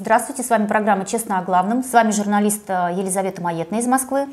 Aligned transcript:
Здравствуйте, 0.00 0.42
с 0.42 0.48
вами 0.48 0.66
программа 0.66 1.04
«Честно 1.04 1.38
о 1.38 1.42
главном». 1.42 1.84
С 1.84 1.92
вами 1.92 2.10
журналист 2.10 2.62
э, 2.68 2.88
Елизавета 2.96 3.42
Маетна 3.42 3.76
из 3.76 3.86
Москвы. 3.86 4.28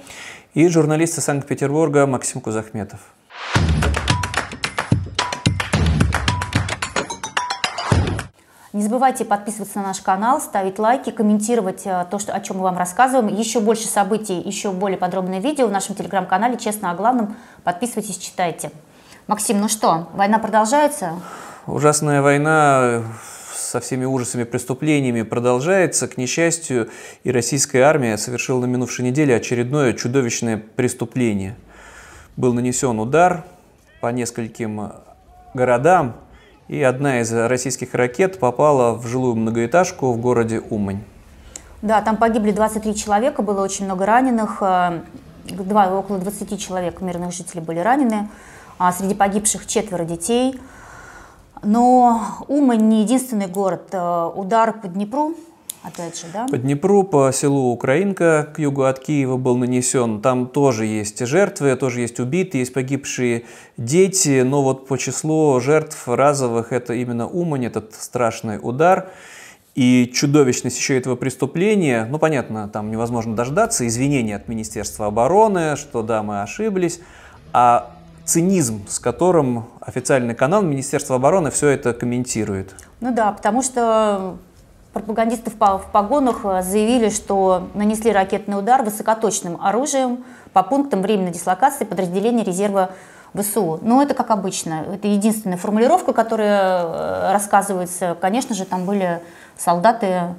И 0.54 0.66
журналист 0.70 1.18
из 1.18 1.26
Санкт-Петербурга 1.26 2.08
Максим 2.08 2.40
Кузахметов. 2.40 3.02
Не 8.72 8.82
забывайте 8.82 9.26
подписываться 9.26 9.80
на 9.80 9.88
наш 9.88 10.00
канал, 10.00 10.40
ставить 10.40 10.80
лайки, 10.80 11.10
комментировать 11.10 11.82
э, 11.84 12.06
то, 12.10 12.18
что, 12.18 12.32
о 12.32 12.40
чем 12.40 12.60
мы 12.60 12.64
вам 12.64 12.78
рассказываем. 12.78 13.28
Еще 13.28 13.60
больше 13.60 13.90
событий, 13.90 14.40
еще 14.40 14.72
более 14.72 14.98
подробное 14.98 15.42
видео 15.42 15.68
в 15.68 15.72
нашем 15.72 15.96
телеграм-канале 15.96 16.56
«Честно 16.56 16.92
о 16.92 16.96
главном». 16.96 17.36
Подписывайтесь, 17.66 18.18
читайте. 18.18 18.72
Максим, 19.28 19.60
ну 19.60 19.68
что, 19.68 20.08
война 20.14 20.40
продолжается? 20.40 21.20
Ужасная 21.66 22.22
война 22.22 23.02
со 23.58 23.80
всеми 23.80 24.06
ужасами 24.06 24.44
преступлениями 24.44 25.24
продолжается. 25.24 26.08
К 26.08 26.18
несчастью, 26.18 26.90
и 27.24 27.32
российская 27.32 27.82
армия 27.82 28.18
совершила 28.18 28.62
на 28.62 28.66
минувшей 28.66 29.06
неделе 29.06 29.36
очередное 29.36 29.94
чудовищное 29.94 30.58
преступление. 30.58 31.56
Был 32.36 32.54
нанесен 32.54 33.00
удар 33.00 33.44
по 34.00 34.08
нескольким 34.08 34.92
городам, 35.54 36.16
и 36.68 36.82
одна 36.84 37.22
из 37.22 37.34
российских 37.34 37.94
ракет 37.94 38.40
попала 38.40 38.94
в 38.94 39.08
жилую 39.08 39.36
многоэтажку 39.36 40.12
в 40.12 40.18
городе 40.20 40.60
Умань. 40.60 41.04
Да, 41.82 42.02
там 42.02 42.18
погибли 42.18 42.52
23 42.52 42.96
человека, 42.96 43.42
было 43.42 43.64
очень 43.64 43.86
много 43.86 44.06
раненых. 44.06 44.58
Э, 44.62 45.02
два, 45.46 45.92
около 45.94 46.20
20 46.20 46.60
человек 46.60 47.02
мирных 47.02 47.34
жителей 47.34 47.62
были 47.62 47.80
ранены. 47.80 48.30
А 48.80 48.92
среди 48.92 49.16
погибших 49.16 49.66
четверо 49.66 50.06
детей– 50.06 50.60
но 51.64 52.22
Умань 52.48 52.88
не 52.88 53.02
единственный 53.02 53.48
город. 53.48 53.90
Э, 53.92 54.30
удар 54.34 54.80
по 54.80 54.88
Днепру, 54.88 55.36
опять 55.84 56.20
же, 56.20 56.28
да? 56.34 56.48
По 56.48 56.58
Днепру, 56.58 57.04
по 57.04 57.32
селу 57.32 57.72
Украинка 57.72 58.50
к 58.56 58.60
югу 58.60 58.84
от 58.84 59.00
Киева 59.00 59.38
был 59.38 59.58
нанесен. 59.58 60.22
Там 60.22 60.48
тоже 60.48 60.86
есть 60.86 61.26
жертвы, 61.26 61.76
тоже 61.76 62.02
есть 62.02 62.20
убитые, 62.20 62.62
есть 62.62 62.74
погибшие 62.74 63.46
дети. 63.78 64.42
Но 64.42 64.64
вот 64.64 64.88
по 64.88 64.98
числу 64.98 65.60
жертв 65.60 66.08
разовых 66.08 66.72
это 66.72 66.94
именно 66.94 67.28
Умань, 67.28 67.66
этот 67.66 67.94
страшный 67.94 68.60
удар. 68.62 69.10
И 69.76 70.12
чудовищность 70.12 70.78
еще 70.80 70.98
этого 70.98 71.16
преступления, 71.16 72.08
ну 72.10 72.18
понятно, 72.18 72.68
там 72.68 72.90
невозможно 72.90 73.36
дождаться 73.36 73.86
извинения 73.86 74.36
от 74.36 74.48
Министерства 74.48 75.06
обороны, 75.06 75.76
что 75.76 76.02
да, 76.02 76.24
мы 76.24 76.42
ошиблись. 76.42 77.00
А 77.54 77.97
цинизм, 78.28 78.86
с 78.88 79.00
которым 79.00 79.66
официальный 79.82 80.36
канал 80.36 80.62
Министерства 80.62 81.16
обороны 81.16 81.50
все 81.50 81.70
это 81.70 81.94
комментирует. 81.94 82.76
Ну 83.00 83.14
да, 83.14 83.32
потому 83.32 83.64
что 83.64 84.38
пропагандисты 84.94 85.50
в 85.50 85.86
погонах 85.92 86.42
э, 86.44 86.62
заявили, 86.62 87.10
что 87.10 87.70
нанесли 87.74 88.12
ракетный 88.12 88.60
удар 88.60 88.84
высокоточным 88.84 89.62
оружием 89.64 90.26
по 90.54 90.64
пунктам 90.64 91.02
временной 91.02 91.32
дислокации 91.32 91.86
подразделения 91.86 92.44
резерва 92.44 92.90
ВСУ. 93.34 93.80
Но 93.82 94.02
это 94.02 94.14
как 94.14 94.32
обычно. 94.32 94.86
Это 94.94 95.08
единственная 95.08 95.58
формулировка, 95.58 96.14
которая 96.14 96.84
э, 96.84 97.32
рассказывается. 97.32 98.18
Конечно 98.20 98.56
же, 98.56 98.66
там 98.66 98.86
были 98.86 99.22
солдаты 99.58 100.36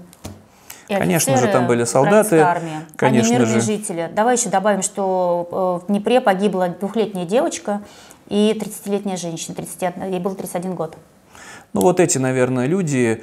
и 0.89 0.94
Конечно 0.94 1.36
же, 1.36 1.48
там 1.48 1.67
были 1.67 1.84
солдаты. 1.84 2.39
Армии, 2.39 2.81
конечно 2.97 3.33
не 3.33 3.39
мирные 3.39 3.61
же. 3.61 3.61
жители. 3.61 4.11
Давай 4.14 4.36
еще 4.36 4.48
добавим, 4.48 4.83
что 4.83 5.80
э, 5.83 5.84
в 5.84 5.89
Днепре 5.89 6.20
погибла 6.20 6.69
двухлетняя 6.69 7.27
девочка 7.27 7.83
и 8.29 8.58
30-летняя 8.58 9.17
женщина. 9.17 9.55
31, 9.55 10.11
ей 10.11 10.20
было 10.20 10.35
31 10.35 10.74
год. 10.74 10.96
Ну 11.74 11.83
вот 11.83 12.01
эти, 12.01 12.17
наверное, 12.17 12.67
люди 12.67 13.23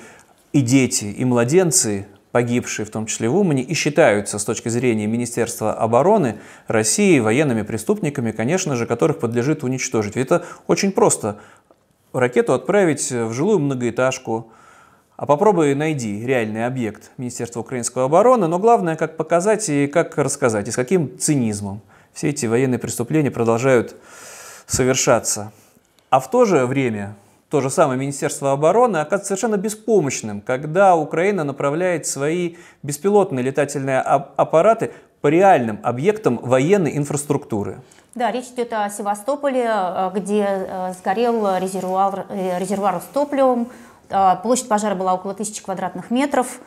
и 0.53 0.61
дети, 0.61 1.05
и 1.05 1.25
младенцы, 1.25 2.07
погибшие 2.31 2.85
в 2.85 2.91
том 2.91 3.07
числе 3.07 3.29
в 3.29 3.35
Умане, 3.35 3.63
и 3.63 3.73
считаются 3.73 4.37
с 4.37 4.45
точки 4.45 4.69
зрения 4.69 5.07
Министерства 5.07 5.73
обороны 5.73 6.37
России 6.67 7.19
военными 7.19 7.63
преступниками, 7.63 8.31
конечно 8.31 8.75
же, 8.75 8.85
которых 8.85 9.19
подлежит 9.19 9.63
уничтожить. 9.63 10.15
Ведь 10.15 10.27
это 10.27 10.45
очень 10.67 10.91
просто. 10.91 11.39
Ракету 12.13 12.53
отправить 12.53 13.11
в 13.11 13.33
жилую 13.33 13.59
многоэтажку, 13.59 14.51
а 15.17 15.25
попробуй 15.25 15.75
найди 15.75 16.25
реальный 16.25 16.65
объект 16.65 17.11
Министерства 17.17 17.61
украинской 17.61 18.03
обороны, 18.03 18.47
но 18.47 18.59
главное, 18.59 18.95
как 18.95 19.17
показать 19.17 19.69
и 19.69 19.87
как 19.87 20.17
рассказать, 20.17 20.67
и 20.67 20.71
с 20.71 20.75
каким 20.75 21.17
цинизмом 21.17 21.81
все 22.13 22.29
эти 22.29 22.45
военные 22.45 22.79
преступления 22.79 23.31
продолжают 23.31 23.95
совершаться. 24.65 25.51
А 26.09 26.19
в 26.19 26.29
то 26.29 26.45
же 26.45 26.65
время 26.65 27.15
то 27.49 27.61
же 27.61 27.69
самое 27.69 27.99
Министерство 27.99 28.51
обороны 28.51 28.97
оказывается 28.97 29.35
совершенно 29.35 29.57
беспомощным, 29.57 30.41
когда 30.41 30.95
Украина 30.95 31.43
направляет 31.43 32.07
свои 32.07 32.55
беспилотные 32.83 33.43
летательные 33.43 33.99
аппараты 34.01 34.91
по 35.21 35.27
реальным 35.27 35.79
объектам 35.83 36.37
военной 36.41 36.97
инфраструктуры. 36.97 37.77
Да, 38.15 38.31
речь 38.31 38.45
идет 38.45 38.71
о 38.71 38.89
Севастополе, 38.89 39.65
э, 39.67 40.11
где 40.15 40.45
э, 40.47 40.93
сгорел 40.93 41.57
резервуар, 41.57 42.25
э, 42.29 42.59
резервуар 42.59 43.01
с 43.01 43.13
топливом, 43.13 43.67
площадь 44.43 44.67
пожара 44.67 44.95
была 44.95 45.13
около 45.13 45.33
тысячи 45.33 45.63
квадратных 45.63 46.11
метров. 46.11 46.59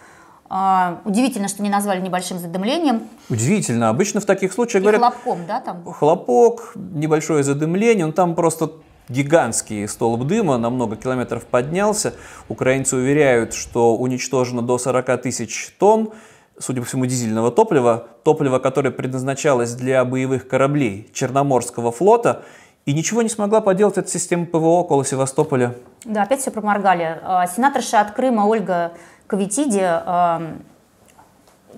А, 0.51 1.03
удивительно, 1.05 1.49
что 1.49 1.63
не 1.63 1.69
назвали 1.69 2.01
небольшим 2.01 2.39
задымлением. 2.39 3.03
Удивительно. 3.29 3.91
Обычно 3.91 4.21
в 4.21 4.25
таких 4.25 4.53
случаях 4.53 4.83
И 4.83 4.87
говорят... 4.87 5.01
хлопком, 5.01 5.47
да, 5.47 5.61
там? 5.61 5.85
Хлопок, 5.85 6.73
небольшое 6.75 7.43
задымление. 7.45 8.07
Но 8.07 8.13
там 8.13 8.35
просто 8.35 8.73
гигантский 9.11 9.87
столб 9.89 10.25
дыма 10.25 10.57
на 10.57 10.71
много 10.71 10.97
километров 10.97 11.45
поднялся. 11.45 12.15
Украинцы 12.49 12.97
уверяют, 12.97 13.53
что 13.53 13.97
уничтожено 13.97 14.63
до 14.63 14.79
40 14.79 15.23
тысяч 15.23 15.75
тонн, 15.79 16.13
судя 16.59 16.81
по 16.81 16.87
всему, 16.87 17.05
дизельного 17.05 17.51
топлива. 17.51 18.09
Топливо, 18.25 18.59
которое 18.59 18.91
предназначалось 18.91 19.75
для 19.75 20.03
боевых 20.07 20.49
кораблей 20.49 21.11
Черноморского 21.13 21.93
флота– 21.93 22.43
и 22.89 22.95
ничего 22.95 23.21
не 23.21 23.29
смогла 23.29 23.61
поделать 23.61 23.99
эта 23.99 24.09
система 24.09 24.47
ПВО 24.47 24.81
около 24.81 25.05
Севастополя. 25.05 25.75
Да, 26.07 26.23
опять 26.23 26.41
все 26.41 26.51
проморгали. 26.51 27.21
А, 27.23 27.47
сенаторша 27.47 28.01
от 28.01 28.13
Крыма 28.13 28.47
Ольга 28.47 28.93
Кавитиди 29.27 29.87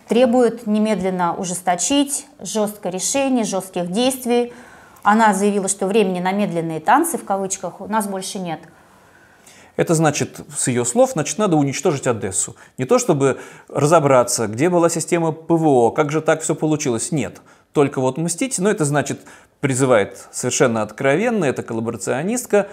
требует 0.07 0.69
немедленно 0.69 1.35
ужесточить 1.35 2.27
жесткое 2.39 2.93
решение, 2.93 3.45
жестких 3.45 3.91
действий. 3.91 4.53
Она 5.03 5.35
заявила, 5.35 5.67
что 5.67 5.89
времени 5.89 6.21
на 6.21 6.31
медленные 6.31 6.79
танцы, 6.79 7.19
в 7.19 7.25
кавычках, 7.25 7.81
у 7.81 7.89
нас 7.89 8.07
больше 8.07 8.39
нет. 8.39 8.61
Это 9.75 9.95
значит, 9.95 10.41
с 10.57 10.69
ее 10.69 10.85
слов, 10.85 11.11
значит, 11.15 11.39
надо 11.39 11.57
уничтожить 11.57 12.07
Одессу. 12.07 12.55
Не 12.79 12.85
то 12.85 13.01
чтобы 13.01 13.41
разобраться, 13.69 14.47
где 14.47 14.71
была 14.71 14.89
система 14.89 15.33
ПВО, 15.33 15.91
как 15.91 16.13
же 16.13 16.21
так 16.21 16.43
все 16.43 16.55
получилось. 16.55 17.11
Нет. 17.11 17.41
Только 17.73 18.01
вот 18.01 18.17
мстить, 18.17 18.61
но 18.61 18.71
это 18.71 18.85
значит 18.85 19.23
призывает 19.61 20.29
совершенно 20.33 20.83
откровенно, 20.83 21.45
это 21.45 21.63
коллаборационистка, 21.63 22.69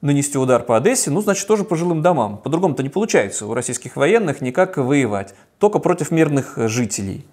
нанести 0.00 0.38
удар 0.38 0.62
по 0.62 0.76
Одессе, 0.76 1.10
ну, 1.10 1.20
значит, 1.20 1.46
тоже 1.46 1.64
по 1.64 1.76
жилым 1.76 2.02
домам. 2.02 2.38
По-другому-то 2.38 2.82
не 2.82 2.88
получается 2.88 3.46
у 3.46 3.54
российских 3.54 3.96
военных 3.96 4.40
никак 4.40 4.76
воевать, 4.76 5.34
только 5.58 5.80
против 5.80 6.10
мирных 6.10 6.54
жителей. 6.68 7.26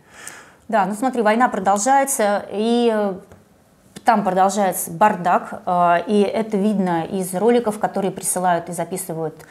Да, 0.68 0.86
ну 0.88 0.96
смотри, 0.96 1.22
война 1.22 1.48
продолжается, 1.48 2.44
и 2.52 2.92
э, 2.92 3.14
там 4.04 4.24
продолжается 4.24 4.90
бардак, 4.90 5.62
э, 5.64 5.98
и 6.08 6.22
это 6.22 6.58
видно 6.58 7.06
из 7.06 7.36
роликов, 7.36 7.78
которые 7.78 8.12
присылают 8.12 8.70
и 8.70 8.74
записывают 8.74 9.46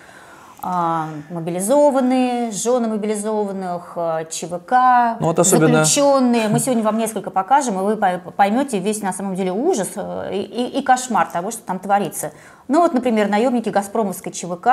мобилизованные, 1.29 2.51
жены 2.51 2.89
мобилизованных, 2.89 3.93
а, 3.97 4.25
ЧВК, 4.25 5.21
ну, 5.21 5.27
вот 5.27 5.39
особенно... 5.39 5.84
заключенные. 5.84 6.49
Мы 6.49 6.59
сегодня 6.59 6.83
вам 6.83 6.97
несколько 6.97 7.31
покажем, 7.31 7.78
и 7.78 7.83
вы 7.83 7.97
поймете 7.97 8.78
весь 8.78 9.03
на 9.03 9.13
самом 9.13 9.34
деле 9.34 9.53
ужас 9.53 9.91
э, 9.97 10.31
и, 10.33 10.41
и, 10.41 10.78
и 10.78 10.83
кошмар 10.83 11.31
того, 11.31 11.51
что 11.51 11.63
там 11.63 11.78
творится. 11.78 12.33
Ну 12.69 12.81
вот, 12.81 12.95
например, 12.95 13.28
наемники 13.28 13.69
Газпромовской 13.69 14.33
чвк 14.33 14.66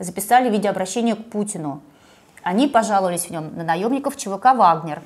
записали 0.00 0.50
видеообращение 0.50 1.14
к 1.14 1.30
Путину. 1.30 1.82
Они 2.42 2.66
пожаловались 2.66 3.26
в 3.26 3.30
нем 3.30 3.54
на 3.56 3.62
наемников 3.62 4.16
ЧВК 4.16 4.54
«Вагнер». 4.56 5.02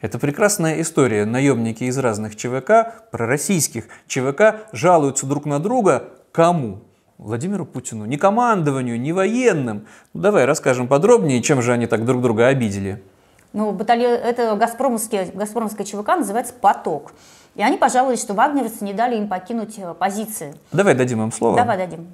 Это 0.00 0.18
прекрасная 0.18 0.80
история. 0.80 1.24
Наемники 1.24 1.84
из 1.84 1.96
разных 1.96 2.36
ЧВК, 2.36 3.08
пророссийских 3.10 3.84
ЧВК, 4.06 4.66
жалуются 4.72 5.26
друг 5.26 5.46
на 5.46 5.58
друга 5.58 6.10
кому? 6.32 6.80
Владимиру 7.18 7.64
Путину, 7.64 8.04
ни 8.04 8.16
командованию, 8.16 9.00
ни 9.00 9.12
военным. 9.12 9.86
Ну, 10.12 10.20
давай 10.20 10.44
расскажем 10.44 10.86
подробнее, 10.86 11.42
чем 11.42 11.62
же 11.62 11.72
они 11.72 11.86
так 11.86 12.04
друг 12.04 12.20
друга 12.20 12.48
обидели. 12.48 13.02
Ну, 13.52 13.72
батальон, 13.72 14.12
это 14.12 14.54
Газпромовская, 14.54 15.30
Газпромовская 15.32 15.86
ЧВК 15.86 16.08
называется 16.08 16.52
«Поток». 16.52 17.12
И 17.54 17.62
они 17.62 17.78
пожаловались, 17.78 18.20
что 18.20 18.34
вагнеровцы 18.34 18.84
не 18.84 18.92
дали 18.92 19.16
им 19.16 19.28
покинуть 19.28 19.78
э, 19.78 19.94
позиции. 19.94 20.54
Давай 20.72 20.94
дадим 20.94 21.22
им 21.22 21.32
слово. 21.32 21.56
Давай 21.56 21.78
дадим. 21.78 22.06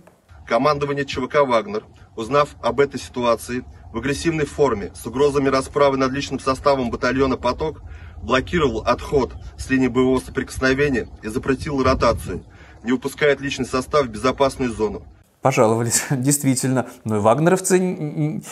Командование 0.47 1.05
ЧВК 1.05 1.41
«Вагнер», 1.45 1.83
узнав 2.15 2.51
об 2.63 2.79
этой 2.79 3.01
ситуации, 3.01 3.65
в 3.93 3.99
агрессивной 3.99 4.47
форме, 4.47 4.93
с 4.95 5.05
угрозами 5.05 5.49
расправы 5.49 5.97
над 5.97 6.13
личным 6.13 6.39
составом 6.39 6.91
батальона 6.91 7.37
«Поток», 7.37 7.83
блокировал 8.23 8.83
отход 8.83 9.33
с 9.59 9.69
линии 9.69 9.89
боевого 9.89 10.21
соприкосновения 10.21 11.09
и 11.23 11.29
запретил 11.29 11.83
ротацию, 11.83 12.45
не 12.85 12.93
выпускает 12.93 13.41
личный 13.41 13.67
состав 13.67 14.07
в 14.07 14.09
безопасную 14.09 14.73
зону. 14.73 15.03
Пожаловались, 15.41 16.05
действительно. 16.11 16.89
Но 17.05 17.17
и 17.17 17.21
вагнеровцы 17.21 18.43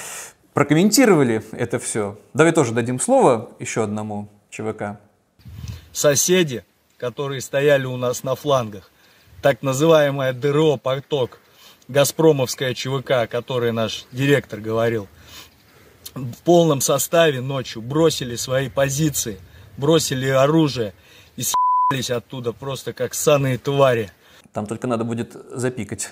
прокомментировали 0.55 1.43
это 1.53 1.79
все. 1.79 2.19
Давай 2.35 2.53
тоже 2.53 2.73
дадим 2.73 3.01
слово 3.01 3.51
еще 3.59 3.85
одному 3.85 4.29
ЧВК. 4.51 4.99
Соседи, 5.93 6.65
которые 6.97 7.41
стояли 7.41 7.87
у 7.87 7.97
нас 7.97 8.23
на 8.25 8.35
флангах, 8.35 8.91
так 9.43 9.63
называемая 9.63 10.33
ДРО 10.33 10.77
«Поток», 10.77 11.39
Газпромовская 11.89 12.73
ЧВК, 12.73 13.11
о 13.11 13.27
которой 13.27 13.73
наш 13.73 14.05
директор 14.13 14.61
говорил, 14.61 15.09
в 16.15 16.37
полном 16.45 16.81
составе 16.81 17.41
ночью 17.41 17.83
бросили 17.83 18.37
свои 18.37 18.69
позиции, 18.69 19.41
бросили 19.77 20.29
оружие 20.29 20.95
и 21.35 21.43
с***лись 21.43 22.11
оттуда 22.11 22.53
просто 22.53 22.93
как 22.93 23.15
саные 23.15 23.59
твари. 23.59 24.13
Там 24.53 24.67
только 24.67 24.87
надо 24.87 25.05
будет 25.05 25.37
запикать 25.53 26.11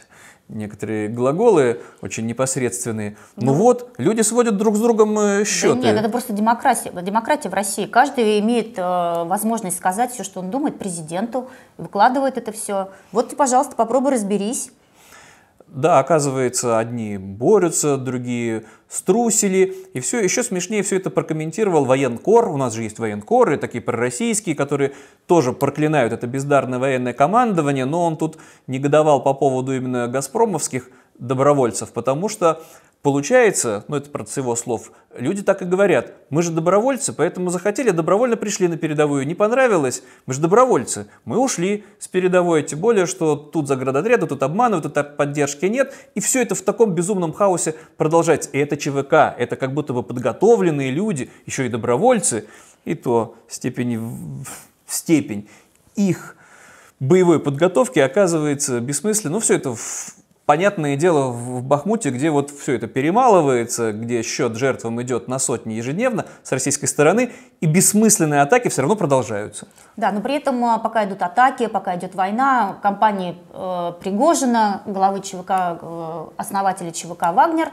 некоторые 0.48 1.08
глаголы 1.08 1.82
очень 2.00 2.26
непосредственные. 2.26 3.16
Ну, 3.36 3.46
ну 3.46 3.52
вот, 3.52 3.90
люди 3.98 4.22
сводят 4.22 4.56
друг 4.56 4.76
с 4.76 4.80
другом 4.80 5.18
э, 5.18 5.44
счеты. 5.44 5.74
Да 5.74 5.88
нет, 5.88 5.98
это 5.98 6.08
просто 6.08 6.32
демократия. 6.32 6.90
Демократия 7.02 7.48
в 7.48 7.54
России. 7.54 7.86
Каждый 7.86 8.38
имеет 8.40 8.78
э, 8.78 9.24
возможность 9.24 9.76
сказать 9.76 10.12
все, 10.12 10.24
что 10.24 10.40
он 10.40 10.50
думает 10.50 10.78
президенту, 10.78 11.50
выкладывает 11.76 12.38
это 12.38 12.52
все. 12.52 12.90
Вот, 13.12 13.36
пожалуйста, 13.36 13.76
попробуй 13.76 14.12
разберись. 14.12 14.70
Да, 15.70 15.98
оказывается, 15.98 16.78
одни 16.78 17.18
борются, 17.18 17.98
другие 17.98 18.64
струсили. 18.88 19.76
И 19.92 20.00
все, 20.00 20.18
еще 20.20 20.42
смешнее 20.42 20.82
все 20.82 20.96
это 20.96 21.10
прокомментировал 21.10 21.84
военкор. 21.84 22.48
У 22.48 22.56
нас 22.56 22.72
же 22.72 22.82
есть 22.82 22.98
военкоры, 22.98 23.58
такие 23.58 23.82
пророссийские, 23.82 24.54
которые 24.54 24.92
тоже 25.26 25.52
проклинают 25.52 26.14
это 26.14 26.26
бездарное 26.26 26.78
военное 26.78 27.12
командование, 27.12 27.84
но 27.84 28.06
он 28.06 28.16
тут 28.16 28.38
негодовал 28.66 29.22
по 29.22 29.34
поводу 29.34 29.76
именно 29.76 30.08
газпромовских 30.08 30.90
добровольцев, 31.18 31.92
потому 31.92 32.28
что 32.28 32.62
Получается, 33.00 33.84
ну 33.86 33.94
это 33.94 34.26
с 34.26 34.36
его 34.36 34.56
слов, 34.56 34.90
люди 35.16 35.44
так 35.44 35.62
и 35.62 35.64
говорят, 35.64 36.14
мы 36.30 36.42
же 36.42 36.50
добровольцы, 36.50 37.12
поэтому 37.12 37.48
захотели, 37.48 37.90
добровольно 37.90 38.36
пришли 38.36 38.66
на 38.66 38.76
передовую, 38.76 39.24
не 39.24 39.36
понравилось, 39.36 40.02
мы 40.26 40.34
же 40.34 40.40
добровольцы, 40.40 41.06
мы 41.24 41.38
ушли 41.38 41.84
с 42.00 42.08
передовой, 42.08 42.64
тем 42.64 42.80
более, 42.80 43.06
что 43.06 43.36
тут 43.36 43.68
заградотряды, 43.68 44.26
тут 44.26 44.42
обманывают, 44.42 44.92
тут 44.92 45.16
поддержки 45.16 45.66
нет, 45.66 45.94
и 46.16 46.20
все 46.20 46.42
это 46.42 46.56
в 46.56 46.62
таком 46.62 46.92
безумном 46.92 47.32
хаосе 47.32 47.76
продолжается. 47.96 48.50
И 48.50 48.58
это 48.58 48.76
ЧВК, 48.76 49.32
это 49.38 49.54
как 49.54 49.74
будто 49.74 49.92
бы 49.92 50.02
подготовленные 50.02 50.90
люди, 50.90 51.30
еще 51.46 51.66
и 51.66 51.68
добровольцы, 51.68 52.48
и 52.84 52.96
то 52.96 53.36
степень, 53.46 54.44
степень 54.88 55.48
их 55.94 56.36
боевой 56.98 57.38
подготовки 57.38 58.00
оказывается 58.00 58.80
бессмысленной. 58.80 59.34
Ну, 59.34 59.40
все 59.40 59.54
это 59.54 59.76
в 59.76 60.17
Понятное 60.48 60.96
дело, 60.96 61.28
в 61.28 61.62
Бахмуте, 61.62 62.08
где 62.08 62.30
вот 62.30 62.50
все 62.50 62.72
это 62.76 62.86
перемалывается, 62.86 63.92
где 63.92 64.22
счет 64.22 64.56
жертвам 64.56 65.02
идет 65.02 65.28
на 65.28 65.38
сотни 65.38 65.74
ежедневно 65.74 66.24
с 66.42 66.50
российской 66.52 66.86
стороны, 66.86 67.32
и 67.60 67.66
бессмысленные 67.66 68.40
атаки 68.40 68.68
все 68.68 68.80
равно 68.80 68.96
продолжаются. 68.96 69.68
Да, 69.98 70.10
но 70.10 70.22
при 70.22 70.36
этом 70.36 70.64
а, 70.64 70.78
пока 70.78 71.04
идут 71.04 71.20
атаки, 71.20 71.66
пока 71.66 71.96
идет 71.96 72.14
война, 72.14 72.78
компании 72.82 73.36
э, 73.52 73.92
Пригожина, 74.00 74.80
главы 74.86 75.20
ЧВК, 75.20 75.50
э, 75.82 76.26
основателя 76.38 76.92
ЧВК 76.92 77.24
«Вагнер», 77.34 77.68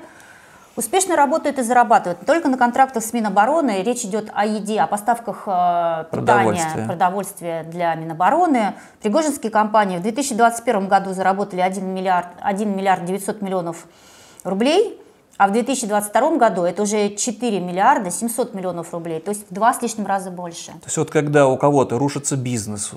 Успешно 0.75 1.15
работают 1.15 1.57
и 1.57 1.61
зарабатывают. 1.61 2.25
Только 2.25 2.49
на 2.49 2.57
контрактах 2.57 3.01
с 3.01 3.13
Минобороны 3.13 3.81
речь 3.81 4.03
идет 4.03 4.29
о 4.33 4.45
еде, 4.45 4.81
о 4.81 4.87
поставках 4.87 5.43
э, 5.47 6.05
питания, 6.11 6.85
продовольствия 6.85 7.63
для 7.63 7.95
Минобороны. 7.95 8.73
Пригожинские 9.01 9.51
компании 9.51 9.97
в 9.97 10.01
2021 10.01 10.89
году 10.89 11.13
заработали 11.13 11.61
1 11.61 11.85
миллиард, 11.85 12.27
1 12.41 12.75
миллиард 12.75 13.05
900 13.05 13.41
миллионов 13.41 13.87
рублей, 14.43 14.99
а 15.37 15.47
в 15.47 15.51
2022 15.51 16.37
году 16.37 16.63
это 16.63 16.83
уже 16.83 17.15
4 17.15 17.59
миллиарда 17.59 18.11
700 18.11 18.53
миллионов 18.53 18.93
рублей, 18.93 19.19
то 19.19 19.29
есть 19.29 19.49
в 19.49 19.53
два 19.53 19.73
с 19.73 19.81
лишним 19.81 20.05
раза 20.05 20.31
больше. 20.31 20.67
То 20.67 20.85
есть 20.85 20.97
вот 20.97 21.11
когда 21.11 21.47
у 21.47 21.57
кого-то 21.57 21.97
рушится 21.97 22.37
бизнес, 22.37 22.91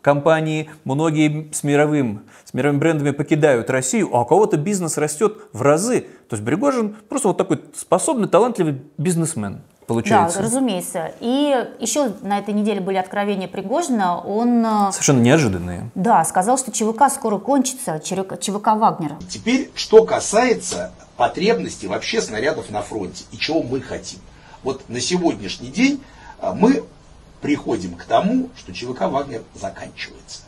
компании, 0.00 0.70
многие 0.84 1.50
с, 1.52 1.64
мировым, 1.64 2.24
с 2.44 2.54
мировыми 2.54 2.78
брендами 2.78 3.10
покидают 3.10 3.70
Россию, 3.70 4.10
а 4.12 4.20
у 4.20 4.24
кого-то 4.26 4.56
бизнес 4.56 4.98
растет 4.98 5.38
в 5.52 5.62
разы. 5.62 6.02
То 6.28 6.36
есть 6.36 6.44
Пригожин 6.44 6.96
просто 7.08 7.28
вот 7.28 7.38
такой 7.38 7.62
способный, 7.74 8.28
талантливый 8.28 8.82
бизнесмен. 8.98 9.62
Получается. 9.86 10.38
Да, 10.38 10.44
разумеется. 10.44 11.12
И 11.20 11.68
еще 11.78 12.12
на 12.22 12.38
этой 12.38 12.54
неделе 12.54 12.80
были 12.80 12.96
откровения 12.96 13.48
Пригожина. 13.48 14.18
Он... 14.18 14.64
Э, 14.64 14.92
Совершенно 14.92 15.20
неожиданные. 15.20 15.90
Да, 15.94 16.24
сказал, 16.24 16.58
что 16.58 16.72
ЧВК 16.72 17.10
скоро 17.12 17.38
кончится, 17.38 17.98
ЧВК 18.00 18.68
Вагнера. 18.74 19.16
Теперь, 19.28 19.70
что 19.74 20.04
касается 20.04 20.92
потребностей 21.16 21.86
вообще 21.86 22.20
снарядов 22.20 22.70
на 22.70 22.82
фронте 22.82 23.24
и 23.30 23.36
чего 23.36 23.62
мы 23.62 23.80
хотим. 23.80 24.20
Вот 24.62 24.88
на 24.88 25.00
сегодняшний 25.00 25.68
день 25.68 26.02
э, 26.40 26.52
мы 26.54 26.84
приходим 27.42 27.94
к 27.94 28.04
тому, 28.04 28.48
что 28.56 28.72
ЧВК 28.72 29.02
«Вагнер» 29.02 29.42
заканчивается. 29.54 30.40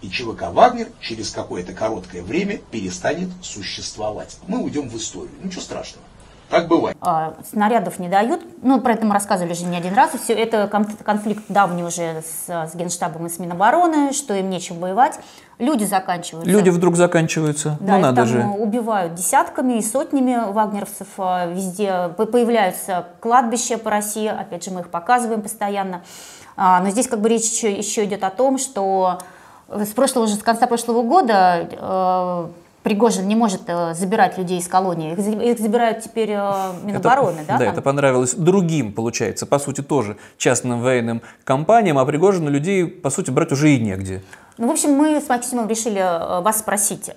И 0.00 0.10
ЧВК 0.10 0.50
«Вагнер» 0.50 0.88
через 1.00 1.30
какое-то 1.30 1.72
короткое 1.72 2.22
время 2.22 2.58
перестанет 2.72 3.28
существовать. 3.42 4.36
Мы 4.48 4.58
уйдем 4.60 4.88
в 4.88 4.96
историю. 4.96 5.30
Ничего 5.44 5.60
страшного. 5.62 6.04
Так 6.52 6.68
бывает. 6.68 6.96
А, 7.00 7.34
снарядов 7.50 7.98
не 7.98 8.10
дают. 8.10 8.42
Ну, 8.62 8.78
про 8.78 8.92
это 8.92 9.06
мы 9.06 9.14
рассказывали 9.14 9.52
уже 9.52 9.64
не 9.64 9.74
один 9.74 9.94
раз. 9.94 10.14
И 10.14 10.18
все 10.18 10.34
это 10.34 10.68
конфликт 10.68 11.44
давний 11.48 11.82
уже 11.82 12.22
с, 12.22 12.46
с 12.46 12.74
Генштабом 12.74 13.24
и 13.24 13.30
с 13.30 13.38
Минобороны, 13.38 14.12
что 14.12 14.34
им 14.34 14.50
нечем 14.50 14.78
воевать. 14.78 15.18
Люди 15.58 15.84
заканчиваются. 15.84 16.52
Люди 16.52 16.68
вдруг 16.68 16.96
заканчиваются. 16.96 17.78
Да, 17.80 17.94
ну, 17.94 18.00
надо 18.00 18.16
там 18.16 18.26
же. 18.26 18.42
убивают 18.42 19.14
десятками 19.14 19.78
и 19.78 19.82
сотнями 19.82 20.52
вагнеровцев. 20.52 21.08
А, 21.16 21.46
везде 21.46 22.10
появляются 22.16 23.06
кладбища 23.20 23.78
по 23.78 23.90
России. 23.90 24.26
Опять 24.26 24.64
же, 24.64 24.72
мы 24.72 24.80
их 24.80 24.90
показываем 24.90 25.40
постоянно. 25.40 26.02
А, 26.54 26.82
но 26.82 26.90
здесь 26.90 27.08
как 27.08 27.20
бы 27.20 27.30
речь 27.30 27.50
еще, 27.50 27.72
еще 27.72 28.04
идет 28.04 28.24
о 28.24 28.30
том, 28.30 28.58
что 28.58 29.20
с 29.68 29.88
прошлого 29.88 30.24
уже 30.24 30.34
с 30.34 30.42
конца 30.42 30.66
прошлого 30.66 31.02
года 31.02 31.66
э, 31.70 32.48
Пригожин 32.82 33.28
не 33.28 33.36
может 33.36 33.62
э, 33.68 33.94
забирать 33.94 34.38
людей 34.38 34.58
из 34.58 34.66
колонии. 34.66 35.12
Их, 35.12 35.58
забирают 35.58 36.00
теперь 36.00 36.30
э, 36.30 36.72
Минобороны, 36.82 37.40
это, 37.40 37.46
да? 37.46 37.58
Да, 37.58 37.64
там? 37.64 37.72
это 37.72 37.82
понравилось 37.82 38.34
другим, 38.34 38.92
получается, 38.92 39.46
по 39.46 39.58
сути, 39.60 39.82
тоже 39.82 40.16
частным 40.36 40.80
военным 40.80 41.22
компаниям, 41.44 41.98
а 41.98 42.04
Пригожину 42.04 42.50
людей, 42.50 42.86
по 42.86 43.10
сути, 43.10 43.30
брать 43.30 43.52
уже 43.52 43.70
и 43.70 43.78
негде. 43.78 44.22
Ну, 44.58 44.66
в 44.66 44.70
общем, 44.72 44.92
мы 44.92 45.20
с 45.20 45.28
Максимом 45.28 45.68
решили 45.68 46.00
э, 46.00 46.40
вас 46.42 46.58
спросить. 46.58 47.10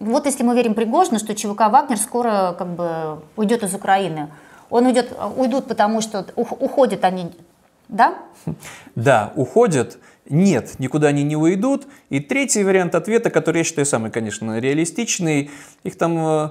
Вот 0.00 0.26
если 0.26 0.42
мы 0.42 0.56
верим 0.56 0.74
Пригожину, 0.74 1.18
что 1.18 1.34
ЧВК 1.34 1.70
«Вагнер» 1.70 1.96
скоро 1.96 2.54
как 2.58 2.68
бы 2.68 3.20
уйдет 3.36 3.62
из 3.62 3.72
Украины. 3.72 4.28
Он 4.68 4.86
уйдет, 4.86 5.16
уйдут, 5.36 5.68
потому 5.68 6.00
что 6.00 6.26
уходят 6.34 7.04
они, 7.04 7.30
да? 7.88 8.14
Да, 8.96 9.32
уходят. 9.36 9.98
Нет, 10.28 10.78
никуда 10.78 11.08
они 11.08 11.24
не 11.24 11.36
уйдут. 11.36 11.86
И 12.08 12.20
третий 12.20 12.64
вариант 12.64 12.94
ответа, 12.94 13.30
который 13.30 13.58
я 13.58 13.64
считаю 13.64 13.86
самый, 13.86 14.10
конечно, 14.10 14.58
реалистичный, 14.58 15.50
их 15.82 15.98
там 15.98 16.18
э, 16.18 16.50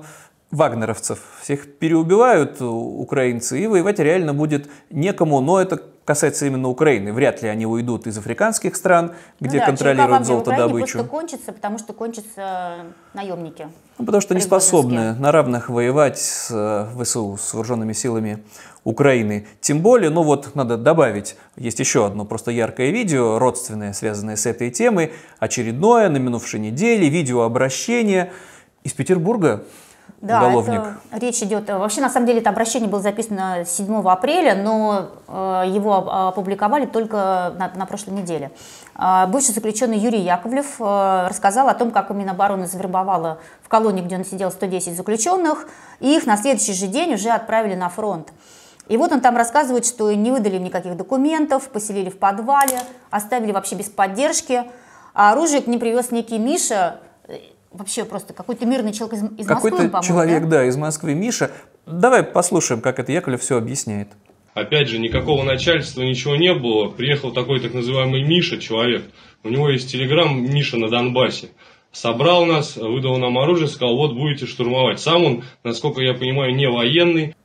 вагнеровцев 0.52 1.20
всех 1.42 1.78
переубивают 1.78 2.62
украинцы, 2.62 3.60
и 3.62 3.68
воевать 3.68 4.00
реально 4.00 4.34
будет 4.34 4.70
некому, 4.90 5.40
но 5.40 5.62
это 5.62 5.82
касается 6.04 6.46
именно 6.46 6.68
Украины. 6.68 7.14
Вряд 7.14 7.42
ли 7.42 7.48
они 7.48 7.66
уйдут 7.66 8.08
из 8.08 8.18
африканских 8.18 8.76
стран, 8.76 9.14
где 9.40 9.58
ну 9.58 9.60
да, 9.60 9.66
контролируют 9.68 10.26
золотодобычу. 10.26 10.94
просто 10.94 11.10
кончится, 11.10 11.52
потому 11.54 11.78
что 11.78 11.94
кончатся 11.94 12.86
наемники. 13.14 13.68
Ну, 13.98 14.06
потому 14.06 14.22
что 14.22 14.34
не 14.36 14.42
способны 14.42 15.14
на 15.14 15.32
равных 15.32 15.70
воевать 15.70 16.18
с 16.18 16.50
э, 16.52 17.02
ВСУ, 17.02 17.38
с 17.40 17.54
вооруженными 17.54 17.94
силами 17.94 18.44
Украины. 18.84 19.48
Тем 19.60 19.82
более, 19.82 20.10
ну 20.10 20.24
вот 20.24 20.56
надо 20.56 20.78
добавить, 20.78 21.36
есть 21.56 21.80
еще 21.80 22.06
одно 22.06 22.26
просто 22.26 22.52
яркое 22.52 22.90
видео, 22.90 23.38
родственное, 23.38 23.94
связанное 23.94 24.36
с 24.36 24.46
этой 24.46 24.72
темой, 24.72 25.14
очередное 25.40 26.10
на 26.10 26.18
минувшей 26.18 26.60
неделе, 26.60 27.08
видеообращение 27.10 28.32
из 28.84 28.94
Петербурга. 28.94 29.64
Да, 30.20 30.44
уголовник. 30.44 30.82
Это, 31.10 31.26
речь 31.26 31.42
идет... 31.42 31.68
Вообще, 31.70 32.00
на 32.02 32.10
самом 32.10 32.28
деле, 32.28 32.42
это 32.42 32.52
обращение 32.52 32.88
было 32.88 33.02
записано 33.02 33.66
7 33.66 34.08
апреля, 34.08 34.56
но 34.56 35.10
э, 35.28 35.64
его 35.68 36.28
опубликовали 36.28 36.86
только 36.86 37.54
на, 37.58 37.72
на 37.74 37.86
прошлой 37.88 38.12
неделе. 38.12 38.52
Э, 38.96 39.26
бывший 39.28 39.54
заключенный 39.54 39.98
Юрий 39.98 40.22
Яковлев 40.22 40.76
э, 40.80 41.28
рассказал 41.28 41.70
о 41.70 41.74
том, 41.74 41.90
как 41.90 42.12
Минобороны 42.12 42.68
завербовала 42.68 43.40
в 43.64 43.70
колонии, 43.70 44.04
где 44.04 44.16
он 44.16 44.26
сидел, 44.26 44.52
110 44.52 44.96
заключенных, 44.96 45.68
и 46.00 46.16
их 46.16 46.28
на 46.28 46.38
следующий 46.38 46.74
же 46.74 46.86
день 46.86 47.16
уже 47.16 47.30
отправили 47.30 47.74
на 47.74 47.90
фронт. 47.90 48.32
И 48.88 48.98
вот 48.98 49.12
он 49.12 49.22
там 49.22 49.38
рассказывает, 49.38 49.86
что 49.86 50.12
не 50.12 50.32
выдали 50.32 50.58
никаких 50.58 50.98
документов, 50.98 51.70
поселили 51.70 52.10
в 52.10 52.18
подвале, 52.18 52.80
оставили 53.10 53.52
вообще 53.52 53.76
без 53.76 53.90
поддержки, 53.90 54.64
а 55.14 55.32
оружие 55.32 55.62
к 55.62 55.68
ним 55.68 55.80
привез 55.80 56.12
некий 56.12 56.38
Миша, 56.38 57.00
э, 57.28 57.38
вообще 57.72 58.06
просто 58.06 58.34
какой-то 58.34 58.66
мирный 58.66 58.94
человек 58.94 59.18
из, 59.18 59.24
из 59.40 59.48
Москвы, 59.48 59.72
Какой-то 59.72 60.02
человек, 60.06 60.44
да? 60.44 60.50
да, 60.50 60.66
из 60.66 60.78
Москвы, 60.78 61.14
Миша. 61.14 61.52
Давай 61.86 62.24
послушаем, 62.24 62.82
как 62.82 63.00
это 63.00 63.12
Яковлев 63.12 63.42
все 63.42 63.58
объясняет. 63.58 64.10
Опять 64.54 64.90
же, 64.90 65.00
никакого 65.00 65.44
начальства, 65.44 66.02
ничего 66.02 66.36
не 66.36 66.54
было. 66.54 66.90
Приехал 66.90 67.32
такой 67.32 67.62
так 67.62 67.74
называемый 67.74 68.24
Миша, 68.24 68.58
человек. 68.58 69.04
У 69.44 69.50
него 69.50 69.70
есть 69.70 69.90
телеграм 69.90 70.44
Миша 70.44 70.78
на 70.78 70.90
Донбассе. 70.90 71.50
собрал 71.94 72.46
нас, 72.46 72.76
выдал 72.76 73.18
нам 73.18 73.38
оружие, 73.38 73.68
сказал, 73.68 73.96
вот 73.96 74.14
будете 74.14 74.46
штурмовать. 74.46 75.00
Сам 75.00 75.24
он, 75.24 75.44
насколько 75.64 76.02
я 76.02 76.14
понимаю, 76.14 76.56
не 76.56 76.68
военный. 76.68 77.36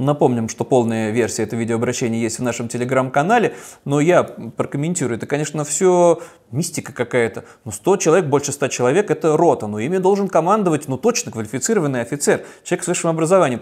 Напомним, 0.00 0.48
что 0.48 0.64
полная 0.64 1.10
версия 1.10 1.42
этого 1.42 1.60
видеообращения 1.60 2.18
есть 2.18 2.38
в 2.38 2.42
нашем 2.42 2.68
телеграм-канале, 2.68 3.54
но 3.84 4.00
я 4.00 4.22
прокомментирую. 4.22 5.18
Это, 5.18 5.26
конечно, 5.26 5.62
все 5.62 6.22
мистика 6.50 6.94
какая-то. 6.94 7.44
Ну, 7.66 7.70
100 7.70 7.98
человек, 7.98 8.24
больше 8.24 8.52
100 8.52 8.68
человек– 8.68 9.10
это 9.12 9.36
рота, 9.36 9.66
но 9.66 9.78
ими 9.78 9.98
должен 9.98 10.28
командовать, 10.28 10.88
ну, 10.88 10.96
точно 10.96 11.32
квалифицированный 11.32 12.00
офицер, 12.00 12.46
человек 12.64 12.84
с 12.84 12.88
высшим 12.88 13.10
образованием 13.10 13.60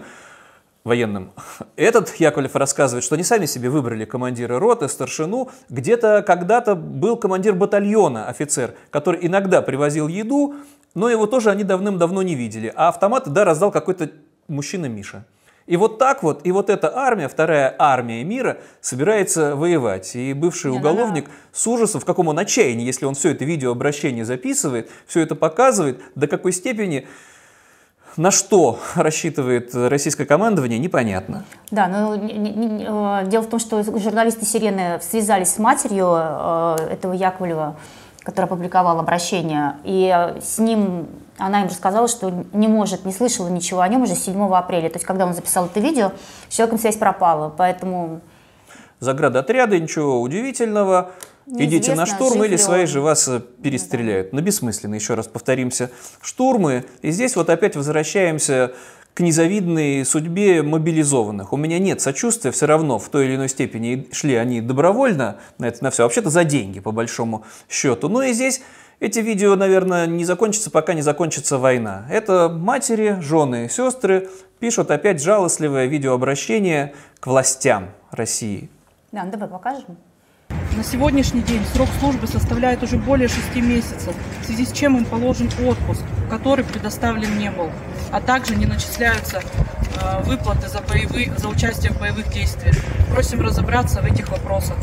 военным. 0.85 1.33
Этот 1.75 2.15
Яковлев 2.15 2.55
рассказывает, 2.55 3.03
что 3.03 3.15
они 3.15 3.25
сами 3.25 3.45
себе 3.45 3.69
выбрали 3.69 4.05
командира 4.05 4.59
роты, 4.59 4.87
старшину. 4.87 5.49
Где-то 5.67 6.23
когда-то 6.25 6.75
был 6.75 7.17
командир 7.17 7.53
батальона, 7.53 8.29
офицер, 8.29 8.75
который 8.91 9.19
иногда 9.27 9.61
привозил 9.61 10.07
еду, 10.07 10.55
но 10.95 11.09
его 11.09 11.25
тоже 11.27 11.49
они 11.51 11.65
давным-давно 11.65 12.21
не 12.21 12.35
видели. 12.35 12.71
А 12.73 12.87
автоматы, 12.87 13.29
да, 13.29 13.43
раздал 13.43 13.71
какой-то 13.71 14.09
мужчина 14.47 14.85
Миша. 14.85 15.25
И 15.69 15.77
вот 15.77 15.99
так 15.99 16.23
вот, 16.23 16.47
и 16.47 16.51
вот 16.51 16.67
эта 16.71 16.97
армия, 16.97 17.27
вторая 17.27 17.75
армия 17.77 18.23
мира, 18.23 18.57
собирается 18.81 19.55
воевать. 19.55 20.15
И 20.15 20.33
бывший 20.33 20.71
Не, 20.71 20.79
уголовник 20.79 21.29
с 21.53 21.67
ужасом, 21.67 22.01
в 22.01 22.05
каком 22.05 22.27
он 22.27 22.39
отчаянии, 22.39 22.83
если 22.83 23.05
он 23.05 23.13
все 23.13 23.29
это 23.29 23.45
видеообращение 23.45 24.25
записывает, 24.25 24.89
все 25.05 25.21
это 25.21 25.35
показывает, 25.35 26.01
до 26.15 26.25
какой 26.25 26.53
степени 26.53 27.07
на 28.17 28.31
что 28.31 28.79
рассчитывает 28.95 29.75
российское 29.75 30.25
командование, 30.25 30.79
непонятно. 30.79 31.45
Да, 31.69 31.87
но 31.87 32.15
э, 32.15 33.27
дело 33.27 33.43
в 33.43 33.49
том, 33.49 33.59
что 33.59 33.83
журналисты 33.83 34.45
«Сирены» 34.47 34.99
связались 35.03 35.53
с 35.53 35.59
матерью 35.59 36.15
э, 36.15 36.75
этого 36.93 37.13
Яковлева, 37.13 37.75
который 38.23 38.45
опубликовал 38.45 38.99
обращение, 38.99 39.75
и 39.83 40.11
э, 40.11 40.41
с 40.41 40.57
ним 40.57 41.05
она 41.39 41.61
им 41.61 41.67
рассказала, 41.67 42.07
что 42.07 42.45
не 42.53 42.67
может, 42.67 43.05
не 43.05 43.13
слышала 43.13 43.47
ничего 43.47 43.81
о 43.81 43.87
нем 43.87 44.03
уже 44.03 44.15
7 44.15 44.53
апреля. 44.53 44.89
То 44.89 44.97
есть, 44.97 45.05
когда 45.05 45.25
он 45.25 45.33
записал 45.33 45.65
это 45.65 45.79
видео, 45.79 46.11
с 46.49 46.55
человеком 46.55 46.79
связь 46.79 46.97
пропала. 46.97 47.53
Поэтому... 47.55 48.21
Заградотряды, 48.99 49.79
ничего 49.79 50.21
удивительного. 50.21 51.11
Идите 51.47 51.95
на 51.95 52.05
штурм 52.05 52.43
или 52.43 52.57
свои 52.57 52.85
же 52.85 53.01
вас 53.01 53.27
э, 53.27 53.39
перестреляют. 53.39 54.31
Да. 54.31 54.37
Ну, 54.37 54.43
бессмысленно, 54.43 54.95
еще 54.95 55.15
раз 55.15 55.27
повторимся. 55.27 55.89
Штурмы. 56.21 56.85
И 57.01 57.09
здесь 57.09 57.35
вот 57.35 57.49
опять 57.49 57.75
возвращаемся 57.75 58.73
к 59.15 59.21
незавидной 59.21 60.05
судьбе 60.05 60.61
мобилизованных. 60.61 61.51
У 61.51 61.57
меня 61.57 61.79
нет 61.79 62.01
сочувствия, 62.01 62.51
все 62.51 62.67
равно 62.67 62.99
в 62.99 63.09
той 63.09 63.25
или 63.25 63.35
иной 63.35 63.49
степени 63.49 64.07
шли 64.11 64.35
они 64.35 64.61
добровольно 64.61 65.37
на 65.57 65.67
это 65.67 65.83
на 65.83 65.91
все, 65.91 66.03
вообще-то 66.03 66.29
за 66.29 66.43
деньги, 66.43 66.79
по 66.79 66.91
большому 66.91 67.43
счету. 67.67 68.09
Ну 68.09 68.21
и 68.21 68.31
здесь 68.31 68.61
эти 68.99 69.19
видео, 69.19 69.55
наверное, 69.55 70.07
не 70.07 70.25
закончатся, 70.25 70.71
пока 70.71 70.93
не 70.93 71.01
закончится 71.01 71.57
война. 71.57 72.05
Это 72.09 72.49
матери, 72.49 73.17
жены, 73.21 73.69
сестры 73.69 74.29
пишут 74.59 74.91
опять 74.91 75.21
жалостливое 75.21 75.85
видеообращение 75.85 76.93
к 77.19 77.27
властям 77.27 77.91
России. 78.11 78.69
Да, 79.11 79.23
ну 79.23 79.31
давай 79.31 79.47
покажем. 79.47 79.97
На 80.79 80.85
сегодняшний 80.85 81.41
день 81.41 81.61
срок 81.73 81.89
службы 81.99 82.25
составляет 82.25 82.81
уже 82.83 82.95
более 82.95 83.27
шести 83.27 83.59
месяцев, 83.59 84.15
в 84.41 84.45
связи 84.45 84.63
с 84.63 84.71
чем 84.71 84.95
им 84.95 85.03
положен 85.03 85.49
отпуск, 85.67 86.03
который 86.29 86.63
предоставлен 86.63 87.37
не 87.37 87.51
был, 87.51 87.69
а 88.13 88.21
также 88.21 88.55
не 88.55 88.65
начисляются 88.65 89.41
э, 89.41 90.23
выплаты 90.23 90.69
за, 90.69 90.79
боевые, 90.79 91.33
за 91.35 91.49
участие 91.49 91.91
в 91.91 91.99
боевых 91.99 92.31
действиях. 92.31 92.77
Просим 93.11 93.41
разобраться 93.41 94.01
в 94.01 94.05
этих 94.05 94.29
вопросах. 94.29 94.77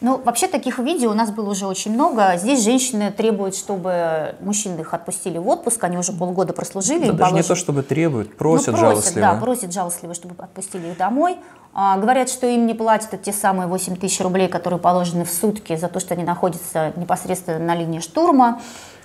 Ну, 0.00 0.20
вообще 0.24 0.48
таких 0.48 0.80
видео 0.80 1.12
у 1.12 1.14
нас 1.14 1.30
было 1.30 1.50
уже 1.50 1.66
очень 1.66 1.92
много. 1.92 2.36
Здесь 2.36 2.64
женщины 2.64 3.12
требуют, 3.12 3.54
чтобы 3.54 4.34
мужчины 4.40 4.80
их 4.80 4.92
отпустили 4.92 5.38
в 5.38 5.46
отпуск. 5.46 5.84
Они 5.84 5.98
уже 5.98 6.12
полгода 6.12 6.52
прослужили. 6.52 7.06
Да, 7.06 7.12
даже 7.12 7.18
положили... 7.18 7.42
не 7.42 7.42
то, 7.44 7.54
чтобы 7.54 7.82
требуют, 7.84 8.36
просят, 8.36 8.68
ну, 8.68 8.72
просят 8.72 8.88
жалостливо. 8.88 9.20
Да, 9.20 9.34
просят 9.34 9.72
жалостливо, 9.72 10.14
чтобы 10.14 10.34
отпустили 10.38 10.88
их 10.88 10.96
домой. 10.96 11.36
А, 11.80 11.96
говорят, 11.96 12.28
что 12.28 12.44
им 12.48 12.66
не 12.66 12.74
платят 12.74 13.22
те 13.22 13.32
самые 13.32 13.68
8 13.68 13.94
тысяч 13.94 14.20
рублей, 14.20 14.48
которые 14.48 14.80
положены 14.80 15.24
в 15.24 15.30
сутки 15.30 15.76
за 15.76 15.86
то, 15.86 16.00
что 16.00 16.14
они 16.14 16.24
находятся 16.24 16.92
непосредственно 16.96 17.60
на 17.60 17.76
линии 17.76 18.00
штурма. 18.00 18.60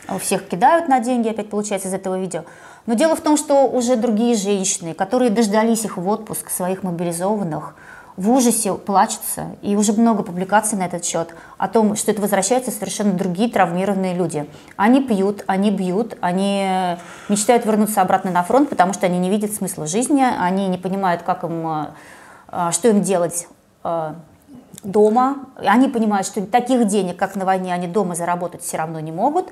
У 0.10 0.18
всех 0.18 0.48
кидают 0.48 0.88
на 0.88 1.00
деньги, 1.00 1.30
опять 1.30 1.52
получается 1.52 1.90
из 1.90 1.94
этого 1.94 2.20
видео. 2.20 2.46
Но 2.88 2.96
дело 2.96 3.16
в 3.16 3.22
том, 3.22 3.38
что 3.38 3.68
уже 3.68 3.96
другие 3.96 4.36
женщины, 4.36 4.96
которые 4.96 5.30
дождались 5.30 5.86
их 5.86 5.98
в 5.98 6.08
отпуск, 6.10 6.50
своих 6.50 6.82
мобилизованных, 6.82 7.76
в 8.18 8.32
ужасе 8.32 8.74
плачутся, 8.74 9.56
и 9.62 9.76
уже 9.76 9.94
много 9.94 10.24
публикаций 10.24 10.76
на 10.76 10.88
этот 10.88 11.06
счет, 11.06 11.36
о 11.60 11.68
том, 11.68 11.96
что 11.96 12.10
это 12.10 12.22
возвращаются 12.22 12.72
совершенно 12.72 13.14
другие 13.14 13.50
травмированные 13.50 14.16
люди. 14.16 14.50
Они 14.78 15.04
пьют, 15.04 15.44
они 15.46 15.70
бьют, 15.70 16.18
они 16.22 16.98
мечтают 17.30 17.68
вернуться 17.68 18.02
обратно 18.02 18.32
на 18.32 18.42
фронт, 18.42 18.70
потому 18.70 18.94
что 18.94 19.06
они 19.06 19.20
не 19.20 19.30
видят 19.30 19.54
смысла 19.54 19.86
жизни, 19.86 20.24
они 20.24 20.68
не 20.70 20.80
понимают, 20.80 21.22
как 21.22 21.44
им, 21.44 21.68
э, 21.68 21.86
что 22.72 22.90
им 22.90 23.02
делать 23.02 23.48
э, 23.84 24.14
дома. 24.84 25.48
Они 25.58 25.88
понимают, 25.88 26.28
что 26.28 26.46
таких 26.46 26.88
денег, 26.88 27.18
как 27.18 27.36
на 27.36 27.46
войне, 27.46 27.74
они 27.74 27.88
дома 27.88 28.16
заработать 28.16 28.62
все 28.62 28.78
равно 28.78 29.00
не 29.00 29.12
могут. 29.12 29.50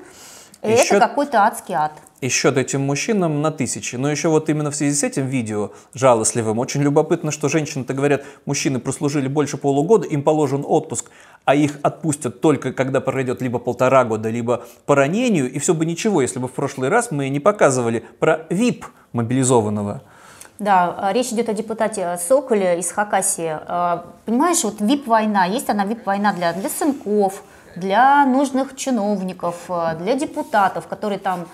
И 0.62 0.70
Еще... 0.70 0.96
это 0.96 1.08
какой-то 1.08 1.44
адский 1.44 1.74
ад 1.74 1.92
и 2.22 2.28
счет 2.28 2.56
этим 2.56 2.82
мужчинам 2.82 3.42
на 3.42 3.50
тысячи. 3.50 3.96
Но 3.96 4.10
еще 4.10 4.28
вот 4.28 4.48
именно 4.48 4.70
в 4.70 4.76
связи 4.76 4.94
с 4.94 5.02
этим 5.02 5.26
видео 5.26 5.72
жалостливым 5.92 6.58
очень 6.60 6.80
любопытно, 6.80 7.32
что 7.32 7.48
женщины-то 7.48 7.92
говорят, 7.94 8.22
мужчины 8.46 8.78
прослужили 8.78 9.26
больше 9.26 9.56
полугода, 9.58 10.06
им 10.06 10.22
положен 10.22 10.64
отпуск, 10.66 11.10
а 11.44 11.56
их 11.56 11.80
отпустят 11.82 12.40
только 12.40 12.72
когда 12.72 13.00
пройдет 13.00 13.42
либо 13.42 13.58
полтора 13.58 14.04
года, 14.04 14.30
либо 14.30 14.64
по 14.86 14.94
ранению, 14.94 15.50
и 15.52 15.58
все 15.58 15.74
бы 15.74 15.84
ничего, 15.84 16.22
если 16.22 16.38
бы 16.38 16.46
в 16.46 16.52
прошлый 16.52 16.88
раз 16.88 17.10
мы 17.10 17.28
не 17.28 17.40
показывали 17.40 18.04
про 18.20 18.46
ВИП 18.50 18.86
мобилизованного. 19.12 20.02
Да, 20.62 21.10
речь 21.12 21.32
идет 21.32 21.48
о 21.48 21.54
депутате 21.54 22.16
Соколе 22.18 22.78
из 22.78 22.92
Хакасии. 22.92 23.58
А, 23.66 24.04
понимаешь, 24.24 24.62
вот 24.62 24.80
ВИП-война, 24.80 25.44
есть 25.44 25.68
она 25.68 25.84
ВИП-война 25.84 26.32
для, 26.32 26.52
для 26.52 26.68
сынков, 26.68 27.42
для 27.74 28.24
нужных 28.26 28.76
чиновников, 28.76 29.56
для 29.98 30.14
депутатов, 30.14 30.86
которые 30.86 31.18
там 31.18 31.48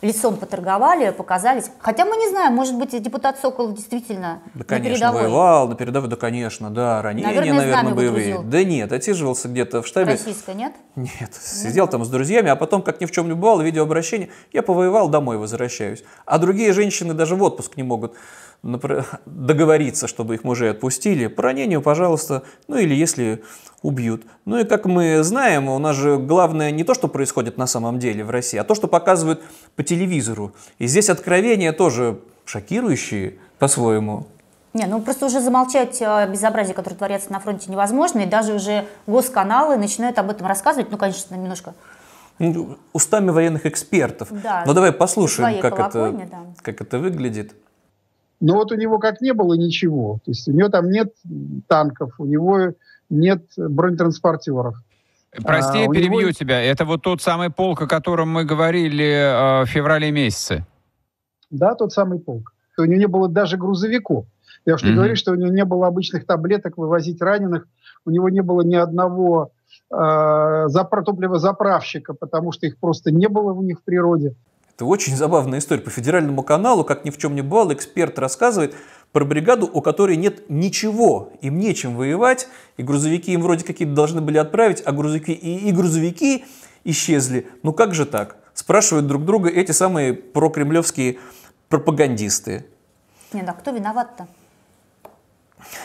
лицом 0.00 0.36
поторговали, 0.36 1.10
показались. 1.10 1.70
Хотя 1.78 2.04
мы 2.04 2.16
не 2.16 2.28
знаем, 2.28 2.54
может 2.54 2.76
быть, 2.76 2.90
депутат 3.02 3.38
Сокол 3.38 3.72
действительно 3.72 4.40
да, 4.54 4.64
конечно, 4.64 4.90
на 4.90 4.94
передовой. 4.94 5.22
воевал, 5.22 5.68
на 5.68 5.74
передовой, 5.74 6.08
да, 6.08 6.16
конечно, 6.16 6.70
да, 6.70 7.02
ранения, 7.02 7.28
наверное, 7.28 7.54
наверное 7.54 7.94
боевые. 7.94 8.38
Да 8.42 8.64
нет, 8.64 8.92
отсиживался 8.92 9.48
где-то 9.48 9.82
в 9.82 9.86
штабе. 9.86 10.12
Российская, 10.12 10.54
нет? 10.54 10.74
Нет, 10.96 11.34
сидел 11.34 11.88
там 11.88 12.04
с 12.04 12.08
друзьями, 12.08 12.50
а 12.50 12.56
потом, 12.56 12.82
как 12.82 13.00
ни 13.00 13.06
в 13.06 13.10
чем 13.10 13.28
не 13.28 13.34
бывало, 13.34 13.62
видеообращение, 13.62 14.28
я 14.52 14.62
повоевал, 14.62 15.08
домой 15.08 15.38
возвращаюсь. 15.38 16.04
А 16.26 16.38
другие 16.38 16.72
женщины 16.72 17.14
даже 17.14 17.34
в 17.34 17.42
отпуск 17.42 17.76
не 17.76 17.82
могут 17.82 18.14
договориться, 18.62 20.06
чтобы 20.06 20.34
их 20.34 20.44
мужей 20.44 20.70
отпустили. 20.70 21.26
По 21.26 21.42
ранению, 21.42 21.82
пожалуйста, 21.82 22.42
ну 22.68 22.78
или 22.78 22.94
если 22.94 23.42
убьют. 23.82 24.22
Ну 24.44 24.58
и 24.58 24.64
как 24.64 24.86
мы 24.86 25.22
знаем, 25.22 25.68
у 25.68 25.78
нас 25.78 25.96
же 25.96 26.16
главное 26.16 26.70
не 26.70 26.84
то, 26.84 26.94
что 26.94 27.08
происходит 27.08 27.58
на 27.58 27.66
самом 27.66 27.98
деле 27.98 28.24
в 28.24 28.30
России, 28.30 28.58
а 28.58 28.64
то, 28.64 28.74
что 28.74 28.88
показывают 28.88 29.42
по 29.76 29.82
телевизору. 29.82 30.52
И 30.78 30.86
здесь 30.86 31.10
откровения 31.10 31.72
тоже 31.72 32.20
шокирующие 32.44 33.34
по-своему. 33.58 34.26
Не, 34.72 34.86
ну 34.86 35.00
просто 35.00 35.26
уже 35.26 35.40
замолчать 35.40 36.02
безобразие, 36.30 36.74
которое 36.74 36.96
творится 36.96 37.32
на 37.32 37.38
фронте, 37.38 37.70
невозможно, 37.70 38.20
и 38.20 38.26
даже 38.26 38.54
уже 38.54 38.86
госканалы 39.06 39.76
начинают 39.76 40.18
об 40.18 40.30
этом 40.30 40.46
рассказывать, 40.46 40.90
ну, 40.90 40.98
конечно, 40.98 41.34
немножко 41.34 41.74
ну, 42.38 42.78
устами 42.92 43.30
военных 43.30 43.66
экспертов. 43.66 44.28
Да, 44.30 44.64
Но 44.66 44.74
давай 44.74 44.92
послушаем, 44.92 45.60
как 45.60 45.78
это, 45.78 46.10
да. 46.30 46.46
как 46.62 46.80
это 46.80 46.98
выглядит. 46.98 47.54
Но 48.40 48.54
вот 48.54 48.72
у 48.72 48.74
него 48.74 48.98
как 48.98 49.20
не 49.20 49.32
было 49.32 49.54
ничего. 49.54 50.18
То 50.24 50.30
есть 50.30 50.48
у 50.48 50.52
него 50.52 50.68
там 50.68 50.90
нет 50.90 51.14
танков, 51.68 52.14
у 52.18 52.26
него 52.26 52.72
нет 53.10 53.42
бронетранспортеров. 53.56 54.76
Прости, 55.42 55.78
я 55.78 55.86
а, 55.86 55.92
перебью 55.92 56.20
него... 56.20 56.32
тебя. 56.32 56.62
Это 56.62 56.84
вот 56.84 57.02
тот 57.02 57.20
самый 57.20 57.50
полк, 57.50 57.82
о 57.82 57.86
котором 57.86 58.28
мы 58.28 58.44
говорили 58.44 59.04
э, 59.04 59.64
в 59.64 59.66
феврале 59.66 60.10
месяце. 60.10 60.64
Да, 61.50 61.74
тот 61.74 61.92
самый 61.92 62.18
полк. 62.18 62.52
У 62.78 62.84
него 62.84 62.98
не 62.98 63.06
было 63.06 63.28
даже 63.28 63.56
грузовиков. 63.56 64.26
Я 64.66 64.74
уж 64.74 64.82
не 64.82 64.90
mm-hmm. 64.90 64.94
говорю, 64.94 65.16
что 65.16 65.32
у 65.32 65.34
него 65.34 65.50
не 65.50 65.64
было 65.64 65.86
обычных 65.86 66.26
таблеток 66.26 66.78
вывозить 66.78 67.20
раненых. 67.20 67.66
У 68.04 68.10
него 68.10 68.28
не 68.28 68.40
было 68.42 68.62
ни 68.62 68.76
одного 68.76 69.52
э, 69.90 69.94
запра- 69.94 71.02
топливозаправщика, 71.04 72.14
потому 72.14 72.52
что 72.52 72.66
их 72.66 72.78
просто 72.78 73.10
не 73.10 73.28
было 73.28 73.52
у 73.52 73.62
них 73.62 73.80
в 73.80 73.82
природе. 73.82 74.34
Это 74.76 74.86
очень 74.86 75.16
забавная 75.16 75.60
история. 75.60 75.82
По 75.82 75.90
федеральному 75.90 76.42
каналу, 76.42 76.84
как 76.84 77.04
ни 77.04 77.10
в 77.10 77.18
чем 77.18 77.36
не 77.36 77.42
бывало, 77.42 77.72
эксперт 77.72 78.18
рассказывает 78.18 78.74
про 79.12 79.24
бригаду, 79.24 79.70
у 79.72 79.80
которой 79.80 80.16
нет 80.16 80.50
ничего, 80.50 81.32
им 81.40 81.58
нечем 81.58 81.94
воевать, 81.94 82.48
и 82.76 82.82
грузовики 82.82 83.32
им 83.32 83.42
вроде 83.42 83.64
какие-то 83.64 83.94
должны 83.94 84.20
были 84.20 84.38
отправить, 84.38 84.82
а 84.84 84.90
грузовики 84.90 85.32
и, 85.32 85.68
и 85.68 85.72
грузовики 85.72 86.44
исчезли. 86.82 87.46
Ну 87.62 87.72
как 87.72 87.94
же 87.94 88.04
так? 88.04 88.36
Спрашивают 88.52 89.06
друг 89.06 89.24
друга 89.24 89.48
эти 89.48 89.70
самые 89.70 90.12
прокремлевские 90.12 91.18
пропагандисты. 91.68 92.66
Нет, 93.32 93.48
а 93.48 93.52
кто 93.52 93.70
виноват-то? 93.70 94.26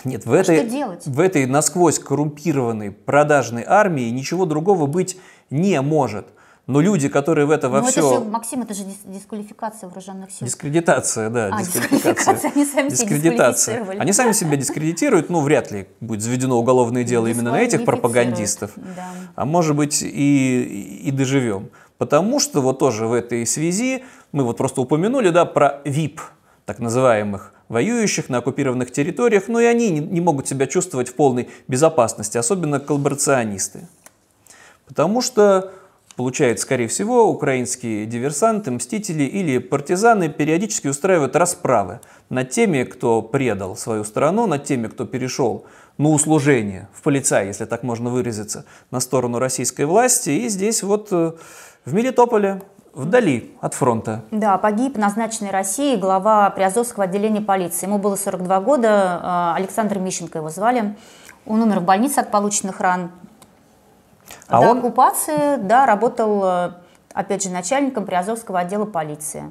Нет, 0.03 0.25
в, 0.25 0.33
а 0.33 0.37
этой, 0.37 0.67
в 1.05 1.19
этой 1.19 1.45
насквозь 1.45 1.99
коррумпированной 1.99 2.91
продажной 2.91 3.63
армии 3.65 4.09
ничего 4.09 4.45
другого 4.45 4.87
быть 4.87 5.17
не 5.51 5.79
может. 5.81 6.25
Но 6.69 6.81
люди, 6.81 7.09
которые 7.09 7.45
в 7.47 7.51
это 7.51 7.67
во 7.67 7.81
Но 7.81 7.87
все... 7.87 7.99
это 7.99 8.23
же, 8.23 8.29
Максим, 8.29 8.61
это 8.61 8.73
же 8.75 8.83
дис- 8.83 9.01
дисквалификация 9.05 9.87
вооруженных 9.89 10.29
сил. 10.31 10.45
Дискредитация, 10.45 11.29
да, 11.29 11.49
А, 11.51 11.59
дискредитация. 11.63 12.51
они 12.53 12.65
сами 12.65 12.89
себя 12.89 12.89
Дискредитация. 12.89 13.51
дисквалифицировали. 13.73 13.99
Они 13.99 14.13
сами 14.13 14.31
себя 14.33 14.55
дискредитируют, 14.55 15.29
ну, 15.29 15.41
вряд 15.41 15.71
ли 15.71 15.87
будет 15.99 16.21
заведено 16.21 16.59
уголовное 16.59 17.03
дело 17.03 17.25
именно 17.25 17.51
на 17.51 17.59
этих 17.61 17.85
пропагандистов. 17.85 18.71
да. 18.75 19.09
А 19.35 19.45
может 19.45 19.75
быть 19.75 20.03
и, 20.03 21.01
и 21.05 21.11
доживем. 21.11 21.69
Потому 21.97 22.39
что 22.39 22.61
вот 22.61 22.77
тоже 22.79 23.07
в 23.07 23.13
этой 23.13 23.45
связи 23.47 24.03
мы 24.31 24.43
вот 24.43 24.57
просто 24.57 24.79
упомянули, 24.81 25.29
да, 25.29 25.45
про 25.45 25.81
ВИП, 25.85 26.21
так 26.65 26.77
называемых 26.79 27.51
воюющих 27.67 28.29
на 28.29 28.37
оккупированных 28.37 28.91
территориях, 28.91 29.47
но 29.47 29.59
и 29.59 29.65
они 29.65 29.89
не, 29.89 29.99
не 29.99 30.21
могут 30.21 30.47
себя 30.47 30.67
чувствовать 30.67 31.09
в 31.09 31.15
полной 31.15 31.49
безопасности, 31.67 32.37
особенно 32.37 32.79
коллаборационисты. 32.79 33.87
Потому 34.87 35.21
что, 35.21 35.71
получается, 36.19 36.65
скорее 36.65 36.89
всего, 36.89 37.29
украинские 37.29 38.05
диверсанты, 38.05 38.71
мстители 38.71 39.23
или 39.23 39.57
партизаны 39.57 40.27
периодически 40.27 40.89
устраивают 40.89 41.33
расправы 41.37 42.01
над 42.27 42.49
теми, 42.49 42.83
кто 42.83 43.21
предал 43.21 43.77
свою 43.77 44.03
страну, 44.03 44.45
над 44.45 44.65
теми, 44.65 44.87
кто 44.87 45.05
перешел 45.05 45.65
на 45.97 46.09
услужение 46.09 46.89
в 46.93 47.03
полицай, 47.03 47.47
если 47.47 47.63
так 47.63 47.83
можно 47.83 48.09
выразиться, 48.09 48.65
на 48.91 48.99
сторону 48.99 49.39
российской 49.39 49.85
власти. 49.85 50.31
И 50.31 50.49
здесь 50.49 50.83
вот 50.83 51.07
э, 51.11 51.31
в 51.85 51.93
Мелитополе, 51.93 52.63
вдали 52.93 53.55
от 53.61 53.73
фронта. 53.73 54.25
Да, 54.29 54.57
погиб 54.57 54.97
назначенный 54.97 55.51
Россией 55.51 55.95
глава 55.95 56.49
Приазовского 56.49 57.05
отделения 57.05 57.39
полиции. 57.39 57.85
Ему 57.85 57.97
было 57.97 58.17
42 58.17 58.59
года, 58.59 59.21
э, 59.23 59.57
Александр 59.57 59.99
Мищенко 59.99 60.39
его 60.39 60.49
звали. 60.49 60.97
Он 61.45 61.61
умер 61.61 61.79
в 61.79 61.85
больнице 61.85 62.19
от 62.19 62.29
полученных 62.29 62.81
ран. 62.81 63.09
А 64.47 64.61
До 64.61 64.69
он- 64.71 64.77
оккупации, 64.79 65.57
да, 65.57 65.85
работал, 65.85 66.43
э, 66.43 66.71
опять 67.13 67.43
же, 67.43 67.49
начальником 67.49 68.05
Приазовского 68.05 68.59
отдела 68.59 68.85
полиции. 68.85 69.43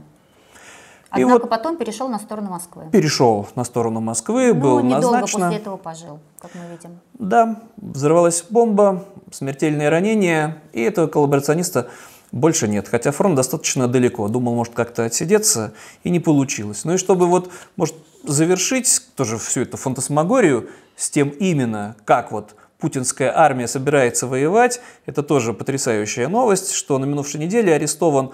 И 1.17 1.23
Однако 1.23 1.41
вот- 1.43 1.51
потом 1.51 1.77
перешел 1.79 2.09
на 2.09 2.19
сторону 2.19 2.51
Москвы. 2.51 2.85
Перешел 2.93 3.49
на 3.55 3.65
сторону 3.65 4.01
Москвы, 4.01 4.53
Ну, 4.53 4.61
был 4.61 4.81
недолго 4.81 5.13
назначен. 5.21 5.41
после 5.41 5.57
этого 5.57 5.77
пожил, 5.79 6.19
как 6.39 6.51
мы 6.55 6.61
видим. 6.71 6.99
Да, 7.15 7.63
взорвалась 7.79 8.45
бомба, 8.51 9.05
смертельные 9.33 9.89
ранения, 9.89 10.59
и 10.75 10.83
этого 10.83 11.07
коллаборациониста 11.07 11.89
больше 12.31 12.69
нет. 12.69 12.89
Хотя 12.89 13.11
фронт 13.11 13.37
достаточно 13.37 13.89
далеко. 13.89 14.29
Думал, 14.29 14.55
может 14.55 14.75
как-то 14.75 15.05
отсидеться, 15.07 15.73
и 16.05 16.11
не 16.11 16.21
получилось. 16.21 16.85
Ну 16.85 16.93
и 16.93 16.97
чтобы 16.99 17.27
вот, 17.27 17.51
может, 17.77 17.95
завершить 18.25 19.01
тоже 19.17 19.39
всю 19.39 19.63
эту 19.63 19.79
фантасмагорию 19.79 20.69
с 20.95 21.09
тем 21.09 21.31
именно, 21.31 21.97
как 22.05 22.33
вот 22.33 22.55
путинская 22.79 23.37
армия 23.37 23.67
собирается 23.67 24.27
воевать, 24.27 24.81
это 25.07 25.23
тоже 25.23 25.53
потрясающая 25.53 26.29
новость, 26.29 26.73
что 26.73 26.99
на 26.99 27.05
минувшей 27.05 27.41
неделе 27.41 27.75
арестован 27.75 28.33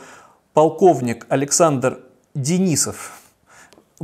полковник 0.53 1.27
Александр 1.29 2.01
Денисов, 2.35 3.21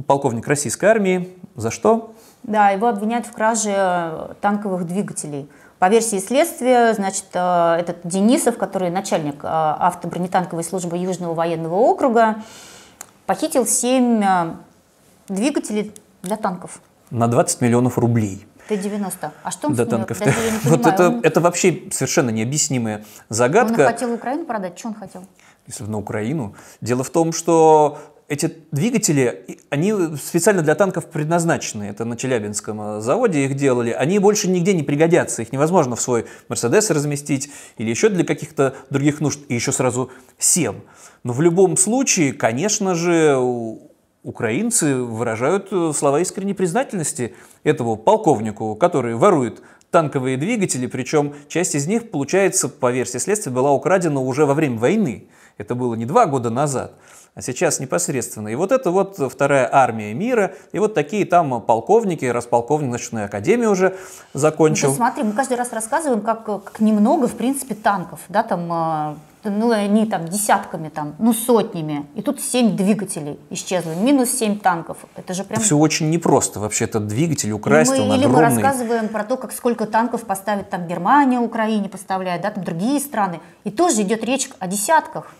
полковник 0.07 0.47
российской 0.47 0.87
армии. 0.87 1.37
За 1.57 1.71
что? 1.71 2.15
Да, 2.43 2.71
его 2.71 2.89
обвиняют 2.89 3.27
в 3.27 3.33
краже 3.33 3.75
э, 3.77 4.35
танковых 4.41 4.87
двигателей. 4.87 5.49
По 5.79 5.89
версии 5.89 6.19
следствия, 6.19 6.95
значит, 6.95 7.27
э, 7.35 7.77
этот 7.79 7.99
Денисов, 8.05 8.57
который 8.57 8.91
начальник 8.91 9.45
э, 9.45 9.47
автобронетанковой 9.47 10.65
службы 10.65 10.97
Южного 10.97 11.35
военного 11.35 11.75
округа, 11.75 12.37
похитил 13.27 13.67
7 13.67 14.55
двигателей 15.29 15.93
для 16.23 16.37
танков. 16.37 16.81
На 17.11 17.29
20 17.29 17.61
миллионов 17.61 17.99
рублей. 17.99 18.47
Т-90. 18.77 19.31
А 19.43 19.50
что 19.50 19.69
он 19.69 19.75
для 19.75 19.85
с 19.85 19.89
танков. 19.89 20.21
Не 20.21 20.33
Вот 20.65 20.87
это, 20.87 21.09
он, 21.09 21.21
это 21.23 21.41
вообще 21.41 21.83
совершенно 21.91 22.30
необъяснимая 22.30 22.99
он 22.99 23.04
загадка. 23.28 23.85
хотел 23.85 24.15
Украину 24.15 24.45
продать? 24.45 24.78
Что 24.78 24.89
он 24.89 24.95
хотел? 24.95 25.25
если 25.67 25.85
на 25.85 25.99
Украину. 25.99 26.54
Дело 26.80 27.04
в 27.04 27.11
том, 27.11 27.33
что 27.33 27.99
эти 28.28 28.56
двигатели, 28.71 29.59
они 29.71 29.93
специально 30.17 30.63
для 30.63 30.75
танков 30.75 31.06
предназначены. 31.06 31.85
Это 31.85 32.04
на 32.04 32.17
Челябинском 32.17 32.80
э, 32.80 33.00
заводе 33.00 33.45
их 33.45 33.56
делали. 33.56 33.91
Они 33.91 34.19
больше 34.21 34.49
нигде 34.49 34.73
не 34.73 34.85
пригодятся. 34.85 35.43
Их 35.43 35.52
невозможно 35.52 35.97
в 35.97 36.00
свой 36.00 36.26
Мерседес 36.49 36.91
разместить 36.91 37.50
или 37.76 37.91
еще 37.91 38.09
для 38.09 38.25
каких-то 38.25 38.75
других 38.89 39.21
нужд. 39.21 39.41
И 39.49 39.54
еще 39.54 39.73
сразу 39.73 40.11
7. 40.39 40.80
Но 41.25 41.33
в 41.33 41.41
любом 41.41 41.76
случае, 41.76 42.33
конечно 42.33 42.95
же, 42.95 43.37
украинцы 44.23 44.97
выражают 44.97 45.69
э, 45.73 45.93
слова 45.95 46.21
искренней 46.21 46.54
признательности 46.54 47.35
этому 47.65 47.97
полковнику, 47.97 48.75
который 48.75 49.15
ворует 49.15 49.63
танковые 49.91 50.37
двигатели, 50.37 50.87
причем 50.87 51.35
часть 51.49 51.75
из 51.75 51.87
них, 51.87 52.11
получается, 52.11 52.69
по 52.69 52.93
версии 52.93 53.19
следствия, 53.19 53.52
была 53.52 53.73
украдена 53.73 54.21
уже 54.21 54.47
во 54.47 54.54
время 54.54 54.78
войны. 54.78 55.28
Это 55.59 55.75
было 55.75 55.95
не 55.95 56.06
два 56.06 56.26
года 56.26 56.49
назад, 56.49 56.95
а 57.35 57.43
сейчас 57.43 57.80
непосредственно. 57.80 58.49
И 58.49 58.54
вот 58.54 58.73
это 58.73 58.91
вот 58.91 59.19
вторая 59.30 59.69
армия 59.71 60.15
мира, 60.15 60.54
и 60.73 60.78
вот 60.78 60.95
такие 60.95 61.25
там 61.25 61.61
полковники, 61.63 62.25
раз 62.25 62.47
полковник, 62.47 62.91
значит, 62.91 63.13
на 63.13 63.25
академию 63.25 63.71
уже 63.71 63.97
Ну, 64.35 64.41
закончил. 64.41 64.91
ты 64.91 64.97
смотри, 64.97 65.23
мы 65.25 65.33
каждый 65.33 65.56
раз 65.56 65.73
рассказываем, 65.73 66.21
как, 66.21 66.45
как 66.45 66.80
немного, 66.80 67.26
в 67.26 67.35
принципе, 67.35 67.75
танков, 67.75 68.21
да, 68.28 68.43
там, 68.43 69.19
ну, 69.45 69.71
они 69.71 70.07
там 70.07 70.29
десятками, 70.29 70.89
там, 70.89 71.15
ну, 71.19 71.33
сотнями, 71.33 72.07
и 72.15 72.23
тут 72.23 72.41
7 72.41 72.76
двигателей 72.76 73.39
исчезло, 73.50 73.93
минус 73.95 74.31
7 74.31 74.59
танков, 74.59 74.99
это 75.17 75.33
же 75.35 75.45
прям... 75.45 75.61
Все 75.61 75.76
очень 75.76 76.11
непросто 76.11 76.61
вообще 76.61 76.85
этот 76.85 77.07
двигатель 77.07 77.50
Ну, 77.50 77.57
украсть, 77.57 77.91
мы, 77.93 78.00
он 78.03 78.13
или 78.15 78.26
мы 78.26 78.35
огромный. 78.35 78.63
рассказываем 78.63 79.09
про 79.09 79.25
то, 79.25 79.37
как 79.37 79.53
сколько 79.53 79.87
танков 79.87 80.25
поставит 80.25 80.69
там 80.71 80.87
Германия, 80.87 81.39
Украине 81.41 81.89
поставляет, 81.89 82.43
да, 82.43 82.50
там 82.50 82.65
другие 82.65 83.00
страны, 83.00 83.41
и 83.65 83.71
тоже 83.71 84.03
идет 84.03 84.25
речь 84.25 84.50
о 84.59 84.67
десятках, 84.67 85.33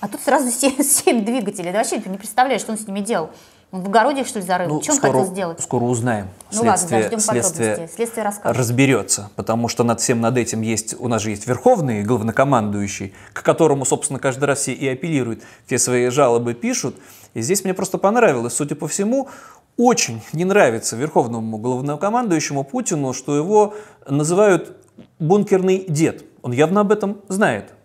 а 0.00 0.08
тут 0.08 0.20
сразу 0.20 0.50
7, 0.50 1.24
двигателей, 1.24 1.72
да 1.72 1.78
вообще 1.78 1.98
ты 2.00 2.08
не 2.10 2.18
представляешь, 2.18 2.60
что 2.60 2.72
он 2.72 2.78
с 2.78 2.86
ними 2.86 3.00
делал. 3.00 3.30
Он 3.76 3.82
в 3.82 3.88
огороде 3.88 4.22
их, 4.22 4.26
что 4.26 4.38
ли, 4.38 4.46
зарыл? 4.46 4.68
Ну, 4.68 4.82
что 4.82 4.92
он 4.92 4.98
скоро, 4.98 5.12
хотел 5.12 5.26
сделать? 5.26 5.60
скоро 5.60 5.84
узнаем. 5.84 6.28
Ну 6.52 6.58
ладно, 6.60 6.76
Следствие, 6.76 7.06
ждем 7.06 7.20
следствие. 7.20 7.88
Следствие 7.94 8.24
расскажет. 8.24 8.58
разберется, 8.58 9.30
потому 9.36 9.68
что 9.68 9.84
над 9.84 10.00
всем 10.00 10.20
над 10.22 10.38
этим 10.38 10.62
есть, 10.62 10.94
у 10.98 11.08
нас 11.08 11.20
же 11.20 11.30
есть 11.30 11.46
верховный 11.46 12.02
главнокомандующий, 12.02 13.12
к 13.34 13.42
которому, 13.42 13.84
собственно, 13.84 14.18
каждый 14.18 14.44
раз 14.44 14.60
все 14.60 14.72
и 14.72 14.88
апеллируют, 14.88 15.42
все 15.66 15.78
свои 15.78 16.08
жалобы 16.08 16.54
пишут. 16.54 16.96
И 17.34 17.42
здесь 17.42 17.64
мне 17.64 17.74
просто 17.74 17.98
понравилось, 17.98 18.54
судя 18.54 18.76
по 18.76 18.88
всему, 18.88 19.28
очень 19.76 20.22
не 20.32 20.46
нравится 20.46 20.96
верховному 20.96 21.58
главнокомандующему 21.58 22.64
Путину, 22.64 23.12
что 23.12 23.36
его 23.36 23.74
называют 24.08 24.74
бункерный 25.18 25.84
дед. 25.86 26.24
Он 26.40 26.52
явно 26.52 26.80
об 26.80 26.92
этом 26.92 27.18
знает. 27.28 27.75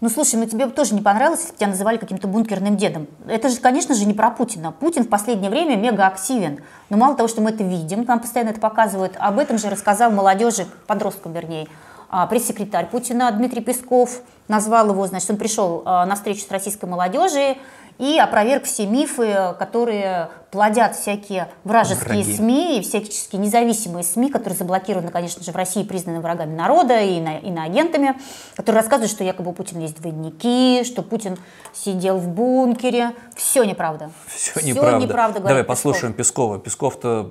Ну 0.00 0.08
слушай, 0.08 0.36
ну 0.36 0.46
тебе 0.46 0.64
бы 0.64 0.72
тоже 0.72 0.94
не 0.94 1.02
понравилось, 1.02 1.40
если 1.40 1.52
бы 1.52 1.58
тебя 1.58 1.68
называли 1.68 1.98
каким-то 1.98 2.26
бункерным 2.26 2.78
дедом. 2.78 3.06
Это 3.28 3.50
же, 3.50 3.56
конечно 3.60 3.94
же, 3.94 4.06
не 4.06 4.14
про 4.14 4.30
Путина. 4.30 4.72
Путин 4.72 5.04
в 5.04 5.08
последнее 5.08 5.50
время 5.50 5.76
мега 5.76 6.06
активен. 6.06 6.60
Но 6.88 6.96
мало 6.96 7.16
того, 7.16 7.28
что 7.28 7.42
мы 7.42 7.50
это 7.50 7.62
видим, 7.64 8.04
нам 8.04 8.18
постоянно 8.18 8.50
это 8.50 8.60
показывают, 8.60 9.12
об 9.18 9.38
этом 9.38 9.58
же 9.58 9.68
рассказал 9.68 10.10
молодежи, 10.10 10.66
подросткам 10.86 11.34
вернее, 11.34 11.68
а, 12.08 12.26
пресс-секретарь 12.26 12.88
Путина 12.88 13.30
Дмитрий 13.30 13.60
Песков 13.60 14.22
назвал 14.48 14.88
его, 14.88 15.06
значит, 15.06 15.28
он 15.30 15.36
пришел 15.36 15.82
а, 15.84 16.06
на 16.06 16.14
встречу 16.14 16.46
с 16.46 16.50
российской 16.50 16.86
молодежью 16.86 17.56
и 18.00 18.18
опроверг 18.18 18.64
все 18.64 18.86
мифы, 18.86 19.54
которые 19.58 20.30
плодят 20.50 20.96
всякие 20.96 21.48
вражеские 21.64 22.06
Враги. 22.24 22.34
СМИ 22.36 22.78
и 22.78 22.82
всяческие 22.82 23.40
независимые 23.42 24.02
СМИ, 24.02 24.30
которые 24.30 24.56
заблокированы, 24.56 25.10
конечно 25.10 25.44
же, 25.44 25.52
в 25.52 25.56
России, 25.56 25.82
признаны 25.84 26.20
врагами 26.20 26.54
народа 26.56 26.98
и 27.00 27.18
ино- 27.20 27.38
иноагентами, 27.38 28.16
которые 28.56 28.80
рассказывают, 28.80 29.10
что 29.12 29.22
якобы 29.22 29.50
у 29.50 29.52
Путина 29.52 29.82
есть 29.82 30.00
двойники, 30.00 30.82
что 30.84 31.02
Путин 31.02 31.36
сидел 31.74 32.16
в 32.16 32.26
бункере. 32.28 33.10
Все 33.36 33.64
неправда. 33.64 34.10
Все 34.26 34.58
Всё 34.58 34.66
неправда. 34.66 34.98
неправда, 35.06 35.40
Давай 35.40 35.56
Песков. 35.62 35.66
послушаем 35.66 36.12
Пескова. 36.14 36.58
Песков-то 36.58 37.30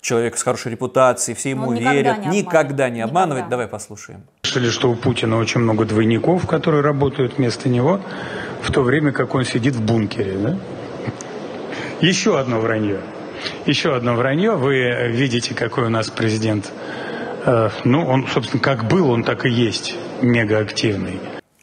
человек 0.00 0.38
с 0.38 0.42
хорошей 0.44 0.70
репутацией, 0.70 1.34
все 1.36 1.50
ему 1.50 1.66
Он 1.68 1.74
никогда 1.74 1.92
верят, 1.92 2.18
не 2.26 2.38
никогда 2.42 2.88
не 2.88 3.00
обманывает. 3.00 3.46
Никогда. 3.46 3.50
Давай 3.56 3.66
послушаем. 3.66 4.22
Слышали, 4.42 4.70
что 4.70 4.90
у 4.90 4.94
Путина 4.94 5.36
очень 5.38 5.60
много 5.60 5.84
двойников, 5.84 6.46
которые 6.46 6.82
работают 6.82 7.36
вместо 7.36 7.68
него, 7.68 8.00
в 8.62 8.70
то 8.72 8.82
время 8.82 9.12
как 9.12 9.34
он 9.34 9.44
сидит 9.44 9.74
в 9.74 9.84
бункере. 9.84 10.36
Да? 10.38 10.58
Еще 12.00 12.38
одно 12.38 12.60
вранье. 12.60 13.00
Еще 13.66 13.94
одно 13.94 14.14
вранье. 14.14 14.56
Вы 14.56 15.08
видите, 15.10 15.54
какой 15.54 15.86
у 15.86 15.88
нас 15.90 16.10
президент. 16.10 16.72
Э, 17.44 17.70
ну, 17.84 18.04
он, 18.04 18.26
собственно, 18.26 18.62
как 18.62 18.88
был, 18.88 19.10
он 19.10 19.24
так 19.24 19.46
и 19.46 19.50
есть. 19.50 19.96
Мега 20.22 20.58
активный. 20.58 21.20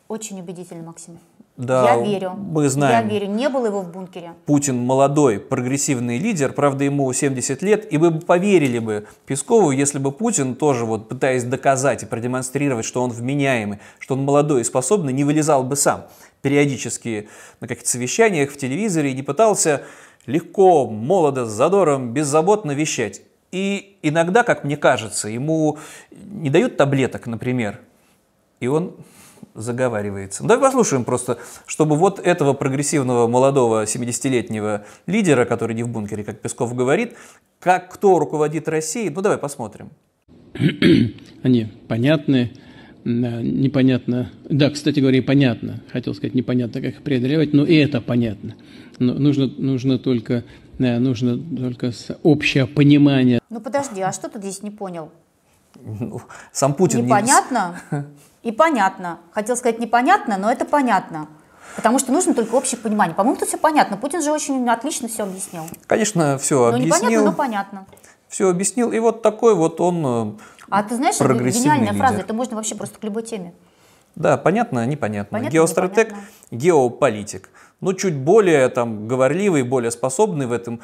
Очень 0.08 0.40
убедительно, 0.40 0.84
Максим. 0.84 1.20
Да, 1.58 1.96
Я 1.96 2.04
верю. 2.04 2.32
мы 2.32 2.68
знаем. 2.68 3.08
Я 3.08 3.14
верю. 3.14 3.28
Не 3.28 3.48
было 3.48 3.68
его 3.68 3.82
в 3.82 3.90
бункере. 3.90 4.34
Путин 4.46 4.78
молодой, 4.78 5.40
прогрессивный 5.40 6.18
лидер, 6.18 6.52
правда, 6.52 6.84
ему 6.84 7.12
70 7.12 7.62
лет, 7.62 7.94
и 7.94 7.98
вы 7.98 8.12
бы 8.12 8.20
поверили 8.20 8.80
бы 8.80 9.08
Пескову, 9.26 9.72
если 9.72 9.98
бы 9.98 10.12
Путин 10.12 10.56
тоже, 10.56 10.84
вот, 10.84 11.08
пытаясь 11.08 11.46
доказать 11.46 12.04
и 12.04 12.06
продемонстрировать, 12.06 12.86
что 12.86 13.02
он 13.02 13.12
вменяемый, 13.12 13.80
что 14.00 14.16
он 14.16 14.26
молодой 14.26 14.62
и 14.62 14.64
способный, 14.66 15.14
не 15.14 15.24
вылезал 15.24 15.64
бы 15.64 15.78
сам 15.78 16.08
периодически 16.46 17.28
на 17.60 17.68
каких-то 17.68 17.90
совещаниях 17.90 18.52
в 18.52 18.58
телевизоре 18.58 19.10
и 19.10 19.16
не 19.16 19.24
пытался 19.24 19.82
легко, 20.28 20.88
молодо, 20.88 21.48
с 21.48 21.50
задором, 21.50 22.14
беззаботно 22.14 22.74
вещать. 22.74 23.24
И 23.52 23.98
иногда, 24.04 24.44
как 24.44 24.64
мне 24.64 24.78
кажется, 24.78 25.28
ему 25.28 25.80
не 26.12 26.52
дают 26.52 26.78
таблеток, 26.78 27.26
например, 27.26 27.80
и 28.60 28.68
он 28.68 28.96
заговаривается. 29.56 30.44
Ну, 30.44 30.50
давай 30.50 30.70
послушаем 30.70 31.04
просто, 31.04 31.40
чтобы 31.66 31.96
вот 31.96 32.20
этого 32.20 32.54
прогрессивного 32.54 33.28
молодого 33.28 33.86
70-летнего 33.86 34.86
лидера, 35.08 35.46
который 35.46 35.76
не 35.76 35.82
в 35.82 35.88
бункере, 35.88 36.24
как 36.24 36.42
Песков 36.42 36.76
говорит, 36.76 37.16
как 37.60 37.92
кто 37.92 38.20
руководит 38.20 38.68
Россией, 38.68 39.10
ну 39.10 39.22
давай 39.22 39.40
посмотрим. 39.40 39.90
Они 41.42 41.74
понятны, 41.88 42.54
непонятно, 43.06 44.32
да, 44.50 44.70
кстати 44.70 45.00
говоря, 45.00 45.20
и 45.20 45.22
понятно, 45.22 45.82
хотел 45.94 46.16
сказать, 46.16 46.34
непонятно, 46.34 46.82
как 46.82 46.92
их 46.92 47.02
преодолевать, 47.04 47.54
но 47.54 47.64
и 47.64 47.76
это 47.76 48.02
понятно. 48.02 48.56
Но 48.98 49.14
нужно, 49.14 49.48
нужно 49.48 50.00
только, 50.00 50.44
нужно 50.78 51.38
только 51.38 51.92
общее 52.24 52.66
понимание. 52.66 53.40
Ну 53.50 53.62
подожди, 53.62 54.02
а 54.02 54.12
что 54.12 54.28
ты 54.28 54.40
здесь 54.40 54.64
не 54.64 54.72
понял? 54.72 55.12
Ну, 55.84 56.22
сам 56.52 56.74
Путин 56.74 57.06
непонятно 57.06 57.80
не... 57.92 58.04
и 58.50 58.52
понятно. 58.52 59.20
Хотел 59.32 59.56
сказать 59.56 59.80
непонятно, 59.80 60.38
но 60.38 60.52
это 60.52 60.66
понятно. 60.66 61.28
Потому 61.76 62.00
что 62.00 62.12
нужно 62.12 62.34
только 62.34 62.56
общее 62.56 62.80
понимание. 62.80 63.14
По-моему, 63.14 63.38
тут 63.38 63.50
все 63.50 63.58
понятно. 63.58 63.98
Путин 63.98 64.22
же 64.22 64.32
очень 64.32 64.68
отлично 64.70 65.08
все 65.10 65.24
объяснил. 65.24 65.64
Конечно, 65.88 66.38
все 66.38 66.60
но 66.60 66.78
объяснил. 66.78 66.96
непонятно, 66.96 67.26
но 67.26 67.34
понятно. 67.34 67.86
Все 68.30 68.50
объяснил. 68.50 68.92
И 68.92 69.00
вот 69.00 69.22
такой 69.22 69.56
вот 69.56 69.82
он 69.82 70.06
э, 70.06 70.55
А 70.70 70.84
ты 70.84 70.96
знаешь, 70.96 71.16
это 71.16 71.34
гениальная 71.34 71.92
лидер. 71.92 71.98
фраза. 71.98 72.20
Это 72.20 72.34
можно 72.34 72.56
вообще 72.56 72.76
просто 72.76 73.00
к 73.00 73.04
любой 73.04 73.24
теме. 73.24 73.54
Да, 74.16 74.38
понятно, 74.38 74.86
непонятно. 74.86 75.38
понятно 75.38 75.54
Геостратег, 75.54 76.08
непонятно. 76.08 76.30
геополитик. 76.52 77.50
Ну, 77.82 77.94
чуть 77.94 78.16
более 78.16 78.70
там 78.70 79.08
говорливый, 79.08 79.64
более 79.64 79.92
способный 79.92 80.46
в 80.46 80.54
этом 80.54 80.82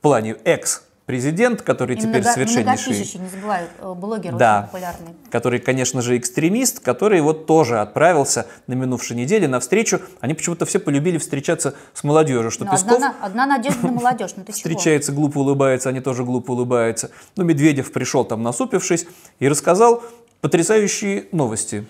плане 0.00 0.36
экс 0.44 0.85
президент, 1.06 1.62
который 1.62 1.96
и 1.96 1.98
теперь 2.00 2.20
много, 2.20 2.32
совершеннейший... 2.32 3.20
не 3.20 3.28
забывают, 3.28 3.70
э, 3.78 3.94
блогер 3.94 4.34
да, 4.34 4.58
очень 4.58 4.66
популярный. 4.66 5.14
который, 5.30 5.60
конечно 5.60 6.02
же, 6.02 6.18
экстремист, 6.18 6.80
который 6.80 7.20
вот 7.20 7.46
тоже 7.46 7.80
отправился 7.80 8.46
на 8.66 8.74
минувшей 8.74 9.16
неделе 9.16 9.46
на 9.46 9.60
встречу. 9.60 10.00
Они 10.20 10.34
почему-то 10.34 10.66
все 10.66 10.80
полюбили 10.80 11.18
встречаться 11.18 11.74
с 11.94 12.02
молодежью, 12.02 12.50
что 12.50 12.64
но 12.64 12.72
Песков... 12.72 12.94
Одна, 12.94 13.14
одна 13.22 13.46
надежда 13.46 13.86
на 13.86 13.92
молодежь, 13.92 14.32
ну 14.36 14.44
ты 14.44 14.52
Встречается, 14.52 15.12
глупо 15.12 15.38
улыбается, 15.38 15.88
они 15.88 16.00
тоже 16.00 16.24
глупо 16.24 16.50
улыбаются. 16.50 17.10
Но 17.36 17.44
Медведев 17.44 17.92
пришел 17.92 18.24
там 18.24 18.42
насупившись 18.42 19.06
и 19.38 19.48
рассказал 19.48 20.02
потрясающие 20.40 21.26
новости. 21.30 21.86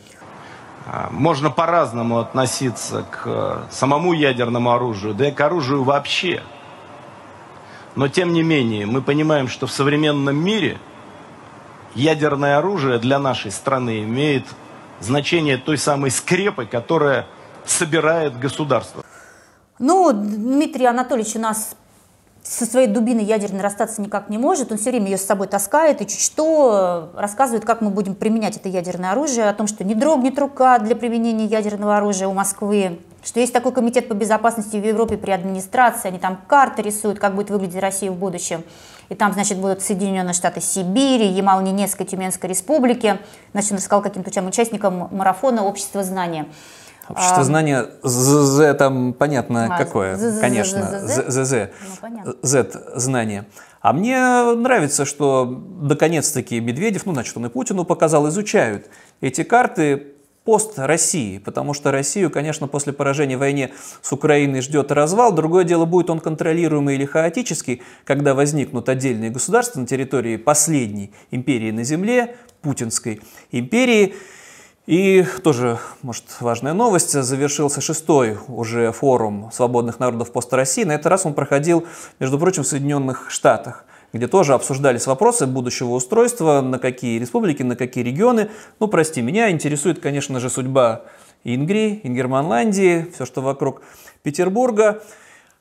А, 0.87 1.09
можно 1.11 1.51
по-разному 1.51 2.19
относиться 2.19 3.05
к 3.11 3.23
э, 3.25 3.57
самому 3.71 4.13
ядерному 4.13 4.73
оружию, 4.73 5.15
да 5.15 5.29
и 5.29 5.33
к 5.33 5.41
оружию 5.41 5.85
вообще– 5.85 6.43
но 7.97 8.09
тем 8.09 8.33
не 8.33 8.43
менее, 8.43 8.87
мы 8.87 9.03
понимаем, 9.03 9.49
что 9.49 9.67
в 9.67 9.73
современном 9.73 10.37
мире 10.37 10.79
ядерное 11.95 12.59
оружие 12.59 12.99
для 12.99 13.19
нашей 13.19 13.51
страны 13.51 14.05
имеет 14.05 14.45
значение 15.01 15.57
той 15.57 15.79
самой 15.79 16.11
скрепы, 16.11 16.67
которая 16.67 17.27
собирает 17.65 18.39
государство. 18.39 19.03
Ну, 19.79 20.13
Дмитрий 20.13 20.87
Анатольевич 20.87 21.37
у 21.37 21.41
нас 21.41 21.75
со 22.43 22.65
своей 22.65 22.87
дубиной 22.87 23.25
ядерной 23.25 23.61
расстаться 23.61 24.01
никак 24.01 24.29
не 24.29 24.39
может. 24.39 24.71
Он 24.71 24.79
все 24.79 24.91
время 24.91 25.07
ее 25.07 25.19
с 25.19 25.25
собой 25.25 25.49
таскает 25.49 26.01
и 26.01 26.07
чуть 26.07 26.21
что 26.21 27.11
рассказывает, 27.17 27.65
как 27.65 27.81
мы 27.81 27.91
будем 27.91 28.15
применять 28.15 28.57
это 28.57 28.69
ядерное 28.69 29.13
оружие, 29.13 29.49
о 29.49 29.55
том, 29.55 29.67
что 29.67 29.85
не 29.85 29.95
дрогнет 29.95 30.39
рука 30.39 30.79
для 30.79 30.95
применения 30.95 31.47
ядерного 31.47 31.97
оружия 31.97 32.29
у 32.29 32.35
Москвы, 32.35 33.01
что 33.27 33.41
есть 33.41 33.53
такой 33.53 33.73
комитет 33.73 34.07
по 34.09 34.15
безопасности 34.15 34.77
в 34.77 34.87
Европе 34.87 35.17
при 35.17 35.33
администрации, 35.33 36.09
они 36.09 36.19
там 36.19 36.41
карты 36.47 36.83
рисуют, 36.83 37.19
как 37.19 37.35
будет 37.35 37.51
выглядеть 37.51 37.83
Россия 37.83 38.11
в 38.13 38.15
будущем. 38.15 38.63
И 39.09 39.17
там, 39.17 39.33
значит, 39.33 39.59
будут 39.59 39.83
Соединенные 39.83 40.33
Штаты 40.33 40.61
Сибири, 40.61 41.27
Ямал-Ненецкой, 41.27 42.07
Тюменской 42.07 42.49
республики. 42.49 43.19
Значит, 43.53 43.73
он 43.73 43.79
рассказал 43.79 44.03
каким-то 44.03 44.31
участникам 44.43 45.09
марафона 45.11 45.65
«Общество 45.65 46.05
знания». 46.05 46.47
Общество 47.09 47.41
а, 47.41 47.45
знания 47.45 47.87
ЗЗ 48.03 48.77
там 48.77 49.13
понятно 49.13 49.77
а, 49.77 49.79
какое, 49.79 50.17
з, 50.17 50.41
конечно, 50.41 51.07
ЗЗ, 51.07 51.71
ну, 52.03 52.35
Z 52.43 52.71
знание. 52.97 53.47
А 53.81 53.93
мне 53.93 54.19
нравится, 54.57 55.05
что 55.05 55.45
наконец-таки 55.81 56.59
Медведев, 56.59 57.07
ну, 57.07 57.13
значит, 57.13 57.37
он 57.37 57.47
и 57.47 57.49
Путину 57.49 57.85
показал, 57.85 58.29
изучают 58.29 58.87
эти 59.21 59.45
карты 59.45 60.16
пост 60.47 60.75
России, 60.77 61.39
потому 61.39 61.75
что 61.75 61.91
Россию, 61.91 62.31
конечно, 62.31 62.69
после 62.69 62.93
поражения 62.93 63.37
в 63.37 63.41
войне 63.41 63.73
с 64.01 64.13
Украиной 64.13 64.63
ждет 64.63 64.93
развал. 64.93 65.33
Другое 65.33 65.65
дело, 65.65 65.85
будет 65.85 66.09
он 66.09 66.21
контролируемый 66.21 66.95
или 66.95 67.05
хаотический, 67.05 67.83
когда 68.05 68.33
возникнут 68.33 68.89
отдельные 68.89 69.31
государства 69.31 69.81
на 69.81 69.89
территории 69.89 70.37
последней 70.37 71.13
империи 71.33 71.73
на 71.73 71.83
земле, 71.83 72.37
Путинской 72.63 73.21
империи. 73.51 74.15
И 74.87 75.27
тоже, 75.43 75.79
может, 76.03 76.25
важная 76.39 76.75
новость, 76.75 77.11
завершился 77.11 77.81
шестой 77.81 78.39
уже 78.47 78.93
форум 78.93 79.51
свободных 79.53 79.99
народов 79.99 80.31
поста 80.31 80.57
России. 80.57 80.85
На 80.85 80.93
этот 80.93 81.07
раз 81.07 81.27
он 81.27 81.35
проходил, 81.35 81.85
между 82.21 82.39
прочим, 82.39 82.63
в 82.63 82.69
Соединенных 82.69 83.33
Штатах 83.33 83.85
где 84.17 84.29
тоже 84.29 84.55
обсуждались 84.55 85.07
вопросы 85.07 85.47
будущего 85.47 85.91
устройства, 85.91 86.61
на 86.61 86.79
какие 86.79 87.19
республики, 87.19 87.63
на 87.63 87.77
какие 87.77 88.05
регионы. 88.05 88.51
Ну, 88.81 88.89
прости, 88.89 89.23
меня 89.23 89.51
интересует, 89.51 90.01
конечно 90.01 90.41
же, 90.41 90.51
судьба 90.51 91.03
Ингрии, 91.45 92.01
Ингерманландии, 92.03 93.07
все, 93.15 93.25
что 93.25 93.41
вокруг 93.41 93.83
Петербурга. 94.23 95.03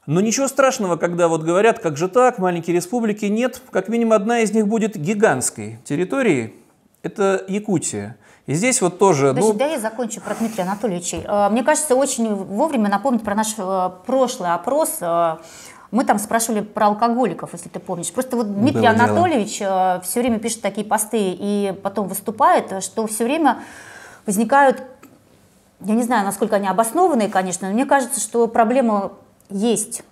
Но 0.08 0.22
ничего 0.22 0.48
страшного, 0.48 0.98
когда 0.98 1.28
вот 1.28 1.44
говорят, 1.44 1.80
как 1.80 1.98
же 1.98 2.08
так, 2.08 2.38
маленькие 2.38 2.76
республики, 2.76 3.26
нет. 3.26 3.62
Как 3.72 3.88
минимум 3.90 4.14
одна 4.14 4.40
из 4.40 4.52
них 4.52 4.68
будет 4.68 4.96
гигантской 4.96 5.80
территорией. 5.84 6.54
Это 7.02 7.44
Якутия. 7.48 8.18
И 8.46 8.54
здесь 8.54 8.82
вот 8.82 9.00
тоже... 9.00 9.30
Подожди, 9.30 9.52
ну... 9.52 9.58
да 9.58 9.66
я 9.66 9.80
закончу 9.80 10.22
про 10.22 10.36
Дмитрия 10.36 10.64
Анатольевича. 10.64 11.18
Э, 11.18 11.50
мне 11.50 11.64
кажется, 11.64 11.96
очень 11.96 12.34
вовремя 12.34 12.90
напомнить 12.90 13.24
про 13.24 13.34
наш 13.34 13.56
э, 13.58 13.90
прошлый 14.06 14.54
опрос 14.54 14.98
э, 15.02 15.38
мы 15.96 16.04
там 16.04 16.20
спрашивали 16.20 16.60
про 16.60 16.88
алкоголиков, 16.88 17.52
если 17.54 17.70
ты 17.70 17.80
помнишь. 17.80 18.12
Просто 18.12 18.36
вот 18.36 18.54
Дмитрий 18.54 18.82
Было 18.82 18.90
Анатольевич 18.90 19.60
дело. 19.60 20.02
все 20.04 20.20
время 20.20 20.40
пишет 20.40 20.62
такие 20.62 20.86
посты 20.86 21.18
и 21.20 21.74
потом 21.84 22.10
выступает, 22.10 22.84
что 22.84 23.08
все 23.08 23.24
время 23.24 23.60
возникают, 24.26 24.84
я 25.80 25.96
не 25.96 26.04
знаю, 26.04 26.26
насколько 26.26 26.58
они 26.58 26.68
обоснованные, 26.68 27.30
конечно, 27.30 27.70
но 27.70 27.74
мне 27.74 27.86
кажется, 27.86 28.20
что 28.20 28.48
проблема 28.50 29.14
есть 29.50 30.04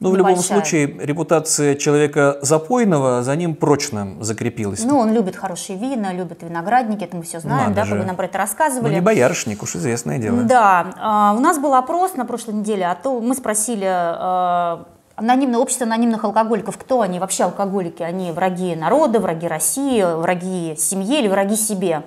ну, 0.00 0.10
в 0.10 0.16
любом 0.16 0.36
случае, 0.36 0.86
репутация 0.86 1.76
человека 1.76 2.38
запойного 2.42 3.22
за 3.22 3.36
ним 3.36 3.54
прочно 3.54 4.16
закрепилась. 4.20 4.84
Ну, 4.84 4.98
он 4.98 5.12
любит 5.12 5.36
хорошие 5.36 5.78
вина, 5.78 6.12
любит 6.12 6.42
виноградники, 6.42 7.04
это 7.04 7.16
мы 7.16 7.22
все 7.22 7.40
знаем, 7.40 7.70
Надо 7.70 7.76
да, 7.76 7.84
же. 7.84 7.96
вы 7.96 8.04
нам 8.04 8.16
про 8.16 8.26
это 8.26 8.38
рассказывали. 8.38 8.88
Ну, 8.88 8.94
не 8.94 9.00
боярышник, 9.00 9.62
уж 9.62 9.76
известное 9.76 10.18
дело. 10.18 10.42
Да, 10.42 10.94
а, 10.98 11.34
у 11.36 11.40
нас 11.40 11.58
был 11.58 11.74
опрос 11.74 12.16
на 12.16 12.24
прошлой 12.24 12.54
неделе, 12.54 12.86
а 12.86 12.94
то 12.94 13.20
мы 13.20 13.34
спросили 13.34 13.86
а, 13.86 14.86
анонимное 15.16 15.60
общество 15.60 15.86
анонимных 15.86 16.24
алкоголиков, 16.24 16.76
кто 16.76 17.00
они 17.00 17.18
вообще 17.18 17.44
алкоголики? 17.44 18.02
Они 18.02 18.32
враги 18.32 18.74
народа, 18.74 19.20
враги 19.20 19.46
России, 19.46 20.02
враги 20.02 20.74
семьи 20.76 21.20
или 21.20 21.28
враги 21.28 21.56
себе? 21.56 22.02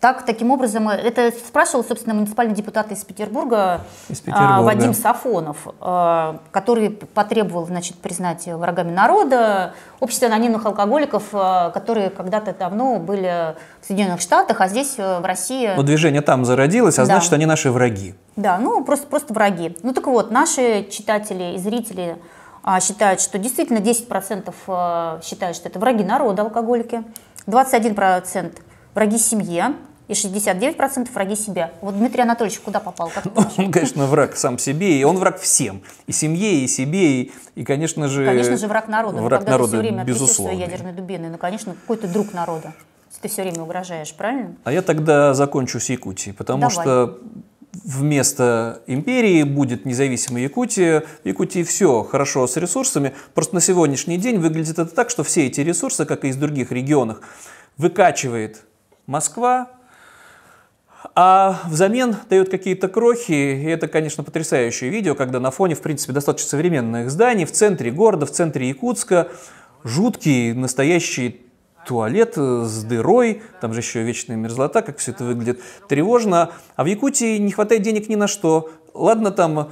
Так, 0.00 0.24
таким 0.24 0.52
образом, 0.52 0.88
это 0.88 1.32
спрашивал, 1.32 1.82
собственно, 1.82 2.14
муниципальный 2.14 2.54
депутат 2.54 2.92
из 2.92 3.02
Петербурга, 3.04 3.80
из 4.08 4.20
Петербурга. 4.20 4.62
Вадим 4.62 4.94
Сафонов, 4.94 5.66
а, 5.80 6.40
который 6.52 6.90
потребовал 6.90 7.66
значит, 7.66 7.96
признать 7.96 8.46
врагами 8.46 8.92
народа 8.92 9.74
общество 9.98 10.28
анонимных 10.28 10.64
алкоголиков, 10.66 11.24
которые 11.30 12.10
когда-то 12.10 12.52
давно 12.52 13.00
были 13.00 13.56
в 13.80 13.86
Соединенных 13.86 14.20
Штатах, 14.20 14.60
а 14.60 14.68
здесь, 14.68 14.94
э, 14.98 15.18
в 15.20 15.24
России... 15.24 15.72
Но 15.74 15.82
движение 15.82 16.20
там 16.20 16.44
зародилось, 16.44 16.98
а 16.98 17.02
да. 17.02 17.06
значит, 17.06 17.32
они 17.32 17.46
наши 17.46 17.70
враги. 17.72 18.14
Да, 18.36 18.58
ну, 18.58 18.84
просто, 18.84 19.06
просто 19.08 19.34
враги. 19.34 19.76
Ну, 19.82 19.92
так 19.92 20.06
вот, 20.06 20.30
наши 20.30 20.86
читатели 20.90 21.54
и 21.54 21.58
зрители 21.58 22.16
а, 22.62 22.80
считают, 22.80 23.20
что 23.20 23.38
действительно 23.38 23.78
10% 23.78 25.22
считают, 25.24 25.56
что 25.56 25.68
это 25.68 25.78
враги 25.78 26.04
народа 26.04 26.42
алкоголики, 26.42 27.02
21% 27.46 28.58
враги 28.94 29.18
семье, 29.18 29.74
и 30.08 30.12
69% 30.12 31.12
враги 31.12 31.36
себе. 31.36 31.70
Вот 31.82 31.96
Дмитрий 31.96 32.22
Анатольевич 32.22 32.60
куда 32.60 32.80
попал? 32.80 33.10
Как 33.14 33.26
он, 33.58 33.70
конечно, 33.70 34.06
враг 34.06 34.36
сам 34.36 34.58
себе, 34.58 34.98
и 34.98 35.04
он 35.04 35.18
враг 35.18 35.38
всем. 35.38 35.82
И 36.06 36.12
семье, 36.12 36.60
и 36.60 36.66
себе, 36.66 37.22
и, 37.22 37.32
и 37.54 37.64
конечно 37.64 38.08
же... 38.08 38.24
Конечно 38.24 38.56
же, 38.56 38.66
враг 38.66 38.88
народа. 38.88 39.20
Враг 39.22 39.40
когда 39.40 39.52
народа, 39.52 39.70
ты 39.70 39.76
все 39.76 39.88
время 39.88 40.04
безусловно. 40.04 40.54
свои 40.54 40.66
ядерные 40.66 40.94
дубины, 40.94 41.28
ну, 41.28 41.38
конечно, 41.38 41.74
какой 41.74 41.98
то 41.98 42.08
друг 42.08 42.32
народа. 42.32 42.72
Ты 43.20 43.28
все 43.28 43.42
время 43.42 43.62
угрожаешь, 43.62 44.14
правильно? 44.14 44.54
А 44.64 44.72
я 44.72 44.80
тогда 44.80 45.34
закончу 45.34 45.80
с 45.80 45.88
Якутией, 45.88 46.34
потому 46.34 46.68
Давай. 46.68 46.84
что 46.84 47.18
вместо 47.84 48.82
империи 48.86 49.42
будет 49.42 49.84
независимая 49.84 50.44
Якутия. 50.44 51.04
В 51.24 51.26
Якутии 51.26 51.64
все 51.64 52.02
хорошо 52.04 52.46
с 52.46 52.56
ресурсами. 52.56 53.14
Просто 53.34 53.56
на 53.56 53.60
сегодняшний 53.60 54.18
день 54.18 54.38
выглядит 54.38 54.78
это 54.78 54.94
так, 54.94 55.10
что 55.10 55.24
все 55.24 55.46
эти 55.46 55.60
ресурсы, 55.60 56.04
как 56.04 56.24
и 56.24 56.28
из 56.28 56.36
других 56.36 56.70
регионов, 56.70 57.20
выкачивает 57.76 58.62
Москва, 59.06 59.68
а 61.20 61.62
взамен 61.66 62.14
дает 62.30 62.48
какие-то 62.48 62.86
крохи, 62.86 63.32
и 63.32 63.64
это, 63.64 63.88
конечно, 63.88 64.22
потрясающее 64.22 64.88
видео, 64.88 65.16
когда 65.16 65.40
на 65.40 65.50
фоне, 65.50 65.74
в 65.74 65.80
принципе, 65.80 66.12
достаточно 66.12 66.50
современных 66.50 67.10
зданий, 67.10 67.44
в 67.44 67.50
центре 67.50 67.90
города, 67.90 68.24
в 68.24 68.30
центре 68.30 68.68
Якутска, 68.68 69.26
жуткий, 69.82 70.52
настоящий 70.52 71.44
туалет 71.84 72.34
э, 72.36 72.62
с 72.64 72.84
дырой, 72.84 73.42
там 73.60 73.74
же 73.74 73.80
еще 73.80 74.04
вечная 74.04 74.36
мерзлота, 74.36 74.80
как 74.80 74.98
все 74.98 75.10
это 75.10 75.24
выглядит 75.24 75.60
тревожно. 75.88 76.52
А 76.76 76.84
в 76.84 76.86
Якутии 76.86 77.38
не 77.38 77.50
хватает 77.50 77.82
денег 77.82 78.08
ни 78.08 78.14
на 78.14 78.28
что. 78.28 78.70
Ладно 78.94 79.32
там 79.32 79.58
э, 79.58 79.64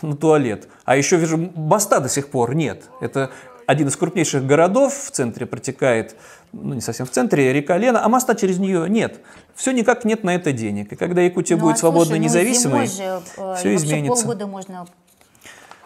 на 0.00 0.16
туалет, 0.16 0.68
а 0.86 0.96
еще 0.96 1.16
вижу, 1.16 1.36
моста 1.54 2.00
до 2.00 2.08
сих 2.08 2.28
пор 2.28 2.54
нет. 2.54 2.84
Это 3.02 3.30
один 3.66 3.88
из 3.88 3.96
крупнейших 3.96 4.46
городов, 4.46 4.94
в 4.94 5.10
центре 5.10 5.44
протекает, 5.44 6.16
ну 6.62 6.74
не 6.74 6.80
совсем 6.80 7.06
в 7.06 7.10
центре, 7.10 7.52
река 7.52 7.76
Лена, 7.78 8.04
а 8.04 8.08
моста 8.08 8.34
через 8.34 8.58
нее 8.58 8.88
нет. 8.88 9.20
Все 9.54 9.72
никак 9.72 10.04
нет 10.04 10.24
на 10.24 10.34
это 10.34 10.52
денег. 10.52 10.92
И 10.92 10.96
когда 10.96 11.20
Якутия 11.22 11.56
Ну, 11.56 11.62
будет 11.62 11.76
а 11.76 11.78
свободной, 11.78 12.18
слушай, 12.18 12.18
ну, 12.18 12.24
независимой, 12.24 12.86
же, 12.86 13.20
э, 13.36 13.54
все 13.58 13.74
изменится. 13.74 14.22
полгода 14.24 14.46
можно 14.46 14.86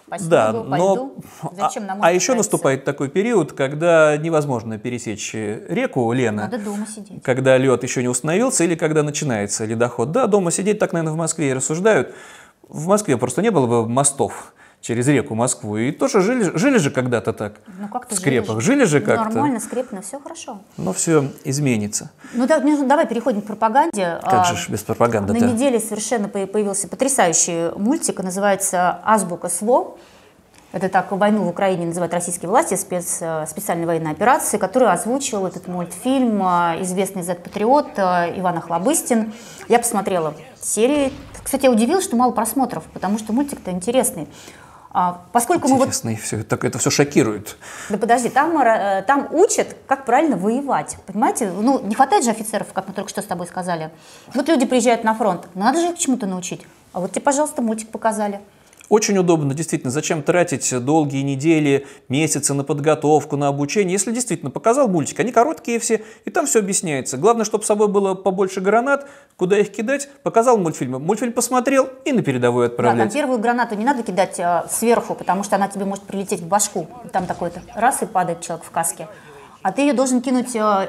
по 0.08 0.18
снегу, 0.18 0.30
Да, 0.30 0.52
но. 0.52 1.12
Зачем 1.56 1.86
нам 1.86 1.98
а 2.02 2.06
это 2.08 2.14
еще 2.14 2.34
наступает 2.34 2.84
такой 2.84 3.08
период, 3.08 3.52
когда 3.52 4.16
невозможно 4.16 4.78
пересечь 4.78 5.34
реку 5.34 6.10
Лена, 6.12 6.42
Надо 6.42 6.58
дома 6.58 6.86
сидеть. 6.86 7.22
когда 7.22 7.56
лед 7.58 7.82
еще 7.82 8.02
не 8.02 8.08
установился 8.08 8.64
или 8.64 8.74
когда 8.74 9.02
начинается 9.02 9.64
ледоход. 9.64 10.12
Да, 10.12 10.26
дома 10.26 10.50
сидеть 10.50 10.78
так, 10.78 10.92
наверное, 10.92 11.12
в 11.12 11.16
Москве 11.18 11.50
и 11.50 11.52
рассуждают. 11.52 12.14
В 12.68 12.86
Москве 12.86 13.16
просто 13.16 13.42
не 13.42 13.50
было 13.50 13.66
бы 13.66 13.88
мостов 13.88 14.54
через 14.80 15.08
реку 15.08 15.34
Москву. 15.34 15.76
И 15.76 15.92
тоже 15.92 16.20
жили, 16.20 16.56
жили 16.56 16.78
же 16.78 16.90
когда-то 16.90 17.32
так. 17.32 17.54
Ну 17.78 17.88
как-то 17.88 18.14
в 18.14 18.18
скрепах. 18.18 18.60
Жили 18.60 18.84
же 18.84 19.00
как-то. 19.00 19.24
Нормально, 19.34 19.60
скрепно, 19.60 20.02
все 20.02 20.18
хорошо. 20.20 20.60
Но 20.76 20.92
все 20.92 21.24
изменится. 21.44 22.10
Ну 22.32 22.46
да, 22.46 22.60
ну, 22.60 22.86
давай 22.86 23.06
переходим 23.06 23.42
к 23.42 23.46
пропаганде. 23.46 24.18
Как 24.22 24.32
А, 24.32 24.44
же 24.44 24.56
ж 24.56 24.68
без 24.68 24.82
пропаганды 24.82 25.32
На 25.32 25.38
неделе 25.38 25.80
совершенно 25.80 26.28
по- 26.28 26.46
появился 26.46 26.88
потрясающий 26.88 27.70
мультик, 27.76 28.22
называется 28.22 29.00
«Азбука 29.04 29.48
слов». 29.48 29.98
Это 30.70 30.90
так 30.90 31.10
войну 31.12 31.44
в 31.44 31.48
Украине 31.48 31.86
называют 31.86 32.12
российские 32.12 32.50
власти, 32.50 32.74
спец, 32.74 33.18
э, 33.22 33.46
специальной 33.48 33.86
военной 33.86 34.10
операции, 34.10 34.58
которую 34.58 34.92
озвучил 34.92 35.46
этот 35.46 35.66
мультфильм 35.66 36.42
э, 36.42 36.82
известный 36.82 37.22
Z-патриот 37.22 37.92
э, 37.96 38.38
Иван 38.38 38.58
Охлобыстин. 38.58 39.32
Я 39.68 39.78
посмотрела 39.78 40.34
серии. 40.60 41.10
Кстати, 41.42 41.64
я 41.64 41.70
удивилась, 41.70 42.04
что 42.04 42.16
мало 42.16 42.32
просмотров, 42.32 42.84
потому 42.92 43.16
что 43.18 43.32
мультик-то 43.32 43.70
интересный. 43.70 44.28
А, 45.00 45.22
Поскольку 45.30 45.68
мы 45.68 45.76
вот 45.76 45.86
Интересно, 45.94 46.16
все, 46.16 46.42
так, 46.42 46.64
это 46.64 46.80
все 46.80 46.90
шокирует. 46.90 47.56
да 47.88 47.98
подожди, 47.98 48.30
там, 48.30 48.58
э, 48.58 49.04
там 49.06 49.28
учат, 49.30 49.76
как 49.86 50.04
правильно 50.04 50.36
воевать. 50.36 50.96
Понимаете? 51.06 51.52
Ну, 51.52 51.78
не 51.78 51.94
хватает 51.94 52.24
же 52.24 52.30
офицеров, 52.30 52.72
как 52.72 52.88
мы 52.88 52.94
только 52.94 53.08
что 53.08 53.22
с 53.22 53.24
тобой 53.24 53.46
сказали. 53.46 53.90
Вот 54.34 54.48
люди 54.48 54.66
приезжают 54.66 55.04
на 55.04 55.14
фронт, 55.14 55.46
надо 55.54 55.80
же 55.80 55.92
их 55.92 55.98
чему-то 55.98 56.26
научить. 56.26 56.66
А 56.92 56.98
вот 56.98 57.12
тебе, 57.12 57.20
пожалуйста, 57.20 57.62
мультик 57.62 57.90
показали. 57.90 58.40
Очень 58.88 59.18
удобно, 59.18 59.52
действительно. 59.54 59.90
Зачем 59.90 60.22
тратить 60.22 60.72
долгие 60.84 61.22
недели, 61.22 61.86
месяцы 62.08 62.54
на 62.54 62.64
подготовку, 62.64 63.36
на 63.36 63.48
обучение? 63.48 63.92
Если 63.92 64.12
действительно 64.12 64.50
показал 64.50 64.88
мультик, 64.88 65.20
они 65.20 65.30
короткие 65.30 65.78
все, 65.78 66.02
и 66.24 66.30
там 66.30 66.46
все 66.46 66.60
объясняется. 66.60 67.18
Главное, 67.18 67.44
чтобы 67.44 67.64
с 67.64 67.66
собой 67.66 67.88
было 67.88 68.14
побольше 68.14 68.60
гранат, 68.60 69.06
куда 69.36 69.58
их 69.58 69.70
кидать. 69.72 70.08
Показал 70.22 70.56
мультфильм, 70.56 71.02
мультфильм 71.02 71.32
посмотрел 71.32 71.88
и 72.04 72.12
на 72.12 72.22
передовой 72.22 72.68
Да, 72.68 72.76
там 72.76 72.86
отправлять. 72.86 73.12
первую 73.12 73.38
гранату 73.38 73.74
не 73.74 73.84
надо 73.84 74.02
кидать 74.02 74.38
э, 74.38 74.62
сверху, 74.70 75.14
потому 75.14 75.42
что 75.44 75.56
она 75.56 75.68
тебе 75.68 75.84
может 75.84 76.04
прилететь 76.04 76.40
в 76.40 76.46
башку. 76.46 76.88
Там 77.12 77.26
такой-то 77.26 77.60
раз 77.74 78.02
и 78.02 78.06
падает 78.06 78.40
человек 78.40 78.64
в 78.64 78.70
каске. 78.70 79.08
А 79.62 79.72
ты 79.72 79.82
ее 79.82 79.92
должен 79.92 80.22
кинуть 80.22 80.54
э, 80.56 80.88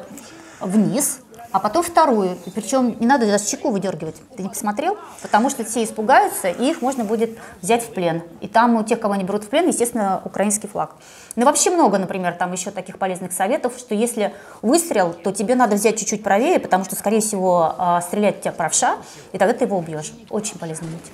вниз, 0.62 1.20
а 1.52 1.60
потом 1.60 1.84
вторую. 1.84 2.38
Причем 2.54 2.96
не 3.00 3.08
надо 3.08 3.26
даже 3.26 3.46
чеку 3.46 3.70
выдергивать. 3.70 4.16
Ты 4.36 4.44
не 4.44 4.50
посмотрел? 4.50 4.98
Потому 5.22 5.50
что 5.50 5.64
все 5.64 5.84
испугаются, 5.84 6.50
и 6.50 6.70
их 6.70 6.82
можно 6.82 7.04
будет 7.04 7.38
взять 7.62 7.84
в 7.84 7.94
плен. 7.94 8.24
И 8.42 8.48
там 8.48 8.76
у 8.76 8.84
тех, 8.84 9.00
кого 9.00 9.14
они 9.14 9.24
берут 9.24 9.44
в 9.44 9.50
плен, 9.50 9.68
естественно, 9.68 10.22
украинский 10.24 10.70
флаг. 10.70 10.96
Ну, 11.36 11.46
вообще 11.46 11.70
много, 11.70 11.98
например, 11.98 12.34
там 12.34 12.52
еще 12.52 12.72
таких 12.72 12.98
полезных 12.98 13.32
советов, 13.32 13.74
что 13.78 13.96
если 13.96 14.34
выстрел, 14.62 15.14
то 15.14 15.32
тебе 15.32 15.56
надо 15.56 15.76
взять 15.76 15.98
чуть-чуть 15.98 16.24
правее, 16.24 16.60
потому 16.60 16.86
что, 16.86 16.96
скорее 16.96 17.22
всего, 17.22 17.76
стрелять 18.06 18.38
в 18.38 18.42
тебя 18.42 18.52
правша, 18.52 18.98
и 19.32 19.38
тогда 19.38 19.54
ты 19.54 19.66
его 19.66 19.78
убьешь. 19.78 20.14
Очень 20.30 20.58
полезный 20.58 20.90
мультик. 20.90 21.14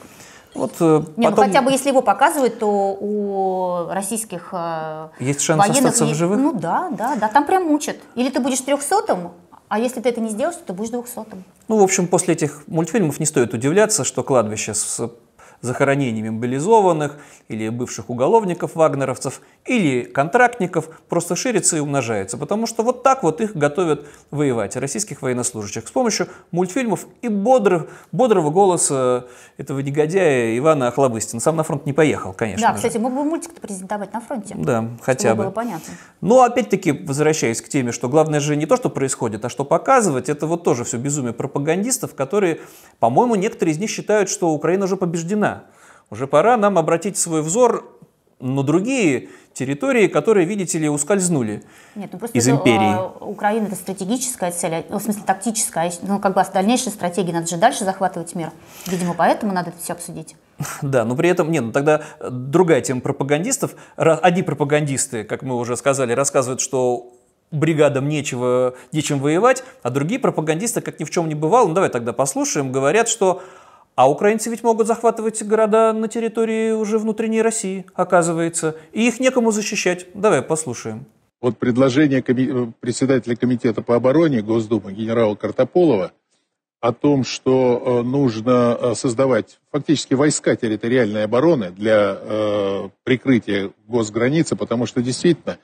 Вот, 0.56 0.72
э, 0.80 1.04
Не, 1.18 1.28
ну 1.28 1.36
потом 1.36 1.48
хотя 1.48 1.62
бы 1.62 1.70
если 1.70 1.90
его 1.90 2.02
показывают, 2.02 2.60
то 2.60 2.98
у 2.98 3.88
российских 3.90 4.50
э, 4.54 5.10
Есть 5.20 5.42
шанс 5.42 5.60
военных 5.60 5.92
остаться 5.92 6.06
в 6.06 6.16
живых? 6.16 6.40
Ну 6.40 6.54
да, 6.54 6.90
да, 6.92 7.16
да, 7.16 7.28
там 7.28 7.46
прям 7.46 7.66
мучат. 7.66 7.98
Или 8.16 8.30
ты 8.30 8.40
будешь 8.40 8.62
трехсотым, 8.62 9.32
а 9.68 9.80
если 9.80 10.02
ты 10.02 10.10
это 10.10 10.22
не 10.22 10.30
сделаешь, 10.30 10.58
то 10.58 10.66
ты 10.68 10.74
будешь 10.74 10.92
двухсотым. 10.92 11.44
Ну, 11.68 11.78
в 11.78 11.84
общем, 11.84 12.08
после 12.08 12.34
этих 12.34 12.64
мультфильмов 12.68 13.20
не 13.20 13.26
стоит 13.26 13.54
удивляться, 13.54 14.04
что 14.04 14.24
кладбище 14.24 14.74
с 14.74 15.12
захоронениями 15.66 16.30
мобилизованных 16.30 17.18
или 17.48 17.70
бывших 17.70 18.10
уголовников, 18.10 18.76
вагнеровцев, 18.76 19.42
или 19.66 20.04
контрактников 20.04 20.90
просто 21.10 21.36
ширится 21.36 21.78
и 21.78 21.80
умножается, 21.80 22.38
потому 22.38 22.68
что 22.68 22.84
вот 22.84 23.04
так 23.04 23.24
вот 23.24 23.42
их 23.42 23.56
готовят 23.56 24.08
воевать, 24.32 24.76
российских 24.76 25.22
военнослужащих, 25.22 25.88
с 25.88 25.92
помощью 25.92 26.28
мультфильмов 26.52 27.08
и 27.22 27.28
бодрых, 27.28 27.88
бодрого 28.12 28.50
голоса 28.50 29.26
этого 29.58 29.80
негодяя 29.80 30.58
Ивана 30.58 30.88
Охлобыстина. 30.88 31.42
Сам 31.42 31.56
на 31.56 31.64
фронт 31.64 31.86
не 31.86 31.94
поехал, 31.94 32.34
конечно 32.34 32.68
да, 32.68 32.74
же. 32.74 32.78
кстати, 32.78 32.98
мог 32.98 33.14
бы 33.14 33.24
мультик 33.24 33.54
презентовать 33.60 34.14
на 34.14 34.22
фронте. 34.22 34.56
Да, 34.58 34.90
хотя 35.02 35.36
бы. 35.36 35.44
было 35.44 35.52
понятно. 35.52 35.94
Но 36.22 36.44
опять-таки, 36.44 36.92
возвращаясь 36.92 37.62
к 37.62 37.70
теме, 37.70 37.92
что 37.92 38.10
главное 38.10 38.40
же 38.40 38.56
не 38.56 38.66
то, 38.66 38.76
что 38.76 38.90
происходит, 38.90 39.46
а 39.46 39.50
что 39.50 39.66
показывать, 39.66 40.30
это 40.30 40.48
вот 40.48 40.64
тоже 40.64 40.84
все 40.84 40.98
безумие 40.98 41.34
пропагандистов, 41.34 42.16
которые, 42.16 42.60
по-моему, 43.00 43.36
некоторые 43.36 43.74
из 43.74 43.80
них 43.80 43.90
считают, 43.90 44.30
что 44.30 44.52
Украина 44.52 44.86
уже 44.86 44.98
побеждена. 44.98 45.55
Уже 46.10 46.28
пора 46.28 46.58
нам 46.58 46.78
обратить 46.78 47.18
свой 47.18 47.42
взор 47.42 47.92
на 48.40 48.64
другие 48.64 49.30
территории, 49.54 50.08
которые, 50.08 50.46
видите 50.46 50.78
ли, 50.78 50.90
ускользнули 50.90 51.64
Нет, 51.96 52.10
ну 52.12 52.20
просто 52.20 52.38
из 52.38 52.48
это, 52.48 52.58
империи. 52.58 52.94
э, 52.94 53.24
Украина 53.26 53.68
это 53.68 53.76
стратегическая 53.76 54.52
цель, 54.52 54.74
а- 54.76 54.84
ну, 54.90 55.00
в 55.00 55.02
смысле 55.02 55.24
тактическая, 55.26 55.90
а 55.90 55.92
ну 56.02 56.20
как 56.20 56.36
бы 56.36 56.44
дальнейшая 56.54 56.94
стратегия, 56.94 57.32
надо 57.34 57.48
же 57.48 57.58
дальше 57.58 57.86
захватывать 57.86 58.36
мир. 58.36 58.52
Видимо, 58.86 59.14
поэтому 59.14 59.54
надо 59.54 59.70
это 59.70 59.80
все 59.82 59.94
обсудить. 59.94 60.36
Да, 60.82 61.06
но 61.06 61.16
при 61.16 61.30
этом, 61.30 61.50
нет, 61.52 61.64
ну 61.64 61.72
тогда 61.72 62.02
другая 62.30 62.82
тема 62.82 63.02
пропагандистов. 63.02 63.76
Одни 63.96 64.44
пропагандисты, 64.44 65.24
как 65.24 65.42
мы 65.42 65.56
уже 65.56 65.78
сказали, 65.78 66.12
рассказывают, 66.14 66.60
что 66.60 67.14
бригадам 67.52 68.10
нечего, 68.10 68.76
нечем 68.92 69.20
воевать, 69.20 69.64
а 69.84 69.90
другие 69.90 70.20
пропагандисты, 70.20 70.82
как 70.82 71.00
ни 71.00 71.06
в 71.06 71.10
чем 71.10 71.30
не 71.30 71.36
бывало, 71.36 71.68
ну 71.68 71.74
давай 71.74 71.90
тогда 71.90 72.12
послушаем, 72.12 72.72
говорят, 72.72 73.08
что 73.08 73.42
а 73.96 74.10
украинцы 74.10 74.50
ведь 74.50 74.64
могут 74.64 74.88
захватывать 74.88 75.42
города 75.44 75.94
на 75.94 76.08
территории 76.08 76.72
уже 76.72 77.00
внутренней 77.00 77.42
России, 77.42 77.86
оказывается, 77.94 78.76
и 78.92 79.08
их 79.08 79.20
некому 79.20 79.52
защищать. 79.52 80.08
Давай 80.14 80.42
послушаем. 80.42 81.06
Вот 81.42 81.58
предложение 81.58 82.24
э, 82.26 82.72
председателя 82.80 83.36
комитета 83.36 83.82
по 83.82 83.96
обороне 83.96 84.42
Госдумы 84.42 84.94
генерала 84.94 85.36
Картополова 85.36 86.12
о 86.82 86.92
том, 86.92 87.24
что 87.24 88.02
э, 88.02 88.02
нужно 88.04 88.78
э, 88.80 88.96
создавать 88.96 89.60
фактически 89.72 90.14
войска 90.14 90.56
территориальной 90.56 91.24
обороны 91.24 91.72
для 91.72 92.90
прикрытия 93.04 93.72
госграницы, 93.88 94.56
потому 94.56 94.86
что 94.86 95.02
действительно 95.02 95.58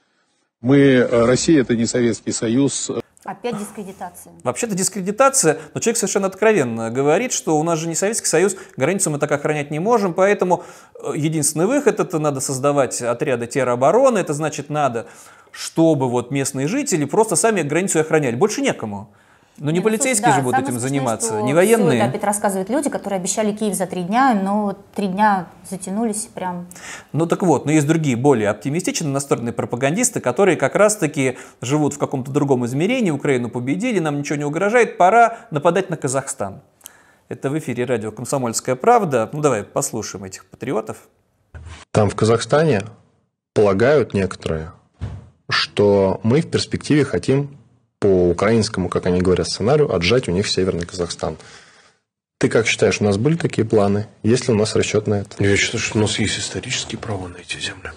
мы, 0.62 1.08
Россия 1.10 1.62
это 1.62 1.76
не 1.76 1.86
Советский 1.86 2.32
Союз, 2.32 2.92
Опять 3.24 3.58
дискредитация. 3.58 4.34
Вообще-то 4.44 4.74
дискредитация, 4.74 5.60
но 5.76 5.80
человек 5.80 5.98
совершенно 5.98 6.26
откровенно 6.26 6.90
говорит, 6.90 7.34
что 7.34 7.60
у 7.60 7.64
нас 7.64 7.78
же 7.78 7.88
не 7.88 7.94
Советский 7.94 8.26
Союз, 8.26 8.56
границу 8.78 9.12
мы 9.12 9.20
так 9.20 9.32
охранять 9.32 9.70
не 9.70 9.78
можем, 9.78 10.16
поэтому 10.16 10.64
э, 10.96 11.14
единственный 11.16 11.68
выход 11.68 12.00
это 12.00 12.18
надо 12.18 12.40
создавать 12.40 13.00
отряды 13.00 13.46
теробороны, 13.46 14.18
это 14.18 14.34
значит 14.34 14.70
надо, 14.70 15.06
чтобы 15.52 16.10
вот 16.10 16.32
местные 16.32 16.68
жители 16.68 17.06
просто 17.06 17.36
сами 17.36 17.62
границу 17.62 18.00
охраняли, 18.00 18.36
больше 18.36 18.62
некому. 18.62 19.14
Но 19.58 19.70
не 19.70 19.80
ну, 19.80 19.84
полицейские 19.84 20.34
слушай, 20.34 20.38
же 20.38 20.42
да, 20.42 20.58
будут 20.58 20.70
этим 20.70 20.80
заниматься, 20.80 21.28
что 21.28 21.42
не 21.42 21.54
военные. 21.54 22.00
это 22.00 22.10
опять 22.10 22.24
рассказывают 22.24 22.70
люди, 22.70 22.90
которые 22.90 23.20
обещали 23.20 23.52
Киев 23.52 23.76
за 23.76 23.86
три 23.86 24.04
дня, 24.04 24.34
но 24.34 24.76
три 24.96 25.08
дня 25.08 25.48
затянулись 25.70 26.30
прям. 26.34 26.68
Ну 27.14 27.28
так 27.28 27.44
вот, 27.44 27.66
но 27.66 27.72
есть 27.72 27.86
другие, 27.86 28.16
более 28.16 28.50
оптимистично 28.50 29.10
настроенные 29.10 29.54
пропагандисты, 29.54 30.20
которые 30.20 30.58
как 30.58 30.76
раз-таки 30.76 31.38
живут 31.62 31.94
в 31.94 32.00
каком-то 32.00 32.32
другом 32.32 32.66
измерении, 32.66 33.12
Украину 33.12 33.50
победили, 33.50 34.00
нам 34.00 34.18
ничего 34.18 34.38
не 34.38 34.46
угрожает, 34.46 34.98
пора 34.98 35.38
нападать 35.52 35.90
на 35.90 35.98
Казахстан. 35.98 36.62
Это 37.30 37.50
в 37.50 37.58
эфире 37.60 37.86
радио 37.86 38.12
«Комсомольская 38.12 38.76
правда». 38.76 39.30
Ну 39.32 39.42
давай 39.42 39.64
послушаем 39.64 40.26
этих 40.26 40.46
патриотов. 40.48 40.98
Там 41.92 42.10
в 42.10 42.16
Казахстане 42.16 42.82
полагают 43.54 44.14
некоторые, 44.14 44.72
что 45.50 46.20
мы 46.24 46.42
в 46.42 46.50
перспективе 46.50 47.06
хотим 47.06 47.58
по 48.02 48.32
украинскому, 48.32 48.90
как 48.90 49.06
они 49.06 49.22
говорят, 49.22 49.48
сценарию 49.48 49.94
отжать 49.94 50.28
у 50.28 50.32
них 50.32 50.48
Северный 50.48 50.88
Казахстан. 50.88 51.38
Ты 52.40 52.50
как 52.50 52.66
считаешь, 52.66 53.00
у 53.00 53.04
нас 53.04 53.18
были 53.18 53.36
такие 53.36 53.66
планы? 53.66 54.08
Есть 54.24 54.48
ли 54.48 54.56
у 54.56 54.58
нас 54.58 54.76
расчет 54.76 55.06
на 55.06 55.22
это? 55.22 55.42
Я 55.42 55.56
считаю, 55.56 55.80
что 55.80 56.00
у 56.00 56.02
нас 56.02 56.18
есть 56.18 56.40
исторические 56.40 56.98
права 56.98 57.28
на 57.28 57.38
эти 57.38 57.58
земли. 57.60 57.92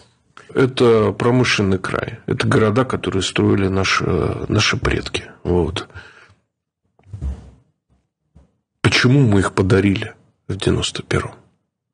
Это 0.54 1.12
промышленный 1.12 1.78
край. 1.78 2.18
Это 2.26 2.46
города, 2.46 2.84
которые 2.84 3.22
строили 3.22 3.68
наши, 3.68 4.04
наши 4.48 4.76
предки. 4.76 5.24
Вот. 5.42 5.88
Почему 8.82 9.20
мы 9.20 9.40
их 9.40 9.54
подарили 9.54 10.14
в 10.48 10.52
91-м? 10.52 11.32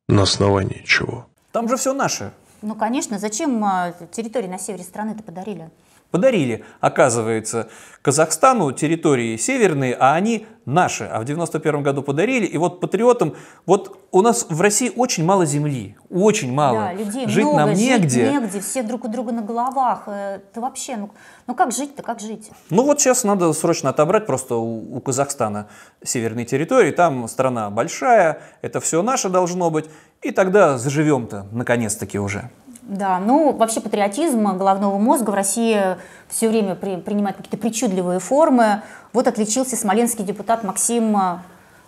На 0.09 0.23
основании 0.23 0.83
чего? 0.85 1.29
Там 1.53 1.68
же 1.68 1.77
все 1.77 1.94
наше. 1.94 2.33
Ну, 2.62 2.75
конечно. 2.75 3.20
Зачем 3.20 3.64
а, 3.64 3.94
территории 4.11 4.49
на 4.49 4.59
севере 4.59 4.83
страны-то 4.83 5.23
подарили? 5.23 5.70
Подарили, 6.11 6.64
оказывается, 6.81 7.68
Казахстану 8.03 8.73
территории 8.73 9.37
северные, 9.37 9.94
а 9.94 10.14
они 10.14 10.46
наши. 10.64 11.05
А 11.05 11.20
в 11.20 11.25
91 11.25 11.83
году 11.83 12.03
подарили. 12.03 12.46
И 12.46 12.59
вот 12.59 12.81
патриотам, 12.81 13.37
вот 13.66 14.01
у 14.11 14.23
нас 14.23 14.46
в 14.49 14.61
России 14.61 14.90
очень 14.96 15.25
мало 15.25 15.46
земли, 15.46 15.96
очень 16.11 16.53
мало. 16.53 16.79
Да, 16.79 16.92
людей 16.94 17.29
жить 17.29 17.44
много, 17.44 17.59
нам 17.59 17.75
негде. 17.75 18.25
Жить 18.25 18.33
негде, 18.33 18.61
все 18.61 18.83
друг 18.83 19.05
у 19.05 19.09
друга 19.09 19.33
на 19.33 19.42
головах. 19.42 20.05
Э, 20.07 20.40
Это 20.51 20.61
вообще, 20.61 20.96
ну, 20.96 21.11
ну 21.46 21.55
как 21.55 21.73
жить-то, 21.73 22.03
как 22.03 22.20
жить? 22.20 22.51
Ну 22.70 22.85
вот 22.85 23.01
сейчас 23.01 23.23
надо 23.23 23.53
срочно 23.53 23.90
отобрать 23.90 24.27
просто 24.27 24.57
у, 24.57 24.96
у 24.96 25.01
Казахстана 25.01 25.68
северные 26.03 26.46
территории. 26.46 26.90
Там 26.90 27.29
страна 27.29 27.70
большая, 27.70 28.40
это 28.62 28.81
все 28.81 29.03
наше 29.03 29.29
должно 29.29 29.70
быть. 29.70 29.85
И 30.23 30.33
тогда 30.33 30.77
заживем-то, 30.77 31.46
наконец-таки 31.53 32.18
уже. 32.18 32.51
Да, 32.83 33.19
ну 33.19 33.53
вообще 33.53 33.81
патриотизм 33.81 34.57
головного 34.57 34.99
мозга 34.99 35.31
в 35.31 35.35
России 35.35 35.97
все 36.29 36.49
время 36.49 36.75
при, 36.75 36.97
принимает 36.97 37.37
какие-то 37.37 37.59
причудливые 37.59 38.21
формы. 38.21 38.83
Вот 39.12 39.27
отличился 39.27 39.77
смоленский 39.77 40.25
депутат 40.25 40.64
Максим 40.64 41.16
э, 41.16 41.38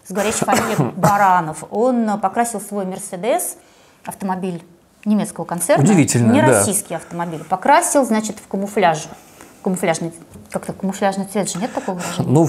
с 0.06 0.12
горячей 0.12 0.44
фамилией 0.44 0.92
Баранов. 0.96 1.64
Он 1.70 2.20
покрасил 2.20 2.60
свой 2.60 2.84
Мерседес, 2.84 3.56
автомобиль 4.04 4.62
немецкого 5.04 5.44
концерна, 5.44 5.82
Удивительно, 5.82 6.32
не 6.32 6.40
да. 6.40 6.48
российский 6.48 6.94
автомобиль, 6.94 7.42
покрасил, 7.44 8.04
значит, 8.04 8.38
в 8.38 8.46
камуфляж. 8.48 9.06
Камуфляжный, 9.62 10.12
как-то 10.50 10.72
камуфляжный 10.72 11.26
цвет 11.26 11.50
же, 11.50 11.58
нет 11.58 11.72
такого 11.72 11.96
выражения? 11.96 12.28
Ну, 12.28 12.48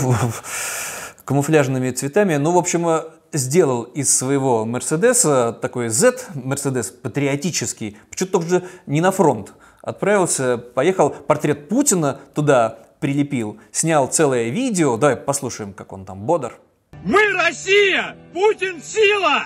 камуфляжными 1.26 1.92
цветами. 1.92 2.36
Ну, 2.36 2.52
в 2.52 2.58
общем, 2.58 2.88
э, 2.88 3.04
сделал 3.34 3.84
из 3.84 4.16
своего 4.16 4.64
Мерседеса 4.66 5.52
такой 5.52 5.90
Z, 5.90 6.14
Мерседес 6.36 6.92
патриотический, 6.92 7.98
почему-то 8.10 8.40
тоже 8.40 8.64
не 8.86 9.02
на 9.02 9.12
фронт. 9.12 9.54
Отправился, 9.82 10.58
поехал, 10.58 11.10
портрет 11.10 11.68
Путина 11.68 12.20
туда 12.34 12.80
прилепил, 13.00 13.58
снял 13.72 14.08
целое 14.08 14.50
видео. 14.50 14.96
Давай 14.96 15.18
послушаем, 15.18 15.74
как 15.74 15.92
он 15.92 16.06
там 16.06 16.20
бодр. 16.20 16.58
Мы 17.04 17.20
Россия! 17.34 18.16
Путин 18.34 18.82
сила! 18.82 19.44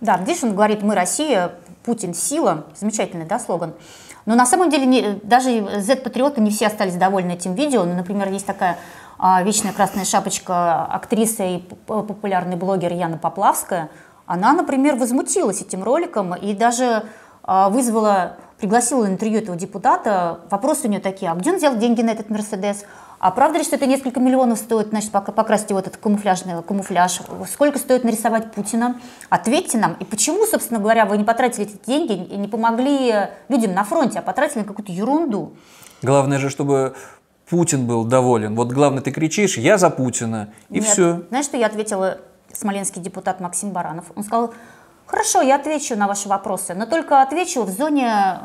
Да, 0.00 0.18
здесь 0.22 0.42
он 0.42 0.54
говорит, 0.54 0.82
мы 0.82 0.94
Россия, 0.96 1.52
Путин 1.84 2.14
сила. 2.14 2.66
Замечательный, 2.74 3.26
да, 3.26 3.38
слоган. 3.38 3.74
Но 4.26 4.34
на 4.34 4.44
самом 4.46 4.70
деле 4.70 4.86
не- 4.86 5.20
даже 5.22 5.80
Z-патриоты 5.80 6.40
не 6.40 6.50
все 6.50 6.66
остались 6.66 6.94
довольны 6.94 7.32
этим 7.32 7.54
видео. 7.54 7.84
Ну, 7.84 7.94
например, 7.94 8.28
есть 8.30 8.46
такая 8.46 8.78
вечная 9.42 9.72
красная 9.72 10.04
шапочка 10.04 10.84
актриса 10.84 11.44
и 11.44 11.58
популярный 11.58 12.56
блогер 12.56 12.92
Яна 12.92 13.18
Поплавская. 13.18 13.90
Она, 14.24 14.52
например, 14.52 14.96
возмутилась 14.96 15.60
этим 15.60 15.82
роликом 15.82 16.34
и 16.34 16.54
даже 16.54 17.04
а, 17.42 17.68
вызвала, 17.68 18.36
пригласила 18.58 19.06
интервью 19.06 19.40
этого 19.40 19.56
депутата. 19.56 20.40
Вопросы 20.50 20.86
у 20.86 20.90
нее 20.90 21.00
такие, 21.00 21.30
а 21.30 21.34
где 21.34 21.50
он 21.50 21.56
взял 21.56 21.76
деньги 21.76 22.00
на 22.00 22.10
этот 22.10 22.30
Мерседес? 22.30 22.84
А 23.18 23.30
правда 23.32 23.58
ли, 23.58 23.64
что 23.64 23.76
это 23.76 23.84
несколько 23.86 24.18
миллионов 24.20 24.58
стоит, 24.58 24.88
значит, 24.88 25.10
покрасить 25.10 25.68
его 25.68 25.78
этот 25.78 25.98
камуфляжный 25.98 26.62
камуфляж? 26.62 27.20
Сколько 27.52 27.78
стоит 27.78 28.04
нарисовать 28.04 28.52
Путина? 28.52 28.98
Ответьте 29.28 29.76
нам. 29.76 29.94
И 30.00 30.04
почему, 30.04 30.46
собственно 30.46 30.80
говоря, 30.80 31.04
вы 31.04 31.18
не 31.18 31.24
потратили 31.24 31.66
эти 31.66 31.78
деньги 31.84 32.12
и 32.12 32.36
не 32.38 32.48
помогли 32.48 33.12
людям 33.50 33.74
на 33.74 33.84
фронте, 33.84 34.20
а 34.20 34.22
потратили 34.22 34.60
на 34.60 34.64
какую-то 34.64 34.92
ерунду? 34.92 35.52
Главное 36.00 36.38
же, 36.38 36.48
чтобы 36.48 36.94
Путин 37.50 37.86
был 37.86 38.04
доволен. 38.04 38.54
Вот 38.54 38.70
главное, 38.70 39.02
ты 39.02 39.10
кричишь, 39.10 39.58
я 39.58 39.76
за 39.76 39.90
Путина, 39.90 40.52
и 40.70 40.74
Нет. 40.74 40.84
все. 40.84 41.22
Знаешь, 41.28 41.46
что 41.46 41.56
я 41.56 41.66
ответила 41.66 42.18
смоленский 42.52 43.02
депутат 43.02 43.40
Максим 43.40 43.70
Баранов? 43.70 44.04
Он 44.14 44.22
сказал, 44.22 44.54
хорошо, 45.06 45.42
я 45.42 45.56
отвечу 45.56 45.96
на 45.96 46.06
ваши 46.06 46.28
вопросы, 46.28 46.74
но 46.74 46.86
только 46.86 47.20
отвечу 47.20 47.64
в 47.64 47.70
зоне... 47.70 48.38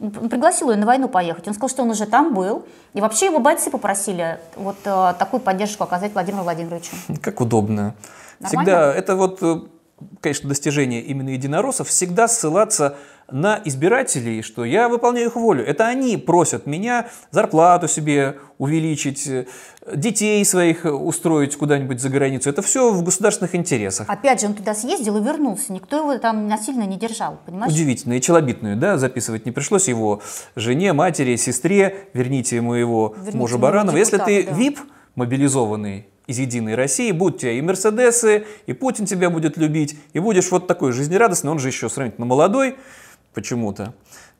Он 0.00 0.28
Пригласил 0.28 0.70
ее 0.70 0.76
на 0.76 0.86
войну 0.86 1.08
поехать. 1.08 1.46
Он 1.46 1.54
сказал, 1.54 1.68
что 1.68 1.82
он 1.82 1.90
уже 1.90 2.06
там 2.06 2.34
был. 2.34 2.64
И 2.94 3.00
вообще 3.00 3.26
его 3.26 3.38
бойцы 3.38 3.70
попросили 3.70 4.40
вот 4.56 4.76
э, 4.84 5.14
такую 5.18 5.40
поддержку 5.40 5.84
оказать 5.84 6.12
Владимиру 6.14 6.42
Владимировичу. 6.42 6.90
Как 7.22 7.40
удобно. 7.40 7.94
Нормально? 8.40 8.48
Всегда, 8.48 8.92
это 8.92 9.14
вот, 9.14 9.38
э, 9.40 9.60
конечно, 10.20 10.48
достижение 10.48 11.00
именно 11.02 11.30
единороссов, 11.30 11.88
всегда 11.88 12.28
ссылаться 12.28 12.96
на 13.30 13.60
избирателей, 13.64 14.42
что 14.42 14.64
я 14.64 14.88
выполняю 14.88 15.28
их 15.28 15.36
волю. 15.36 15.64
Это 15.64 15.86
они 15.86 16.16
просят 16.16 16.66
меня 16.66 17.08
зарплату 17.30 17.88
себе 17.88 18.38
увеличить, 18.58 19.26
э, 19.26 19.46
детей 19.94 20.44
своих 20.44 20.84
устроить 20.84 21.56
куда-нибудь 21.56 22.00
за 22.00 22.10
границу. 22.10 22.50
Это 22.50 22.62
все 22.62 22.92
в 22.92 23.02
государственных 23.02 23.54
интересах. 23.54 24.08
Опять 24.08 24.40
же, 24.40 24.48
он 24.48 24.54
туда 24.54 24.74
съездил 24.74 25.16
и 25.16 25.22
вернулся. 25.22 25.72
Никто 25.72 25.98
его 25.98 26.18
там 26.18 26.48
насильно 26.48 26.84
не 26.84 26.98
держал, 26.98 27.38
понимаешь? 27.46 27.72
Удивительно. 27.72 28.14
И 28.14 28.20
челобитную, 28.20 28.76
да, 28.76 28.98
записывать 28.98 29.46
не 29.46 29.52
пришлось 29.52 29.88
его 29.88 30.20
жене, 30.54 30.92
матери, 30.92 31.36
сестре. 31.36 32.08
Верните 32.12 32.56
ему 32.56 32.74
его 32.74 33.14
Верните 33.16 33.38
мужа 33.38 33.58
Баранова. 33.58 33.96
Если 33.96 34.18
ты 34.18 34.44
да. 34.44 34.52
ВИП, 34.52 34.80
мобилизованный 35.14 36.08
из 36.26 36.38
Единой 36.38 36.74
России, 36.74 37.12
будь 37.12 37.34
у 37.34 37.38
тебя 37.38 37.52
и 37.52 37.60
Мерседесы, 37.60 38.46
и 38.66 38.72
Путин 38.72 39.06
тебя 39.06 39.30
будет 39.30 39.56
любить, 39.56 39.96
и 40.12 40.18
будешь 40.18 40.50
вот 40.50 40.66
такой 40.66 40.92
жизнерадостный, 40.92 41.50
он 41.50 41.58
же 41.58 41.68
еще 41.68 41.88
сравнительно 41.88 42.26
молодой 42.26 42.76
почему-то. 43.34 43.94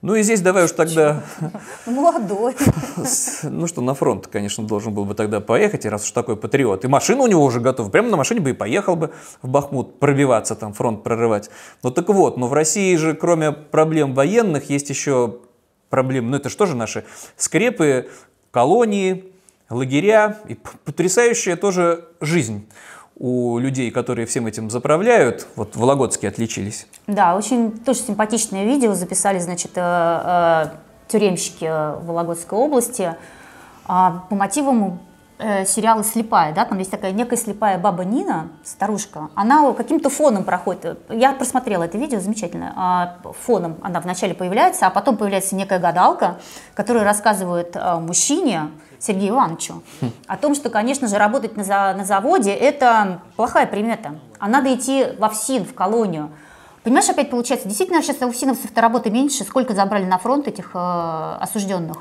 Ну 0.05 0.15
и 0.15 0.23
здесь 0.23 0.43
давай 0.43 0.65
уж 0.65 0.73
тогда, 0.73 1.23
Молодой. 1.87 2.55
ну 3.43 3.67
что, 3.67 3.81
на 3.81 3.95
фронт, 3.95 4.27
конечно, 4.27 4.63
должен 4.63 4.93
был 4.93 5.07
бы 5.07 5.15
тогда 5.15 5.41
поехать, 5.41 5.87
и 5.87 5.89
раз 5.89 6.05
уж 6.05 6.11
такой 6.11 6.37
патриот. 6.37 6.85
И 6.85 6.89
машина 6.89 7.23
у 7.23 7.27
него 7.27 7.43
уже 7.43 7.59
готова, 7.61 7.89
прямо 7.89 8.11
на 8.11 8.19
машине 8.19 8.41
бы 8.41 8.51
и 8.51 8.53
поехал 8.53 8.97
бы 8.97 9.13
в 9.41 9.49
Бахмут 9.49 9.99
пробиваться, 9.99 10.57
там 10.57 10.75
фронт 10.75 11.03
прорывать. 11.03 11.49
Ну 11.83 11.91
так 11.91 12.09
вот, 12.11 12.37
но 12.37 12.49
в 12.49 12.53
России 12.53 12.95
же, 12.97 13.15
кроме 13.15 13.53
проблем 13.53 14.13
военных, 14.13 14.69
есть 14.69 14.91
еще 14.91 15.39
проблемы, 15.89 16.29
ну 16.31 16.37
это 16.37 16.51
что 16.51 16.67
же 16.67 16.77
наши 16.77 17.07
скрепы, 17.39 18.11
колонии, 18.51 19.33
лагеря 19.71 20.39
и 20.49 20.55
потрясающая 20.55 21.57
тоже 21.57 22.09
жизнь 22.21 22.69
у 23.17 23.59
людей, 23.59 23.91
которые 23.91 24.27
всем 24.27 24.47
этим 24.47 24.71
заправляют. 24.71 25.47
Вот 25.57 25.77
Вологодские 25.77 26.31
отличились. 26.31 26.87
Да, 27.07 27.37
очень 27.37 27.73
тоже 27.79 28.01
симпатичное 28.01 28.65
видео 28.65 28.95
записали, 28.95 29.39
значит, 29.39 29.73
э, 29.77 29.81
э, 29.81 30.67
тюремщики 31.09 31.65
Вологодской 32.05 32.59
области 32.59 33.15
а, 33.87 34.25
по 34.29 34.35
мотивам 34.35 35.01
э, 35.39 35.65
сериала 35.65 36.05
«Слепая». 36.05 36.53
Да? 36.53 36.65
Там 36.65 36.79
есть 36.79 36.91
такая 36.91 37.13
некая 37.13 37.37
слепая 37.37 37.79
баба 37.79 38.05
Нина, 38.05 38.51
старушка. 38.65 39.29
Она 39.35 39.73
каким-то 39.73 40.11
фоном 40.11 40.45
проходит. 40.45 40.99
Я 41.11 41.33
просмотрела 41.33 41.85
это 41.85 41.99
видео, 41.99 42.21
замечательно. 42.21 42.73
А, 42.77 43.19
Фоном 43.45 43.77
она 43.83 44.01
вначале 44.01 44.35
появляется, 44.35 44.87
а 44.87 44.91
потом 44.91 45.17
появляется 45.17 45.55
некая 45.57 45.79
гадалка, 45.79 46.39
которая 46.75 47.05
рассказывает 47.05 47.77
э, 47.77 47.99
мужчине, 47.99 48.71
Сергею 48.99 49.35
Ивановичу, 49.35 49.83
о 50.27 50.37
том, 50.39 50.55
что, 50.55 50.71
конечно 50.71 51.09
же, 51.09 51.19
работать 51.19 51.57
на, 51.59 51.65
за- 51.65 51.95
на 51.95 52.05
заводе– 52.07 52.55
это 52.55 53.21
плохая 53.37 53.67
примета. 53.67 54.19
А 54.39 54.49
надо 54.49 54.75
идти 54.75 55.05
в 55.19 55.25
ОФСИН, 55.25 55.67
в 55.67 55.75
колонию. 55.75 56.31
Понимаешь, 56.85 57.09
опять 57.11 57.29
получается, 57.31 57.69
действительно 57.69 58.03
сейчас 58.03 58.23
ОФСИНовцев-то 58.23 58.81
работы 58.81 59.11
меньше. 59.11 59.45
Сколько 59.45 59.75
забрали 59.75 60.05
на 60.05 60.17
фронт 60.19 60.49
этих 60.49 60.71
э, 60.75 61.37
осужденных? 61.41 61.99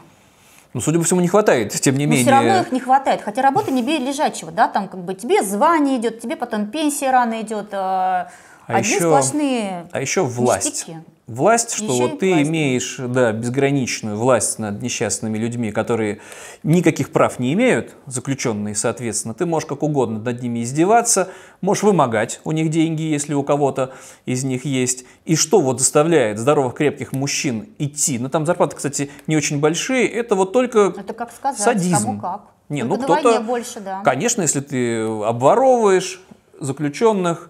Ну, 0.73 0.81
судя 0.81 0.97
по 0.99 1.05
всему, 1.05 1.21
не 1.21 1.27
хватает, 1.27 1.71
тем 1.81 1.95
не 1.97 2.05
Но 2.05 2.11
менее. 2.11 2.25
все 2.25 2.31
равно 2.31 2.61
их 2.61 2.71
не 2.71 2.79
хватает. 2.79 3.21
Хотя 3.21 3.41
работа 3.41 3.71
не 3.71 3.83
бей 3.83 3.99
лежачего, 3.99 4.51
да, 4.51 4.67
там 4.67 4.87
как 4.87 5.03
бы 5.03 5.13
тебе 5.13 5.43
звание 5.43 5.97
идет, 5.97 6.19
тебе 6.19 6.35
потом 6.35 6.67
пенсия 6.67 7.11
рано 7.11 7.41
идет. 7.41 7.67
э, 7.73 7.75
А 7.77 8.27
одни 8.67 8.89
еще- 8.89 8.99
сплошные 9.01 9.87
А 9.91 10.01
еще 10.01 10.23
власть. 10.23 10.65
ништяки. 10.65 10.97
Власть, 11.25 11.73
что 11.73 11.85
Еще 11.85 12.07
вот 12.07 12.19
ты 12.19 12.33
власть. 12.33 12.49
имеешь 12.49 12.97
да, 12.99 13.31
безграничную 13.31 14.17
власть 14.17 14.59
над 14.59 14.81
несчастными 14.81 15.37
людьми, 15.37 15.71
которые 15.71 16.19
никаких 16.63 17.11
прав 17.11 17.39
не 17.39 17.53
имеют, 17.53 17.93
заключенные, 18.07 18.75
соответственно. 18.75 19.33
Ты 19.33 19.45
можешь 19.45 19.65
как 19.67 19.83
угодно 19.83 20.19
над 20.19 20.41
ними 20.43 20.63
издеваться, 20.63 21.29
можешь 21.61 21.83
вымогать 21.83 22.41
у 22.43 22.51
них 22.51 22.69
деньги, 22.69 23.03
если 23.03 23.33
у 23.35 23.43
кого-то 23.43 23.93
из 24.25 24.43
них 24.43 24.65
есть. 24.65 25.05
И 25.23 25.37
что 25.37 25.61
вот 25.61 25.79
заставляет 25.79 26.39
здоровых, 26.39 26.73
крепких 26.73 27.13
мужчин 27.13 27.69
идти? 27.79 28.19
Ну, 28.19 28.27
там 28.27 28.45
зарплаты, 28.45 28.75
кстати, 28.75 29.09
не 29.25 29.37
очень 29.37 29.61
большие. 29.61 30.05
Это 30.09 30.35
вот 30.35 30.51
только 30.51 30.93
Это 30.97 31.13
как 31.13 31.31
сказать, 31.31 31.57
садизм. 31.61 31.97
кому 32.05 32.19
как. 32.19 32.41
Не, 32.67 32.81
Только 32.83 33.07
ну 33.07 33.17
кто-то, 33.17 33.39
больше, 33.41 33.79
да. 33.79 34.01
конечно, 34.03 34.41
если 34.41 34.59
ты 34.59 35.01
обворовываешь 35.03 36.21
заключенных, 36.59 37.49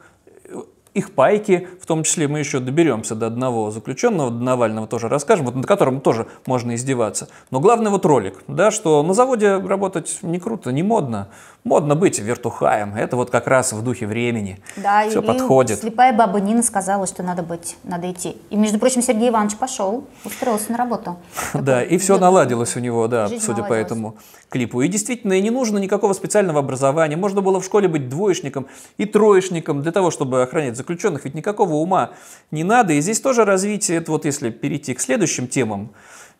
их 0.94 1.12
пайки, 1.14 1.68
в 1.82 1.86
том 1.86 2.04
числе 2.04 2.28
мы 2.28 2.39
еще 2.39 2.60
доберемся 2.60 3.16
до 3.16 3.28
одного 3.28 3.72
заключенного, 3.72 4.30
до 4.30 4.44
Навального 4.44 4.88
тоже 4.88 5.10
расскажем, 5.10 5.46
вот 5.46 5.56
над 5.56 5.66
которым 5.66 6.02
тоже 6.02 6.28
можно 6.46 6.76
издеваться. 6.76 7.28
Но 7.52 7.60
главный 7.60 7.89
вот 7.89 8.06
ролик, 8.06 8.44
да, 8.48 8.72
что 8.72 9.02
на 9.04 9.14
заводе 9.14 9.58
работать 9.58 10.20
не 10.22 10.39
круто, 10.39 10.72
не 10.72 10.84
модно. 10.84 11.30
Модно 11.64 11.96
быть 11.96 12.20
вертухаем. 12.20 12.94
Это 12.94 13.16
вот 13.16 13.30
как 13.30 13.48
раз 13.48 13.72
в 13.72 13.82
духе 13.82 14.06
времени. 14.06 14.60
Да, 14.76 15.08
Все 15.10 15.22
и, 15.22 15.26
подходит. 15.26 15.80
слепая 15.80 16.12
баба 16.12 16.41
Нина 16.41 16.62
сказала, 16.62 17.08
что 17.08 17.24
надо 17.24 17.41
быть, 17.41 17.78
надо 17.84 18.12
идти. 18.12 18.36
И, 18.50 18.58
между 18.58 18.80
прочим, 18.80 19.02
Сергей 19.02 19.30
Иванович 19.30 19.56
пошел, 19.56 20.04
устроился 20.26 20.74
на 20.74 20.78
работу. 20.78 21.18
Да, 21.54 21.82
и 21.82 21.98
все 21.98 22.18
наладилось 22.18 22.76
у 22.76 22.82
него, 22.82 23.08
да, 23.08 23.30
судя 23.39 23.64
по 23.64 23.74
этому 23.74 24.18
клипу. 24.50 24.82
И 24.82 24.88
действительно, 24.89 25.34
и 25.34 25.41
не 25.41 25.52
нужно 25.52 25.78
никакого 25.78 26.14
специального 26.14 26.60
образования. 26.60 27.16
Можно 27.16 27.41
было 27.41 27.62
в 27.62 27.66
школе 27.66 27.88
быть 27.88 28.10
двоечником 28.10 28.68
и 28.98 29.06
троечником 29.06 29.82
для 29.82 29.91
того, 29.91 30.12
чтобы 30.12 30.44
охранять 30.44 30.78
заключенных 30.84 31.26
ведь 31.26 31.34
никакого 31.34 31.74
ума 31.76 32.12
не 32.52 32.64
надо. 32.64 32.94
И 32.94 33.02
здесь 33.02 33.20
тоже 33.20 33.46
развитие, 33.46 33.98
это 33.98 34.12
вот 34.12 34.26
если 34.26 34.50
перейти 34.52 34.94
к 34.94 35.02
следующим 35.02 35.48
темам, 35.48 35.94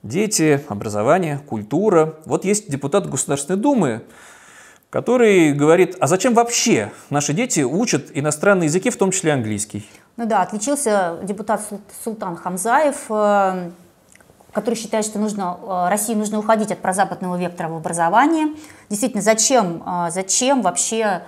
дети, 0.04 0.64
образование, 0.68 1.40
культура. 1.40 2.16
Вот 2.26 2.46
есть 2.46 2.70
депутат 2.70 3.10
Государственной 3.10 3.60
Думы, 3.60 4.04
который 4.90 5.54
говорит, 5.54 5.96
а 6.00 6.08
зачем 6.08 6.34
вообще 6.34 6.92
наши 7.10 7.34
дети 7.34 7.62
учат 7.62 8.12
иностранные 8.14 8.68
языки, 8.68 8.90
в 8.90 8.98
том 8.98 9.12
числе 9.12 9.34
английский? 9.34 9.90
Ну 10.18 10.28
да, 10.28 10.44
отличился 10.44 11.18
депутат 11.24 11.62
Султан 12.04 12.36
Хамзаев, 12.36 13.06
э, 13.10 13.72
который 14.52 14.76
считает, 14.76 15.06
что 15.06 15.18
нужно, 15.18 15.58
э, 15.64 15.90
России 15.90 16.14
нужно 16.14 16.38
уходить 16.38 16.72
от 16.72 16.80
прозападного 16.80 17.38
вектора 17.40 17.70
в 17.70 17.76
образовании. 17.78 18.56
Действительно, 18.90 19.24
зачем, 19.24 19.82
э, 19.84 20.12
зачем 20.12 20.62
вообще 20.62 21.24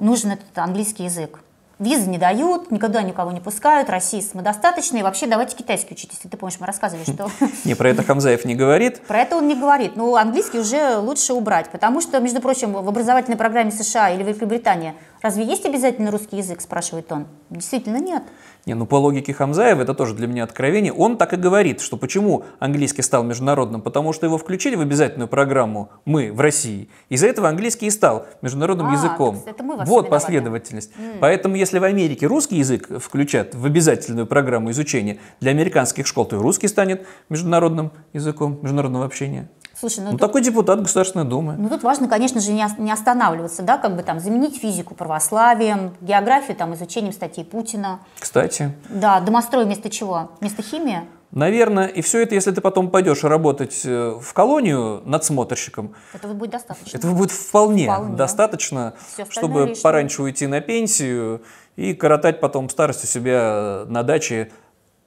нужен 0.00 0.32
этот 0.32 0.58
английский 0.58 1.04
язык? 1.04 1.38
Визы 1.78 2.08
не 2.08 2.16
дают, 2.16 2.70
никогда 2.70 3.02
никого 3.02 3.32
не 3.32 3.40
пускают, 3.40 3.90
Россия 3.90 4.22
самодостаточная, 4.22 5.00
и 5.00 5.02
вообще 5.02 5.26
давайте 5.26 5.56
китайский 5.56 5.92
учить, 5.92 6.10
если 6.10 6.26
ты 6.26 6.34
помнишь, 6.38 6.56
мы 6.58 6.66
рассказывали, 6.66 7.04
что... 7.04 7.30
Не, 7.66 7.74
про 7.74 7.90
это 7.90 8.02
Хамзаев 8.02 8.46
не 8.46 8.54
говорит. 8.54 9.02
Про 9.06 9.18
это 9.20 9.36
он 9.36 9.46
не 9.46 9.54
говорит, 9.54 9.94
но 9.94 10.16
английский 10.16 10.58
уже 10.58 10.96
лучше 10.96 11.34
убрать, 11.34 11.68
потому 11.70 12.00
что, 12.00 12.18
между 12.18 12.40
прочим, 12.40 12.72
в 12.72 12.88
образовательной 12.88 13.36
программе 13.36 13.70
США 13.70 14.08
или 14.10 14.22
Великобритании 14.22 14.94
разве 15.20 15.44
есть 15.44 15.66
обязательно 15.66 16.10
русский 16.10 16.38
язык, 16.38 16.62
спрашивает 16.62 17.12
он? 17.12 17.26
Действительно 17.50 17.98
нет. 17.98 18.22
Не, 18.66 18.74
ну 18.74 18.84
по 18.84 18.96
логике 18.96 19.32
Хамзаева, 19.32 19.82
это 19.82 19.94
тоже 19.94 20.14
для 20.14 20.26
меня 20.26 20.42
откровение, 20.42 20.92
он 20.92 21.16
так 21.16 21.32
и 21.32 21.36
говорит, 21.36 21.80
что 21.80 21.96
почему 21.96 22.42
английский 22.58 23.02
стал 23.02 23.22
международным, 23.22 23.80
потому 23.80 24.12
что 24.12 24.26
его 24.26 24.38
включили 24.38 24.74
в 24.74 24.80
обязательную 24.80 25.28
программу 25.28 25.90
«Мы» 26.04 26.32
в 26.32 26.40
России. 26.40 26.88
Из-за 27.08 27.28
этого 27.28 27.48
английский 27.48 27.86
и 27.86 27.90
стал 27.90 28.26
международным 28.42 28.88
а, 28.88 28.92
языком. 28.92 29.40
Это 29.46 29.62
мы 29.62 29.76
вас 29.76 29.88
вот 29.88 30.10
последовательность. 30.10 30.90
Mm. 30.98 31.18
Поэтому 31.20 31.54
если 31.54 31.78
в 31.78 31.84
Америке 31.84 32.26
русский 32.26 32.56
язык 32.56 32.88
включат 33.00 33.54
в 33.54 33.64
обязательную 33.64 34.26
программу 34.26 34.72
изучения 34.72 35.18
для 35.38 35.52
американских 35.52 36.08
школ, 36.08 36.24
то 36.24 36.34
и 36.34 36.40
русский 36.40 36.66
станет 36.66 37.06
международным 37.28 37.92
языком 38.12 38.58
международного 38.62 39.04
общения. 39.04 39.48
Слушай, 39.78 40.00
ну, 40.00 40.04
ну 40.06 40.10
тут, 40.12 40.20
такой 40.20 40.40
депутат 40.40 40.80
Государственной 40.80 41.26
Думы. 41.26 41.54
Ну 41.58 41.68
тут 41.68 41.82
важно, 41.82 42.08
конечно 42.08 42.40
же, 42.40 42.52
не 42.52 42.90
останавливаться, 42.90 43.62
да, 43.62 43.76
как 43.76 43.94
бы 43.94 44.02
там 44.02 44.20
заменить 44.20 44.58
физику 44.58 44.94
православием, 44.94 45.94
географию 46.00 46.56
там 46.56 46.74
изучением 46.74 47.12
статей 47.12 47.44
Путина. 47.44 48.00
Кстати. 48.18 48.72
Да, 48.88 49.20
домострой 49.20 49.64
вместо 49.64 49.90
чего? 49.90 50.30
Вместо 50.40 50.62
химии? 50.62 51.02
Наверное, 51.32 51.86
и 51.88 52.00
все 52.00 52.22
это, 52.22 52.34
если 52.34 52.52
ты 52.52 52.60
потом 52.62 52.90
пойдешь 52.90 53.22
работать 53.24 53.82
э, 53.84 54.18
в 54.18 54.32
колонию 54.32 55.02
надсмотрщиком, 55.04 55.94
этого 56.14 56.32
будет 56.32 56.52
достаточно. 56.52 56.96
Этого 56.96 57.14
будет 57.14 57.32
вполне, 57.32 57.84
вполне. 57.84 58.16
достаточно, 58.16 58.94
чтобы 59.28 59.60
лишнее. 59.60 59.82
пораньше 59.82 60.22
уйти 60.22 60.46
на 60.46 60.60
пенсию 60.60 61.42
и 61.74 61.92
коротать 61.92 62.40
потом 62.40 62.70
старость 62.70 63.04
у 63.04 63.06
себя 63.06 63.84
на 63.88 64.02
даче 64.02 64.50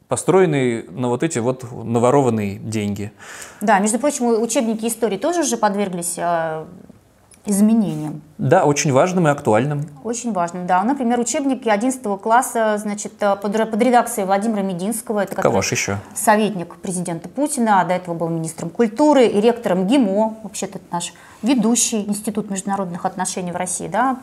построенный 0.10 0.84
на 0.89 1.07
вот 1.07 1.24
эти 1.24 1.39
вот 1.39 1.72
наворованные 1.72 2.55
деньги. 2.55 3.14
Да, 3.62 3.80
между 3.80 3.99
прочим, 3.99 4.26
учебники 4.41 4.88
истории 4.88 5.18
тоже 5.18 5.41
уже 5.41 5.55
подверглись 5.55 6.16
э, 6.18 6.66
изменениям. 7.45 8.24
Да, 8.39 8.66
очень 8.66 8.91
важным 8.91 9.28
и 9.28 9.32
актуальным. 9.32 9.88
Очень 10.03 10.34
важным, 10.34 10.66
да. 10.66 10.84
Например, 10.84 11.20
учебники 11.20 11.70
11 11.70 12.01
класса 12.22 12.78
значит, 12.80 13.14
э, 13.20 13.36
под, 13.36 13.51
под 13.70 13.82
редакцией 13.82 14.26
Владимира 14.26 14.64
Мединского. 14.64 15.20
Это 15.22 15.36
Кого 15.36 15.62
же 15.62 15.76
еще? 15.76 15.99
Советник 16.16 16.76
президента 16.78 17.30
Путина, 17.30 17.82
а 17.82 17.86
до 17.86 17.93
этого 17.93 18.16
был 18.16 18.30
министром 18.30 18.72
культуры 18.72 19.28
и 19.28 19.39
ректором 19.39 19.86
ГИМО, 19.86 20.38
вообще-то 20.41 20.80
наш 20.91 21.14
ведущий 21.43 22.03
Институт 22.03 22.49
международных 22.49 23.05
отношений 23.05 23.51
в 23.51 23.55
России, 23.55 23.88
да, 23.88 24.18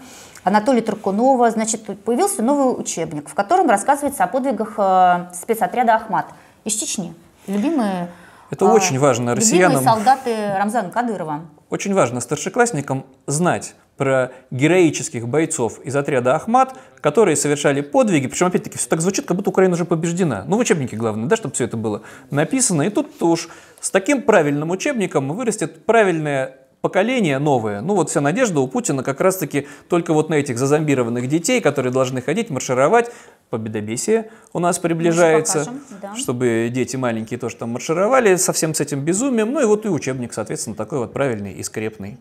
Анатолия 0.46 0.80
Туркунова, 0.80 1.50
значит, 1.50 1.82
появился 2.04 2.40
новый 2.40 2.80
учебник, 2.80 3.28
в 3.28 3.34
котором 3.34 3.68
рассказывается 3.68 4.22
о 4.22 4.28
подвигах 4.28 4.74
э, 4.78 5.26
спецотряда 5.34 5.96
«Ахмат» 5.96 6.26
из 6.62 6.74
Чечни. 6.74 7.12
Любимые 7.48 8.08
это 8.50 8.70
а, 8.70 8.72
очень 8.72 8.96
важно 9.00 9.34
россиянам. 9.34 9.82
Солдаты 9.82 10.54
Рамзана 10.56 10.90
Кадырова. 10.90 11.46
Очень 11.68 11.94
важно 11.94 12.20
старшеклассникам 12.20 13.06
знать 13.26 13.74
про 13.96 14.30
героических 14.52 15.26
бойцов 15.26 15.80
из 15.80 15.96
отряда 15.96 16.36
«Ахмат», 16.36 16.76
которые 17.00 17.34
совершали 17.34 17.80
подвиги. 17.80 18.28
Причем, 18.28 18.46
опять-таки, 18.46 18.78
все 18.78 18.88
так 18.88 19.00
звучит, 19.00 19.26
как 19.26 19.36
будто 19.36 19.50
Украина 19.50 19.74
уже 19.74 19.84
побеждена. 19.84 20.44
Ну, 20.46 20.58
в 20.58 20.60
учебнике 20.60 20.96
главное, 20.96 21.26
да, 21.28 21.34
чтобы 21.34 21.56
все 21.56 21.64
это 21.64 21.76
было 21.76 22.02
написано. 22.30 22.82
И 22.82 22.90
тут 22.90 23.20
уж 23.20 23.48
с 23.80 23.90
таким 23.90 24.22
правильным 24.22 24.70
учебником 24.70 25.28
вырастет 25.32 25.84
правильное 25.86 26.65
поколение 26.86 27.40
новое. 27.40 27.80
Ну 27.80 27.96
вот 27.96 28.10
вся 28.10 28.20
надежда 28.20 28.60
у 28.60 28.68
Путина 28.68 29.02
как 29.02 29.20
раз-таки 29.20 29.66
только 29.88 30.14
вот 30.14 30.28
на 30.28 30.34
этих 30.34 30.56
зазомбированных 30.56 31.26
детей, 31.28 31.60
которые 31.60 31.92
должны 31.92 32.22
ходить, 32.22 32.48
маршировать. 32.48 33.10
Победобесие 33.50 34.30
у 34.52 34.60
нас 34.60 34.78
приближается, 34.78 35.58
покажем, 35.58 35.82
да. 36.00 36.14
чтобы 36.14 36.70
дети 36.72 36.94
маленькие 36.94 37.40
тоже 37.40 37.56
там 37.56 37.70
маршировали 37.70 38.36
со 38.36 38.52
всем 38.52 38.72
с 38.72 38.80
этим 38.80 39.00
безумием. 39.00 39.52
Ну 39.52 39.60
и 39.60 39.64
вот 39.64 39.84
и 39.84 39.88
учебник, 39.88 40.32
соответственно, 40.32 40.76
такой 40.76 41.00
вот 41.00 41.12
правильный 41.12 41.54
и 41.54 41.64
скрепный. 41.64 42.18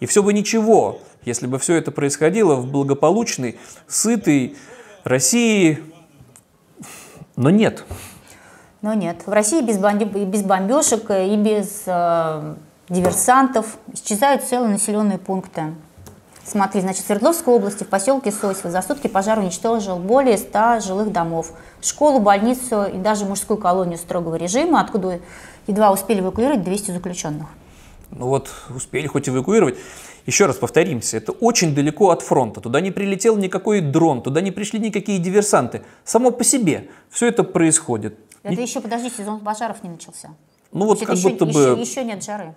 И 0.00 0.06
все 0.06 0.20
бы 0.20 0.32
ничего, 0.32 0.98
если 1.24 1.46
бы 1.46 1.60
все 1.60 1.76
это 1.76 1.92
происходило 1.92 2.56
в 2.56 2.66
благополучной, 2.66 3.56
сытой 3.86 4.56
России, 5.04 5.78
но 7.36 7.50
нет. 7.50 7.84
Но 8.80 8.94
нет. 8.94 9.22
В 9.26 9.30
России 9.30 9.62
без 9.62 9.78
бомбежек 9.78 11.08
и 11.08 11.36
без 11.36 11.84
э, 11.86 12.54
диверсантов, 12.92 13.78
исчезают 13.92 14.42
целые 14.42 14.70
населенные 14.70 15.18
пункты. 15.18 15.74
Смотри, 16.44 16.80
значит, 16.80 17.04
в 17.04 17.06
Свердловской 17.06 17.54
области 17.54 17.84
в 17.84 17.88
поселке 17.88 18.32
Сосево 18.32 18.70
за 18.70 18.82
сутки 18.82 19.06
пожар 19.06 19.38
уничтожил 19.38 19.98
более 19.98 20.36
100 20.36 20.80
жилых 20.80 21.12
домов. 21.12 21.52
Школу, 21.80 22.18
больницу 22.18 22.84
и 22.84 22.98
даже 22.98 23.24
мужскую 23.24 23.58
колонию 23.58 23.96
строгого 23.96 24.34
режима, 24.34 24.80
откуда 24.80 25.20
едва 25.66 25.92
успели 25.92 26.20
эвакуировать 26.20 26.64
200 26.64 26.90
заключенных. 26.90 27.46
Ну 28.10 28.26
вот, 28.26 28.50
успели 28.74 29.06
хоть 29.06 29.28
эвакуировать. 29.28 29.78
Еще 30.26 30.46
раз 30.46 30.56
повторимся, 30.56 31.16
это 31.16 31.32
очень 31.32 31.74
далеко 31.74 32.10
от 32.10 32.22
фронта. 32.22 32.60
Туда 32.60 32.80
не 32.80 32.90
прилетел 32.90 33.36
никакой 33.36 33.80
дрон, 33.80 34.22
туда 34.22 34.40
не 34.40 34.50
пришли 34.50 34.78
никакие 34.78 35.18
диверсанты. 35.18 35.82
Само 36.04 36.30
по 36.30 36.44
себе 36.44 36.88
все 37.08 37.28
это 37.28 37.42
происходит. 37.44 38.18
Это 38.42 38.54
не... 38.54 38.62
еще, 38.62 38.80
подожди, 38.80 39.10
сезон 39.10 39.40
пожаров 39.40 39.82
не 39.82 39.90
начался. 39.90 40.30
Ну 40.72 40.86
вот 40.86 41.00
как 41.00 41.16
еще, 41.16 41.30
будто 41.30 41.46
бы... 41.46 41.52
Еще, 41.52 41.80
еще 41.80 42.04
нет 42.04 42.22
жары 42.22 42.54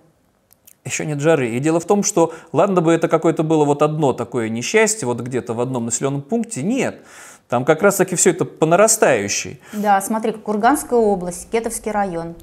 еще 0.86 1.06
нет 1.06 1.20
жары. 1.20 1.50
И 1.50 1.60
дело 1.60 1.80
в 1.80 1.86
том, 1.86 2.04
что 2.04 2.34
ладно 2.54 2.82
бы 2.82 2.94
это 2.94 3.08
какое-то 3.08 3.44
было 3.44 3.66
вот 3.66 3.82
одно 3.82 4.14
такое 4.14 4.50
несчастье, 4.50 5.08
вот 5.08 5.20
где-то 5.20 5.54
в 5.54 5.60
одном 5.60 5.86
населенном 5.86 6.22
пункте, 6.22 6.64
нет. 6.64 7.02
Там 7.50 7.66
как 7.66 7.82
раз-таки 7.82 8.16
все 8.16 8.32
это 8.32 8.46
по 8.46 8.66
нарастающей. 8.66 9.60
Да, 9.74 10.00
смотри, 10.02 10.32
Курганская 10.32 11.00
область, 11.00 11.50
Кетовский 11.52 11.92
район. 11.92 12.36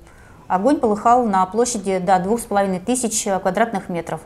Огонь 0.49 0.77
полыхал 0.77 1.25
на 1.27 1.45
площади 1.47 1.99
до 1.99 2.19
двух 2.19 2.41
с 2.41 2.45
половиной 2.45 2.79
тысяч 2.79 3.25
квадратных 3.25 3.89
метров. 3.89 4.21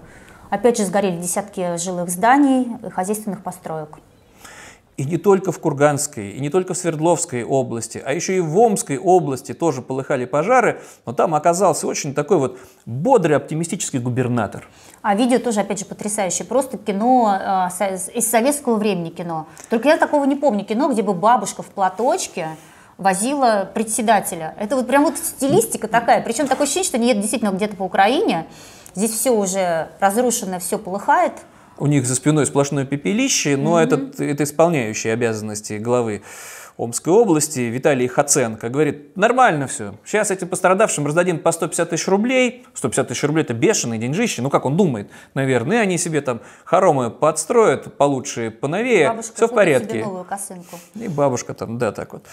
Опять 0.51 0.79
же 0.79 0.85
сгорели 0.85 1.17
десятки 1.19 1.77
жилых 1.77 2.11
зданий 2.11 2.69
и 2.87 2.91
хозяйственных 2.91 3.43
построек. 3.43 3.99
И 4.97 5.05
не 5.05 5.19
только 5.19 5.53
в 5.53 5.59
Курганской, 5.59 6.31
и 6.31 6.41
не 6.41 6.49
только 6.49 6.73
в 6.73 6.79
Свердловской 6.79 7.45
области, 7.45 8.03
а 8.05 8.15
еще 8.15 8.37
и 8.37 8.41
в 8.41 8.57
Омской 8.59 8.97
области 8.97 9.53
тоже 9.53 9.83
полыхали 9.83 10.25
пожары, 10.25 10.81
но 11.05 11.13
там 11.13 11.35
оказался 11.35 11.87
очень 11.87 12.15
такой 12.15 12.39
вот 12.39 12.59
бодрый, 12.87 13.37
оптимистический 13.37 13.99
губернатор. 13.99 14.67
А 15.03 15.15
видео 15.15 15.39
тоже, 15.39 15.61
опять 15.61 15.81
же, 15.81 15.85
потрясающее. 15.85 16.47
Просто 16.47 16.79
кино, 16.79 17.69
э, 17.79 17.95
из 18.15 18.31
советского 18.31 18.77
времени 18.77 19.11
кино. 19.11 19.47
Только 19.69 19.89
я 19.89 19.99
такого 19.99 20.25
не 20.25 20.35
помню 20.35 20.65
кино, 20.65 20.91
где 20.91 21.03
бы 21.03 21.13
бабушка 21.13 21.63
в 21.63 21.67
платочке 21.67 22.49
возила 22.97 23.71
председателя. 23.75 24.55
Это 24.59 24.77
вот 24.77 24.87
прям 24.87 25.05
вот 25.05 25.19
стилистика 25.19 25.89
такая. 25.89 26.23
Причем 26.23 26.49
такое 26.49 26.65
ощущение, 26.65 26.89
что 26.89 26.99
нет 26.99 27.21
действительно 27.21 27.51
где-то 27.51 27.77
по 27.77 27.83
Украине. 27.83 28.47
Здесь 28.95 29.11
все 29.11 29.31
уже 29.31 29.89
разрушено, 30.01 30.59
все 30.59 30.79
полыхает 30.79 31.35
у 31.79 31.87
них 31.87 32.07
за 32.07 32.15
спиной 32.15 32.47
сплошное 32.47 32.85
пепелище, 32.85 33.57
но 33.57 33.81
mm-hmm. 33.81 33.85
это, 33.85 34.25
это 34.25 34.45
исполняющий 34.45 35.11
обязанности 35.11 35.75
главы 35.75 36.23
Омской 36.77 37.11
области 37.13 37.61
Виталий 37.61 38.07
Хаценко 38.07 38.69
говорит, 38.69 39.17
нормально 39.17 39.67
все, 39.67 39.95
сейчас 40.05 40.31
этим 40.31 40.49
пострадавшим 40.49 41.07
раздадим 41.07 41.39
по 41.39 41.51
150 41.51 41.89
тысяч 41.89 42.07
рублей, 42.07 42.67
150 42.75 43.09
тысяч 43.09 43.23
рублей 43.25 43.45
это 43.45 43.55
бешеные 43.55 43.99
деньжище, 43.99 44.43
ну 44.43 44.51
как 44.51 44.67
он 44.67 44.77
думает, 44.77 45.11
наверное, 45.33 45.79
и 45.79 45.81
они 45.81 45.97
себе 45.97 46.21
там 46.21 46.41
хоромы 46.65 47.11
подстроят 47.11 47.97
получше, 47.97 48.51
поновее, 48.51 49.09
бабушка 49.09 49.35
все 49.35 49.49
в 49.49 49.55
порядке. 49.55 49.89
Себе 49.89 50.05
новую 50.05 50.25
косынку. 50.25 50.79
И 50.95 51.09
бабушка 51.09 51.55
там, 51.55 51.79
да, 51.79 51.93
так 51.93 52.13
вот 52.13 52.27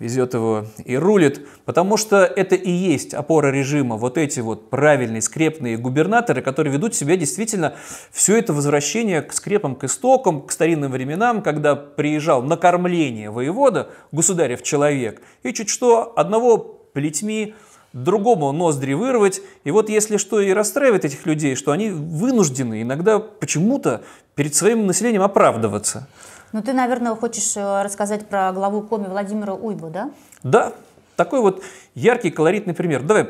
везет 0.00 0.34
его 0.34 0.64
и 0.84 0.96
рулит, 0.96 1.46
потому 1.64 1.96
что 1.96 2.24
это 2.24 2.56
и 2.56 2.70
есть 2.70 3.14
опора 3.14 3.52
режима, 3.52 3.96
вот 3.96 4.18
эти 4.18 4.40
вот 4.40 4.70
правильные 4.70 5.22
скрепные 5.22 5.76
губернаторы, 5.76 6.42
которые 6.42 6.72
ведут 6.72 6.96
себя 6.96 7.16
действительно 7.16 7.74
все 8.10 8.36
это 8.38 8.52
возвращение 8.52 9.22
к 9.22 9.32
скрепам, 9.32 9.76
к 9.76 9.84
истокам, 9.84 10.42
к 10.42 10.50
старинным 10.50 10.90
временам, 10.90 11.42
когда 11.42 11.76
приезжал 11.76 12.42
на 12.42 12.56
кормление 12.56 13.30
воевода, 13.30 13.90
государев 14.10 14.62
человек, 14.62 15.20
и 15.42 15.52
чуть 15.52 15.68
что 15.68 16.12
одного 16.16 16.58
плетьми 16.58 17.54
другому 17.92 18.52
ноздри 18.52 18.94
вырвать. 18.94 19.42
И 19.64 19.70
вот 19.70 19.90
если 19.90 20.16
что 20.16 20.40
и 20.40 20.52
расстраивает 20.52 21.04
этих 21.04 21.26
людей, 21.26 21.56
что 21.56 21.72
они 21.72 21.90
вынуждены 21.90 22.82
иногда 22.82 23.18
почему-то 23.18 24.02
перед 24.34 24.54
своим 24.54 24.86
населением 24.86 25.22
оправдываться. 25.22 26.08
Ну, 26.52 26.62
ты, 26.62 26.72
наверное, 26.72 27.14
хочешь 27.14 27.56
э, 27.56 27.82
рассказать 27.82 28.28
про 28.28 28.52
главу 28.52 28.82
Коми 28.82 29.06
Владимира 29.08 29.54
Уйбу, 29.54 29.88
да? 29.88 30.10
Да, 30.42 30.72
такой 31.16 31.40
вот 31.40 31.62
яркий, 31.94 32.30
колоритный 32.30 32.74
пример. 32.74 33.02
Давай 33.04 33.28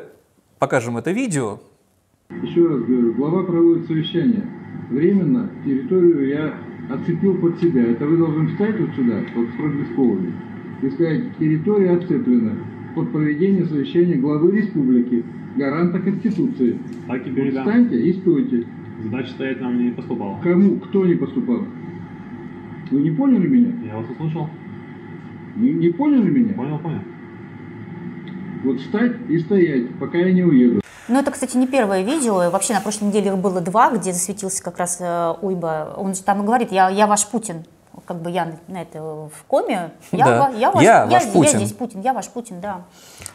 покажем 0.58 0.96
это 0.96 1.10
видео. 1.10 1.58
Еще 2.30 2.66
раз 2.66 2.80
говорю, 2.80 3.12
глава 3.14 3.44
проводит 3.44 3.86
совещание. 3.86 4.46
Временно 4.88 5.50
территорию 5.64 6.28
я 6.28 6.54
отцепил 6.94 7.38
под 7.38 7.60
себя. 7.60 7.90
Это 7.90 8.06
вы 8.06 8.16
должны 8.16 8.48
встать 8.48 8.80
вот 8.80 8.90
сюда, 8.96 9.20
вот 9.36 9.48
с 9.48 9.56
Прогресковыми, 9.56 10.34
и 10.80 10.90
сказать, 10.90 11.38
территория 11.38 11.90
отцеплена 11.96 12.52
под 12.94 13.12
проведение 13.12 13.66
совещания 13.66 14.14
главы 14.14 14.56
республики, 14.56 15.24
гаранта 15.56 15.98
Конституции. 15.98 16.78
Так 17.06 17.26
и 17.26 17.30
передам. 17.30 17.64
Встаньте 17.64 18.00
и 18.00 18.12
стойте. 18.14 18.66
Задача 19.02 19.30
стоять 19.30 19.60
нам 19.60 19.78
не 19.82 19.90
поступала. 19.90 20.40
Кому? 20.42 20.78
Кто 20.80 21.04
не 21.04 21.14
поступал? 21.14 21.64
Вы 22.90 23.00
не 23.02 23.10
поняли 23.10 23.46
меня? 23.46 23.88
Я 23.92 23.96
вас 23.98 24.10
услышал. 24.10 24.48
Не, 25.56 25.72
не 25.72 25.90
поняли 25.90 26.28
меня? 26.30 26.54
Понял, 26.54 26.78
понял. 26.78 27.00
Вот 28.64 28.78
встать 28.80 29.12
и 29.28 29.38
стоять, 29.38 29.98
пока 29.98 30.18
я 30.18 30.32
не 30.32 30.42
уеду. 30.42 30.80
Ну, 31.08 31.18
это, 31.18 31.30
кстати, 31.30 31.56
не 31.56 31.66
первое 31.66 32.02
видео. 32.02 32.50
Вообще, 32.50 32.74
на 32.74 32.80
прошлой 32.80 33.08
неделе 33.08 33.28
их 33.28 33.38
было 33.38 33.60
два, 33.60 33.90
где 33.90 34.12
засветился 34.12 34.62
как 34.62 34.78
раз 34.78 34.98
э, 35.00 35.34
Уйба. 35.40 35.94
Он 35.96 36.14
же 36.14 36.22
там 36.22 36.42
и 36.42 36.46
говорит, 36.46 36.70
я, 36.72 36.88
я 36.90 37.06
ваш 37.06 37.26
Путин. 37.26 37.64
Как 38.06 38.20
бы 38.22 38.30
я 38.30 38.44
на- 38.46 38.58
на 38.68 38.82
это 38.82 39.00
в 39.02 39.44
коме. 39.48 39.92
Я, 40.12 40.24
Да. 40.24 40.48
я, 40.50 40.70
ваш, 40.70 40.82
Я 40.84 41.06
ваш 41.06 41.26
Путин. 41.32 41.58
здесь 41.58 41.72
Путин, 41.72 42.00
я 42.02 42.12
ваш 42.12 42.28
Путин, 42.28 42.60
да. 42.60 42.82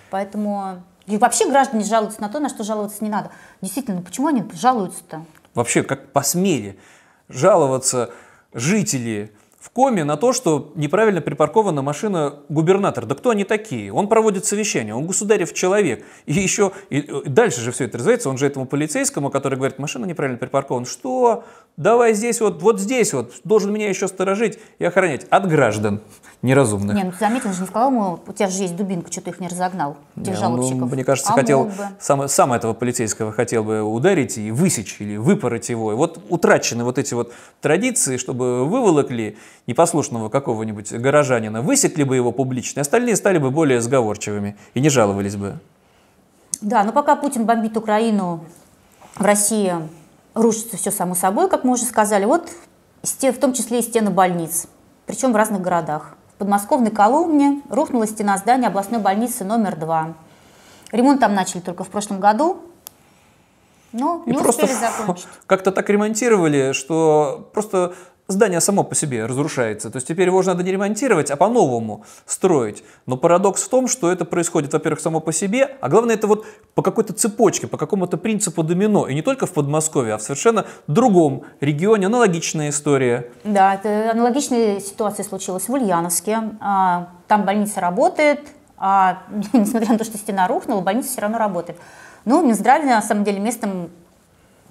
Поэтому... 0.10 0.82
И 1.08 1.18
вообще 1.18 1.50
граждане 1.50 1.84
жалуются 1.84 2.20
на 2.22 2.30
то, 2.30 2.40
на 2.40 2.50
что 2.50 2.64
жаловаться 2.64 3.04
не 3.04 3.10
надо. 3.10 3.30
Действительно, 3.62 3.98
ну 3.98 4.04
почему 4.04 4.28
они 4.28 4.44
жалуются-то? 4.54 5.24
Вообще, 5.54 5.84
как 5.84 6.12
посмели 6.14 6.80
жаловаться 7.30 8.12
жители 8.54 9.32
в 9.66 9.72
коме 9.72 10.04
на 10.04 10.16
то, 10.16 10.32
что 10.32 10.72
неправильно 10.76 11.22
припаркована 11.22 11.82
машина 11.82 12.36
губернатора. 12.50 13.08
Да 13.08 13.16
кто 13.16 13.32
они 13.32 13.46
такие? 13.46 13.92
Он 13.92 14.08
проводит 14.08 14.46
совещание, 14.46 14.94
он 14.94 15.08
государев 15.08 15.54
человек. 15.54 16.06
И 16.28 16.34
еще 16.34 16.72
и, 16.92 17.00
и 17.00 17.30
дальше 17.30 17.62
же 17.62 17.72
все 17.72 17.86
это 17.86 17.98
развивается. 17.98 18.30
Он 18.30 18.38
же 18.38 18.46
этому 18.46 18.68
полицейскому, 18.68 19.32
который 19.32 19.56
говорит, 19.56 19.80
машина 19.80 20.06
неправильно 20.06 20.38
припаркована. 20.38 20.86
Что? 20.86 21.46
Давай 21.78 22.14
здесь 22.14 22.42
вот, 22.42 22.62
вот 22.62 22.80
здесь 22.80 23.12
вот, 23.12 23.34
должен 23.44 23.74
меня 23.74 23.90
еще 23.90 24.08
сторожить 24.08 24.60
и 24.78 24.86
охранять 24.86 25.26
от 25.32 25.50
граждан 25.50 26.02
неразумных. 26.42 26.96
Не, 26.96 27.04
ну 27.04 27.12
ты 27.12 27.18
заметил, 27.18 27.52
же 27.54 27.62
не 27.62 27.68
сказал 27.68 27.92
ему, 27.92 28.20
у 28.26 28.34
тебя 28.34 28.48
же 28.50 28.62
есть 28.62 28.76
дубинка, 28.76 29.12
что 29.12 29.22
ты 29.22 29.32
их 29.32 29.40
не 29.40 29.48
разогнал, 29.48 29.98
этих 30.16 30.34
он, 30.34 30.38
жалобщиков. 30.38 30.92
мне 30.92 31.04
кажется, 31.04 31.32
А 31.32 31.36
хотел 31.36 31.72
сам, 32.00 32.28
сам 32.28 32.54
этого 32.54 32.74
полицейского 32.74 33.32
хотел 33.32 33.64
бы 33.64 33.82
ударить 33.82 34.38
и 34.38 34.52
высечь 34.52 34.98
или 35.00 35.18
выпороть 35.18 35.70
его. 35.70 35.92
И 35.92 35.96
вот 35.96 36.24
утрачены 36.30 36.84
вот 36.84 36.98
эти 36.98 37.14
вот 37.14 37.34
традиции, 37.62 38.18
чтобы 38.18 38.66
выволокли 38.66 39.38
непослушного 39.68 40.30
какого-нибудь 40.30 40.94
горожанина, 40.94 41.62
высекли 41.62 42.04
бы 42.04 42.16
его 42.16 42.32
публично, 42.32 42.82
остальные 42.82 43.16
стали 43.16 43.38
бы 43.38 43.52
более 43.52 43.82
сговорчивыми 43.82 44.56
и 44.74 44.80
не 44.80 44.90
жаловались 44.90 45.36
бы. 45.36 45.60
Да, 46.62 46.84
но 46.84 46.92
пока 46.92 47.16
Путин 47.16 47.46
бомбит 47.46 47.76
Украину, 47.78 48.44
в 49.16 49.24
России 49.24 49.74
рушится 50.34 50.78
все 50.78 50.92
само 50.92 51.16
собой, 51.16 51.50
как 51.50 51.64
мы 51.64 51.74
уже 51.74 51.84
сказали. 51.84 52.26
Вот 52.26 52.50
в 53.04 53.38
том 53.40 53.54
числе 53.54 53.80
и 53.80 53.82
стены 53.82 54.10
больниц, 54.10 54.68
причем 55.06 55.32
в 55.32 55.36
разных 55.36 55.62
городах. 55.62 56.18
В 56.36 56.38
подмосковной 56.38 56.92
Коломне 56.92 57.62
рухнула 57.70 58.06
стена 58.06 58.38
здания 58.38 58.68
областной 58.68 59.00
больницы 59.00 59.46
номер 59.46 59.78
2. 59.78 60.16
Ремонт 60.92 61.22
там 61.22 61.34
начали 61.34 61.62
только 61.62 61.86
в 61.86 61.90
прошлом 61.90 62.20
году, 62.20 62.58
но 63.94 64.22
И 64.26 64.32
не 64.32 64.38
просто 64.38 64.68
закончить. 64.68 65.30
как-то 65.48 65.72
так 65.72 65.90
ремонтировали, 65.90 66.74
что 66.74 67.50
просто 67.54 67.96
здание 68.28 68.62
само 68.62 68.84
по 68.84 68.96
себе 68.96 69.26
разрушается. 69.26 69.90
То 69.90 69.98
есть 69.98 70.08
теперь 70.08 70.28
его 70.28 70.42
же 70.42 70.50
надо 70.50 70.64
не 70.64 70.72
ремонтировать, 70.72 71.32
а 71.32 71.36
по-новому 71.36 72.04
строить. 72.26 72.84
Но 73.06 73.18
парадокс 73.18 73.64
в 73.64 73.70
том, 73.70 73.88
что 73.88 74.12
это 74.12 74.26
происходит, 74.26 74.74
во-первых, 74.74 75.00
само 75.00 75.20
по 75.20 75.32
себе, 75.32 75.78
а 75.82 75.90
главное, 75.90 76.16
это 76.16 76.28
вот 76.28 76.46
по 76.74 76.82
какой-то 76.82 77.14
цепочке, 77.14 77.68
по 77.68 77.78
какому-то 77.78 78.18
принципу 78.18 78.64
домино. 78.64 79.08
И 79.08 79.14
не 79.14 79.22
только 79.22 79.46
в 79.46 79.54
Подмосковье, 79.54 80.16
а 80.16 80.18
в 80.18 80.22
совершенно 80.22 80.66
другом 80.88 81.44
регионе. 81.62 82.08
Аналогичная 82.08 82.70
история. 82.70 83.32
Да, 83.44 83.76
это 83.76 84.12
аналогичная 84.12 84.80
ситуация 84.80 85.24
случилась 85.24 85.68
в 85.68 85.74
Ульяновске. 85.74 86.40
А, 86.60 87.10
Там 87.28 87.46
больница 87.46 87.80
работает, 87.80 88.42
а 88.78 89.24
несмотря 89.54 89.90
на 89.94 89.98
то, 89.98 90.04
что 90.04 90.18
стена 90.18 90.48
рухнула, 90.48 90.82
больница 90.82 91.10
все 91.10 91.22
равно 91.22 91.38
работает. 91.38 91.80
Ну, 92.26 92.46
Минздраве, 92.46 92.86
на 92.86 93.02
самом 93.04 93.24
деле, 93.24 93.40
местом 93.40 93.92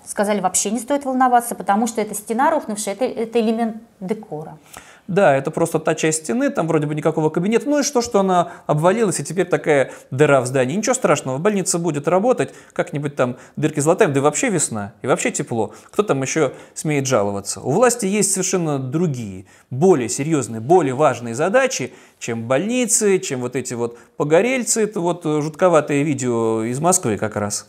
сказали, 0.07 0.41
вообще 0.41 0.71
не 0.71 0.79
стоит 0.79 1.05
волноваться, 1.05 1.55
потому 1.55 1.87
что 1.87 2.01
эта 2.01 2.15
стена 2.15 2.51
рухнувшая, 2.51 2.95
это, 2.95 3.05
это 3.05 3.41
элемент 3.41 3.77
декора. 4.01 4.59
Да, 5.07 5.37
это 5.37 5.51
просто 5.51 5.79
та 5.81 5.95
часть 5.95 6.25
стены, 6.25 6.49
там 6.49 6.67
вроде 6.67 6.87
бы 6.87 6.95
никакого 6.95 7.29
кабинета. 7.29 7.69
Ну 7.69 7.81
и 7.81 7.83
что, 7.83 8.01
что 8.01 8.21
она 8.21 8.53
обвалилась, 8.67 9.21
и 9.21 9.25
теперь 9.25 9.47
такая 9.47 9.93
дыра 10.11 10.41
в 10.41 10.47
здании. 10.47 10.77
Ничего 10.77 10.95
страшного, 10.95 11.37
больница 11.37 11.79
будет 11.79 12.09
работать, 12.09 12.55
как-нибудь 12.73 13.15
там 13.15 13.37
дырки 13.57 13.81
золотаем, 13.81 14.15
да 14.15 14.21
и 14.21 14.23
вообще 14.23 14.49
весна, 14.49 14.95
и 15.03 15.07
вообще 15.07 15.31
тепло. 15.31 15.75
Кто 15.91 16.03
там 16.03 16.23
еще 16.23 16.53
смеет 16.73 17.07
жаловаться? 17.07 17.61
У 17.61 17.71
власти 17.71 18.07
есть 18.07 18.33
совершенно 18.33 18.79
другие, 18.79 19.45
более 19.69 20.09
серьезные, 20.09 20.63
более 20.63 20.95
важные 20.95 21.35
задачи, 21.35 21.93
чем 22.19 22.49
больницы, 22.49 23.19
чем 23.19 23.41
вот 23.41 23.57
эти 23.57 23.75
вот 23.75 23.99
погорельцы. 24.17 24.85
Это 24.85 25.01
вот 25.01 25.25
жутковатое 25.25 26.03
видео 26.03 26.63
из 26.63 26.81
Москвы 26.81 27.19
как 27.19 27.37
раз. 27.37 27.67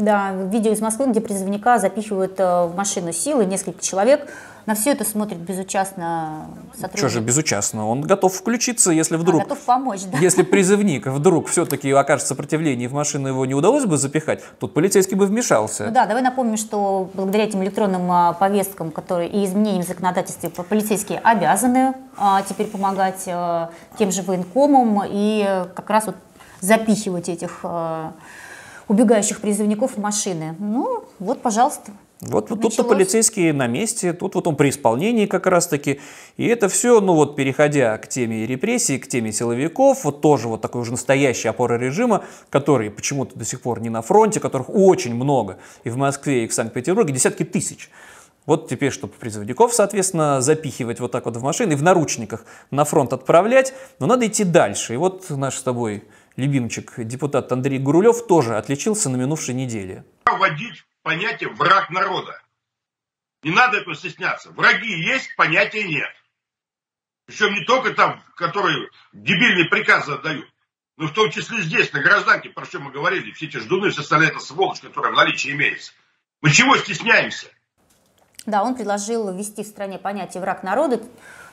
Да, 0.00 0.32
видео 0.32 0.72
из 0.72 0.80
Москвы, 0.80 1.06
где 1.06 1.20
призывника 1.20 1.78
запихивают 1.78 2.38
э, 2.38 2.64
в 2.64 2.74
машину 2.74 3.12
силы, 3.12 3.44
несколько 3.44 3.82
человек. 3.82 4.26
На 4.66 4.74
все 4.74 4.92
это 4.92 5.04
смотрит 5.04 5.38
безучастно 5.38 6.46
сотрудник. 6.74 6.98
Что 6.98 7.08
же 7.08 7.20
безучастно? 7.20 7.88
Он 7.88 8.02
готов 8.02 8.34
включиться, 8.34 8.90
если 8.90 9.16
вдруг... 9.16 9.40
А, 9.40 9.44
готов 9.44 9.58
помочь, 9.60 10.02
да. 10.04 10.18
Если 10.18 10.42
призывник 10.44 11.06
вдруг 11.06 11.48
все-таки 11.48 11.90
окажет 11.90 12.26
сопротивление, 12.26 12.84
и 12.84 12.88
в 12.88 12.92
машину 12.92 13.28
его 13.28 13.46
не 13.46 13.54
удалось 13.54 13.84
бы 13.86 13.96
запихать, 13.96 14.42
тут 14.58 14.74
полицейский 14.74 15.16
бы 15.16 15.26
вмешался. 15.26 15.86
Ну 15.86 15.92
да, 15.92 16.06
давай 16.06 16.22
напомним, 16.22 16.56
что 16.56 17.10
благодаря 17.14 17.44
этим 17.44 17.62
электронным 17.62 18.10
а, 18.12 18.32
повесткам, 18.34 18.90
которые 18.90 19.28
и 19.30 19.44
изменениям 19.44 19.82
в 19.82 19.88
законодательстве, 19.88 20.50
по- 20.50 20.62
полицейские 20.62 21.18
обязаны 21.20 21.94
а, 22.16 22.42
теперь 22.42 22.66
помогать 22.66 23.24
а, 23.26 23.70
тем 23.98 24.12
же 24.12 24.22
военкомам 24.22 25.02
и 25.06 25.44
а, 25.46 25.68
как 25.74 25.88
раз 25.90 26.06
вот 26.06 26.16
запихивать 26.60 27.28
этих 27.28 27.60
а, 27.62 28.12
убегающих 28.90 29.40
призывников 29.40 29.92
в 29.92 30.00
машины. 30.00 30.56
Ну, 30.58 31.04
вот, 31.20 31.42
пожалуйста. 31.42 31.92
Вот, 32.22 32.50
вот 32.50 32.60
тут-то 32.60 32.82
полицейские 32.82 33.52
на 33.52 33.68
месте, 33.68 34.12
тут 34.12 34.34
вот 34.34 34.48
он 34.48 34.56
при 34.56 34.68
исполнении 34.68 35.26
как 35.26 35.46
раз-таки. 35.46 36.00
И 36.36 36.46
это 36.46 36.68
все, 36.68 37.00
ну 37.00 37.14
вот 37.14 37.36
переходя 37.36 37.96
к 37.98 38.08
теме 38.08 38.46
репрессий, 38.46 38.98
к 38.98 39.06
теме 39.06 39.32
силовиков, 39.32 40.04
вот 40.04 40.20
тоже 40.20 40.48
вот 40.48 40.60
такой 40.60 40.82
уже 40.82 40.90
настоящий 40.90 41.46
опора 41.46 41.78
режима, 41.78 42.24
который 42.50 42.90
почему-то 42.90 43.38
до 43.38 43.44
сих 43.44 43.62
пор 43.62 43.80
не 43.80 43.90
на 43.90 44.02
фронте, 44.02 44.40
которых 44.40 44.68
очень 44.68 45.14
много 45.14 45.58
и 45.84 45.88
в 45.88 45.96
Москве, 45.96 46.44
и 46.44 46.48
в 46.48 46.52
Санкт-Петербурге, 46.52 47.14
десятки 47.14 47.44
тысяч. 47.44 47.90
Вот 48.44 48.68
теперь, 48.68 48.90
чтобы 48.90 49.12
призывников, 49.12 49.72
соответственно, 49.72 50.40
запихивать 50.40 50.98
вот 50.98 51.12
так 51.12 51.26
вот 51.26 51.36
в 51.36 51.42
машины 51.42 51.74
и 51.74 51.76
в 51.76 51.82
наручниках 51.84 52.44
на 52.72 52.84
фронт 52.84 53.12
отправлять, 53.12 53.72
но 54.00 54.06
надо 54.06 54.26
идти 54.26 54.42
дальше. 54.42 54.94
И 54.94 54.96
вот 54.96 55.30
наш 55.30 55.56
с 55.56 55.62
тобой 55.62 56.02
любимчик, 56.36 56.92
депутат 56.98 57.50
Андрей 57.52 57.78
Гурулев, 57.78 58.26
тоже 58.26 58.56
отличился 58.56 59.08
на 59.10 59.16
минувшей 59.16 59.54
неделе. 59.54 60.04
вводить 60.26 60.84
понятие 61.02 61.50
враг 61.50 61.90
народа. 61.90 62.40
Не 63.42 63.52
надо 63.52 63.78
этого 63.78 63.94
стесняться. 63.94 64.50
Враги 64.50 64.90
есть, 64.90 65.34
понятия 65.36 65.84
нет. 65.84 66.10
Причем 67.26 67.54
не 67.54 67.64
только 67.64 67.94
там, 67.94 68.22
которые 68.36 68.88
дебильные 69.12 69.66
приказы 69.66 70.12
отдают, 70.12 70.46
но 70.96 71.06
в 71.06 71.12
том 71.12 71.30
числе 71.30 71.62
здесь, 71.62 71.92
на 71.92 72.02
гражданке, 72.02 72.50
про 72.50 72.66
что 72.66 72.80
мы 72.80 72.90
говорили, 72.90 73.30
все 73.32 73.46
эти 73.46 73.56
ждуны, 73.56 73.90
все 73.90 74.02
остальные, 74.02 74.30
это 74.30 74.40
сволочь, 74.40 74.80
которая 74.80 75.12
в 75.12 75.16
наличии 75.16 75.50
имеется. 75.52 75.92
Мы 76.42 76.50
чего 76.50 76.76
стесняемся? 76.76 77.46
Да, 78.46 78.62
он 78.62 78.74
предложил 78.74 79.32
ввести 79.32 79.62
в 79.62 79.66
стране 79.66 79.98
понятие 79.98 80.40
враг 80.42 80.62
народа. 80.62 81.00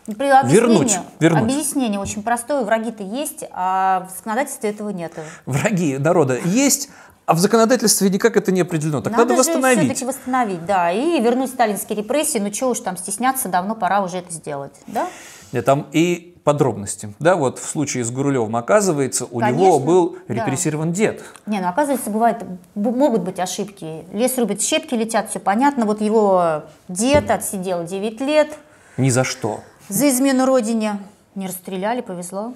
При 0.07 0.27
Вернуть, 0.49 0.97
вернуть. 1.19 1.41
Объяснение 1.41 1.99
очень 1.99 2.23
простое. 2.23 2.63
Враги-то 2.63 3.03
есть, 3.03 3.43
а 3.51 4.07
в 4.09 4.17
законодательстве 4.17 4.69
этого 4.69 4.89
нет. 4.89 5.13
Враги 5.45 5.97
народа 5.97 6.39
есть, 6.45 6.89
а 7.25 7.33
в 7.33 7.39
законодательстве 7.39 8.09
никак 8.09 8.37
это 8.37 8.53
не 8.53 8.61
определено. 8.61 9.01
Так 9.01 9.11
надо, 9.11 9.33
же 9.33 9.39
восстановить. 9.39 9.79
все-таки 9.79 10.05
восстановить, 10.05 10.65
да, 10.65 10.91
и 10.91 11.19
вернуть 11.19 11.49
сталинские 11.49 11.97
репрессии. 11.97 12.37
Ну 12.39 12.49
чего 12.51 12.69
уж 12.69 12.79
там 12.79 12.95
стесняться, 12.95 13.49
давно 13.49 13.75
пора 13.75 14.01
уже 14.01 14.19
это 14.19 14.31
сделать, 14.31 14.71
да? 14.87 15.09
Нет, 15.51 15.65
там 15.65 15.87
и 15.91 16.37
подробности. 16.45 17.13
Да, 17.19 17.35
вот 17.35 17.59
в 17.59 17.67
случае 17.67 18.05
с 18.05 18.11
Гурулевым, 18.11 18.55
оказывается, 18.55 19.25
у 19.25 19.41
него 19.41 19.57
Конечно, 19.57 19.85
был 19.85 20.17
да. 20.29 20.33
репрессирован 20.35 20.93
дед. 20.93 21.21
Не, 21.45 21.59
ну 21.59 21.67
оказывается, 21.67 22.09
бывает, 22.09 22.45
могут 22.75 23.23
быть 23.23 23.39
ошибки. 23.39 24.05
Лес 24.13 24.37
рубит, 24.37 24.61
щепки 24.61 24.95
летят, 24.95 25.29
все 25.29 25.39
понятно. 25.39 25.85
Вот 25.85 25.99
его 25.99 26.63
дед 26.87 27.29
отсидел 27.29 27.83
9 27.83 28.21
лет 28.21 28.57
Ни 28.95 29.09
за 29.09 29.25
что. 29.25 29.59
За 29.89 30.09
измену 30.09 30.45
родине. 30.45 30.99
Не 31.35 31.47
расстреляли, 31.47 32.01
повезло. 32.01 32.53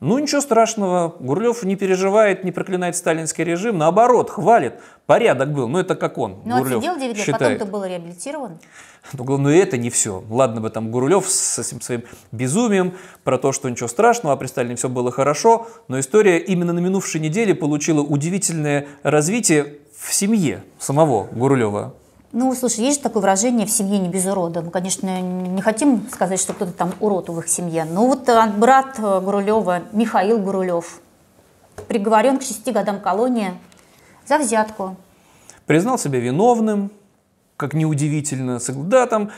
Ну, 0.00 0.18
ничего 0.18 0.40
страшного, 0.40 1.14
Гурлев 1.20 1.62
не 1.62 1.76
переживает, 1.76 2.42
не 2.42 2.50
проклинает 2.50 2.96
сталинский 2.96 3.44
режим, 3.44 3.78
наоборот, 3.78 4.30
хвалит. 4.30 4.74
Порядок 5.06 5.52
был, 5.52 5.68
ну 5.68 5.78
это 5.78 5.94
как 5.94 6.18
он, 6.18 6.40
Ну, 6.44 6.58
Гурлев, 6.58 6.78
отсидел 6.78 6.98
9 6.98 7.16
лет, 7.16 7.26
потом 7.30 7.56
ты 7.56 7.64
был 7.64 7.84
реабилитирован. 7.84 8.58
Ну, 9.12 9.24
главное, 9.24 9.56
это 9.62 9.78
не 9.78 9.90
все. 9.90 10.24
Ладно 10.28 10.60
бы 10.60 10.70
там 10.70 10.90
Гурулев 10.90 11.28
с 11.28 11.56
этим 11.60 11.80
своим 11.80 12.02
безумием 12.32 12.94
про 13.22 13.38
то, 13.38 13.52
что 13.52 13.68
ничего 13.68 13.88
страшного, 13.88 14.34
а 14.34 14.36
при 14.36 14.48
Сталине 14.48 14.74
все 14.74 14.88
было 14.88 15.12
хорошо, 15.12 15.68
но 15.86 16.00
история 16.00 16.38
именно 16.38 16.72
на 16.72 16.80
минувшей 16.80 17.20
неделе 17.20 17.54
получила 17.54 18.00
удивительное 18.00 18.88
развитие 19.04 19.78
в 19.96 20.12
семье 20.12 20.64
самого 20.80 21.28
Гурулева. 21.30 21.94
Ну, 22.32 22.54
слушай, 22.54 22.80
есть 22.80 22.98
же 22.98 23.02
такое 23.02 23.20
выражение 23.20 23.66
«в 23.66 23.70
семье 23.70 23.98
не 23.98 24.08
без 24.08 24.24
урода». 24.24 24.62
Мы, 24.62 24.70
конечно, 24.70 25.20
не 25.20 25.60
хотим 25.60 26.08
сказать, 26.10 26.40
что 26.40 26.54
кто-то 26.54 26.72
там 26.72 26.94
урод 26.98 27.28
в 27.28 27.38
их 27.38 27.48
семье. 27.48 27.84
Но 27.84 28.06
вот 28.06 28.26
э, 28.26 28.52
брат 28.56 28.98
э, 28.98 29.20
Гурулева, 29.20 29.82
Михаил 29.92 30.38
Гурулев, 30.38 31.00
приговорен 31.88 32.38
к 32.38 32.42
шести 32.42 32.72
годам 32.72 33.00
колонии 33.00 33.52
за 34.26 34.38
взятку. 34.38 34.96
Признал 35.66 35.98
себя 35.98 36.20
виновным, 36.20 36.90
как 37.58 37.74
неудивительно. 37.74 38.58
Да, 38.66 39.06
там 39.06 39.30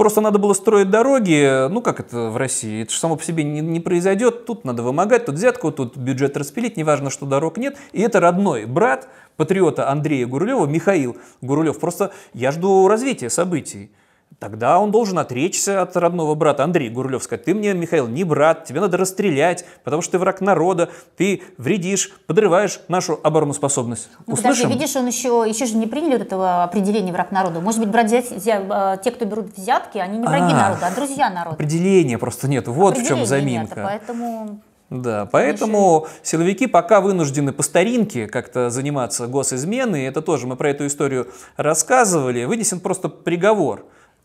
просто 0.00 0.22
надо 0.22 0.38
было 0.38 0.54
строить 0.54 0.88
дороги, 0.88 1.68
ну 1.68 1.82
как 1.82 2.00
это 2.00 2.30
в 2.30 2.38
России, 2.38 2.84
это 2.84 2.90
же 2.90 2.98
само 2.98 3.16
по 3.16 3.22
себе 3.22 3.44
не, 3.44 3.60
не 3.60 3.80
произойдет, 3.80 4.46
тут 4.46 4.64
надо 4.64 4.82
вымогать, 4.82 5.26
тут 5.26 5.34
взятку, 5.34 5.70
тут 5.72 5.94
бюджет 5.94 6.38
распилить, 6.38 6.78
неважно, 6.78 7.10
что 7.10 7.26
дорог 7.26 7.58
нет. 7.58 7.76
И 7.92 8.00
это 8.00 8.18
родной 8.18 8.64
брат 8.64 9.08
патриота 9.36 9.90
Андрея 9.90 10.26
Гурулева, 10.26 10.64
Михаил 10.64 11.18
Гурулев. 11.42 11.78
Просто 11.78 12.12
я 12.32 12.50
жду 12.50 12.88
развития 12.88 13.28
событий. 13.28 13.90
Тогда 14.40 14.78
он 14.78 14.90
должен 14.90 15.18
отречься 15.18 15.82
от 15.82 15.94
родного 15.98 16.34
брата 16.34 16.64
Андрея 16.64 16.90
Гурулев, 16.90 17.22
сказать, 17.22 17.44
ты 17.44 17.54
мне, 17.54 17.74
Михаил, 17.74 18.08
не 18.08 18.24
брат, 18.24 18.64
тебе 18.64 18.80
надо 18.80 18.96
расстрелять, 18.96 19.66
потому 19.84 20.00
что 20.00 20.12
ты 20.12 20.18
враг 20.18 20.40
народа, 20.40 20.88
ты 21.18 21.42
вредишь, 21.58 22.10
подрываешь 22.26 22.80
нашу 22.88 23.20
обороноспособность. 23.22 24.08
Ну, 24.26 24.36
подожди, 24.36 24.62
Услышим? 24.64 24.70
видишь, 24.70 24.96
он 24.96 25.06
еще, 25.06 25.44
еще 25.46 25.66
же 25.66 25.76
не 25.76 25.86
приняли 25.86 26.12
вот 26.12 26.22
этого 26.22 26.62
определения 26.64 27.12
враг 27.12 27.32
народа. 27.32 27.60
Может 27.60 27.80
быть, 27.80 27.90
брать 27.90 28.06
взять- 28.06 28.32
взя- 28.32 28.94
э, 28.94 29.02
те, 29.04 29.10
кто 29.10 29.26
берут 29.26 29.54
взятки, 29.58 29.98
они 29.98 30.16
не 30.16 30.26
враги 30.26 30.54
А. 30.54 30.68
народа, 30.68 30.86
а 30.86 30.94
друзья 30.94 31.28
народа. 31.28 31.56
Определения 31.56 32.16
просто 32.16 32.48
нет. 32.48 32.66
Вот 32.66 32.96
в 32.96 33.06
чем 33.06 33.18
Определения 33.18 33.58
нет, 33.60 33.68
заминка. 33.68 33.82
поэтому 33.84 34.60
Да, 34.88 35.28
поэтому 35.30 36.06
силовики 36.22 36.66
пока 36.66 37.02
вынуждены 37.02 37.52
по 37.52 37.62
старинке 37.62 38.26
как-то 38.26 38.70
заниматься 38.70 39.26
госизменой. 39.26 40.04
Это 40.06 40.22
тоже 40.22 40.46
мы 40.46 40.56
про 40.56 40.70
эту 40.70 40.86
историю 40.86 41.28
рассказывали. 41.58 42.44
Вынесен 42.44 42.80
просто 42.80 43.08
приговор 43.10 43.84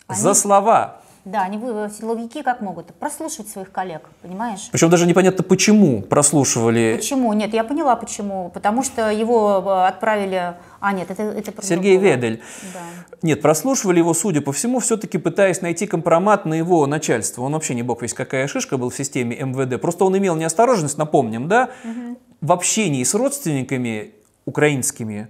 за 0.09 0.29
Они- 0.29 0.35
слова. 0.39 1.01
Да, 1.25 1.41
они 1.41 1.57
вы- 1.57 1.89
силовики 1.89 2.43
как 2.43 2.61
могут? 2.61 2.93
Прослушивать 2.93 3.49
своих 3.49 3.71
коллег, 3.71 4.07
понимаешь? 4.21 4.69
Причем 4.71 4.91
даже 4.91 5.07
непонятно 5.07 5.43
почему 5.43 6.03
прослушивали. 6.03 6.97
Почему? 6.97 7.33
Нет, 7.33 7.51
я 7.51 7.63
поняла 7.63 7.95
почему. 7.95 8.51
Потому 8.53 8.83
что 8.83 9.09
его 9.09 9.63
э, 9.65 9.87
отправили... 9.87 10.53
А, 10.79 10.93
нет, 10.93 11.09
это, 11.09 11.23
это 11.23 11.51
про 11.51 11.63
Сергей 11.65 11.97
другого. 11.97 12.15
Ведель. 12.15 12.43
Да. 12.73 12.79
Нет, 13.23 13.41
прослушивали 13.41 13.97
его, 13.97 14.13
судя 14.13 14.41
по 14.41 14.53
всему, 14.53 14.79
все-таки 14.79 15.17
пытаясь 15.17 15.61
найти 15.61 15.87
компромат 15.87 16.45
на 16.45 16.53
его 16.53 16.85
начальство. 16.85 17.41
Он 17.41 17.53
вообще 17.53 17.73
не 17.73 17.81
бог 17.81 18.03
весь 18.03 18.13
какая 18.13 18.47
шишка 18.47 18.77
был 18.77 18.91
в 18.91 18.95
системе 18.95 19.35
МВД. 19.35 19.81
Просто 19.81 20.05
он 20.05 20.15
имел 20.15 20.35
неосторожность, 20.35 20.99
напомним, 20.99 21.47
да, 21.47 21.71
в 22.39 22.51
общении 22.51 23.03
с 23.03 23.15
родственниками 23.15 24.11
украинскими 24.45 25.29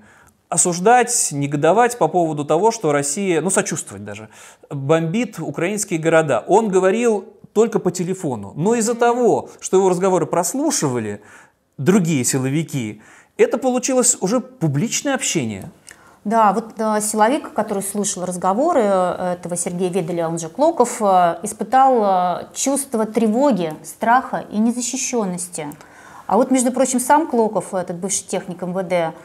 осуждать, 0.56 1.30
негодовать 1.32 1.98
по 1.98 2.08
поводу 2.08 2.44
того, 2.44 2.72
что 2.72 2.92
Россия, 2.92 3.42
ну 3.42 3.50
сочувствовать 3.50 4.04
даже, 4.04 4.30
бомбит 4.70 5.40
украинские 5.40 6.00
города. 6.00 6.44
Он 6.48 6.70
говорил 6.70 7.26
только 7.54 7.80
по 7.80 7.92
телефону. 7.92 8.54
Но 8.56 8.76
из-за 8.76 8.96
того, 8.96 9.50
что 9.60 9.78
его 9.78 9.90
разговоры 9.90 10.26
прослушивали 10.26 11.22
другие 11.78 12.26
силовики, 12.26 13.02
это 13.38 13.58
получилось 13.58 14.18
уже 14.20 14.40
публичное 14.40 15.16
общение. 15.16 15.70
Да, 16.26 16.54
вот 16.54 16.74
э, 16.80 17.02
силовик, 17.02 17.54
который 17.54 17.84
слушал 17.84 18.26
разговоры 18.26 18.82
э, 18.84 19.34
этого 19.34 19.56
Сергея 19.56 19.92
Веделя, 19.92 20.28
он 20.28 20.40
же 20.40 20.50
Клоков, 20.50 20.98
э, 21.00 21.38
испытал 21.44 22.04
э, 22.04 22.48
чувство 22.56 23.06
тревоги, 23.06 23.74
страха 23.84 24.44
и 24.50 24.58
незащищенности. 24.58 25.68
А 26.26 26.38
вот, 26.38 26.50
между 26.50 26.72
прочим, 26.72 27.00
сам 27.00 27.28
Клоков, 27.28 27.74
этот 27.76 27.98
бывший 27.98 28.26
техник 28.26 28.64
МВД, 28.64 29.16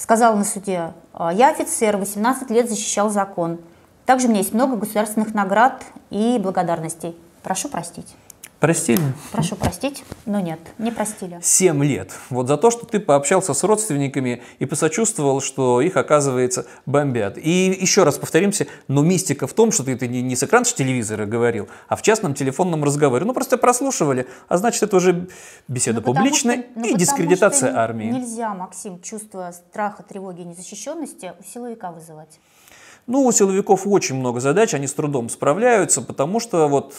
сказал 0.00 0.36
на 0.36 0.44
суде, 0.44 0.92
«Э, 1.14 1.30
я 1.32 1.50
офицер, 1.50 1.96
18 1.96 2.50
лет 2.50 2.68
защищал 2.68 3.10
закон. 3.10 3.58
Также 4.06 4.26
у 4.26 4.30
меня 4.30 4.40
есть 4.40 4.54
много 4.54 4.76
государственных 4.76 5.34
наград 5.34 5.84
и 6.08 6.38
благодарностей. 6.42 7.16
Прошу 7.42 7.68
простить. 7.68 8.16
Простили? 8.60 9.00
Прошу 9.32 9.56
простить, 9.56 10.04
но 10.26 10.38
нет, 10.38 10.60
не 10.76 10.90
простили. 10.90 11.40
7 11.42 11.82
лет. 11.82 12.12
Вот 12.28 12.46
за 12.46 12.58
то, 12.58 12.70
что 12.70 12.84
ты 12.84 13.00
пообщался 13.00 13.54
с 13.54 13.64
родственниками 13.64 14.42
и 14.58 14.66
посочувствовал, 14.66 15.40
что 15.40 15.80
их, 15.80 15.96
оказывается, 15.96 16.66
бомбят. 16.84 17.38
И 17.38 17.74
еще 17.80 18.04
раз 18.04 18.18
повторимся, 18.18 18.66
но 18.86 19.02
мистика 19.02 19.46
в 19.46 19.54
том, 19.54 19.72
что 19.72 19.82
ты 19.82 19.92
это 19.94 20.06
не, 20.06 20.20
не 20.20 20.36
с 20.36 20.42
экрана 20.42 20.66
телевизора 20.66 21.24
говорил, 21.24 21.68
а 21.88 21.96
в 21.96 22.02
частном 22.02 22.34
телефонном 22.34 22.84
разговоре. 22.84 23.24
Ну, 23.24 23.32
просто 23.32 23.56
прослушивали, 23.56 24.26
а 24.48 24.58
значит, 24.58 24.82
это 24.82 24.94
уже 24.96 25.26
беседа 25.66 26.00
Ну, 26.00 26.12
публичная 26.12 26.58
что- 26.58 26.66
ну, 26.74 26.84
и 26.84 26.94
дискредитация 26.94 27.70
что 27.70 27.80
армии. 27.80 28.10
Нельзя, 28.10 28.52
Максим, 28.52 29.00
чувство 29.00 29.52
страха, 29.52 30.02
тревоги 30.02 30.42
и 30.42 30.44
незащищенности 30.44 31.32
у 31.40 31.42
силовика 31.44 31.92
вызывать. 31.92 32.38
Ну, 33.06 33.24
у 33.24 33.32
силовиков 33.32 33.86
очень 33.86 34.16
много 34.16 34.40
задач, 34.40 34.74
они 34.74 34.86
с 34.86 34.92
трудом 34.92 35.30
справляются, 35.30 36.02
потому 36.02 36.40
что 36.40 36.68
вот 36.68 36.94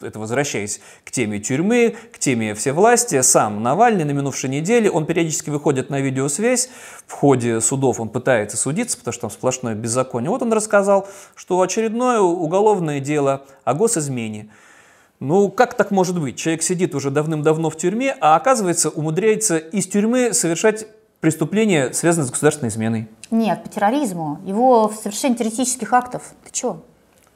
это 0.00 0.18
возвращаясь 0.18 0.80
к 1.04 1.10
теме 1.10 1.38
тюрьмы, 1.38 1.96
к 2.12 2.18
теме 2.18 2.54
всевластия, 2.54 3.22
сам 3.22 3.62
Навальный 3.62 4.04
на 4.04 4.10
минувшей 4.10 4.50
неделе, 4.50 4.90
он 4.90 5.06
периодически 5.06 5.50
выходит 5.50 5.90
на 5.90 6.00
видеосвязь, 6.00 6.68
в 7.06 7.12
ходе 7.12 7.60
судов 7.60 8.00
он 8.00 8.08
пытается 8.08 8.56
судиться, 8.56 8.98
потому 8.98 9.12
что 9.12 9.20
там 9.22 9.30
сплошное 9.30 9.74
беззаконие. 9.74 10.30
Вот 10.30 10.42
он 10.42 10.52
рассказал, 10.52 11.08
что 11.34 11.60
очередное 11.60 12.20
уголовное 12.20 13.00
дело 13.00 13.44
о 13.64 13.74
госизмене. 13.74 14.48
Ну, 15.18 15.50
как 15.50 15.74
так 15.74 15.90
может 15.90 16.20
быть? 16.20 16.36
Человек 16.36 16.62
сидит 16.62 16.94
уже 16.94 17.10
давным-давно 17.10 17.70
в 17.70 17.76
тюрьме, 17.76 18.14
а 18.20 18.36
оказывается 18.36 18.90
умудряется 18.90 19.56
из 19.56 19.86
тюрьмы 19.86 20.34
совершать 20.34 20.86
преступления, 21.20 21.92
связанные 21.92 22.28
с 22.28 22.30
государственной 22.30 22.68
изменой. 22.68 23.08
Нет, 23.30 23.62
по 23.62 23.68
терроризму. 23.70 24.40
Его 24.44 24.88
в 24.88 24.94
совершении 24.94 25.36
террористических 25.36 25.92
актов. 25.92 26.22
Ты 26.44 26.52
чё? 26.52 26.82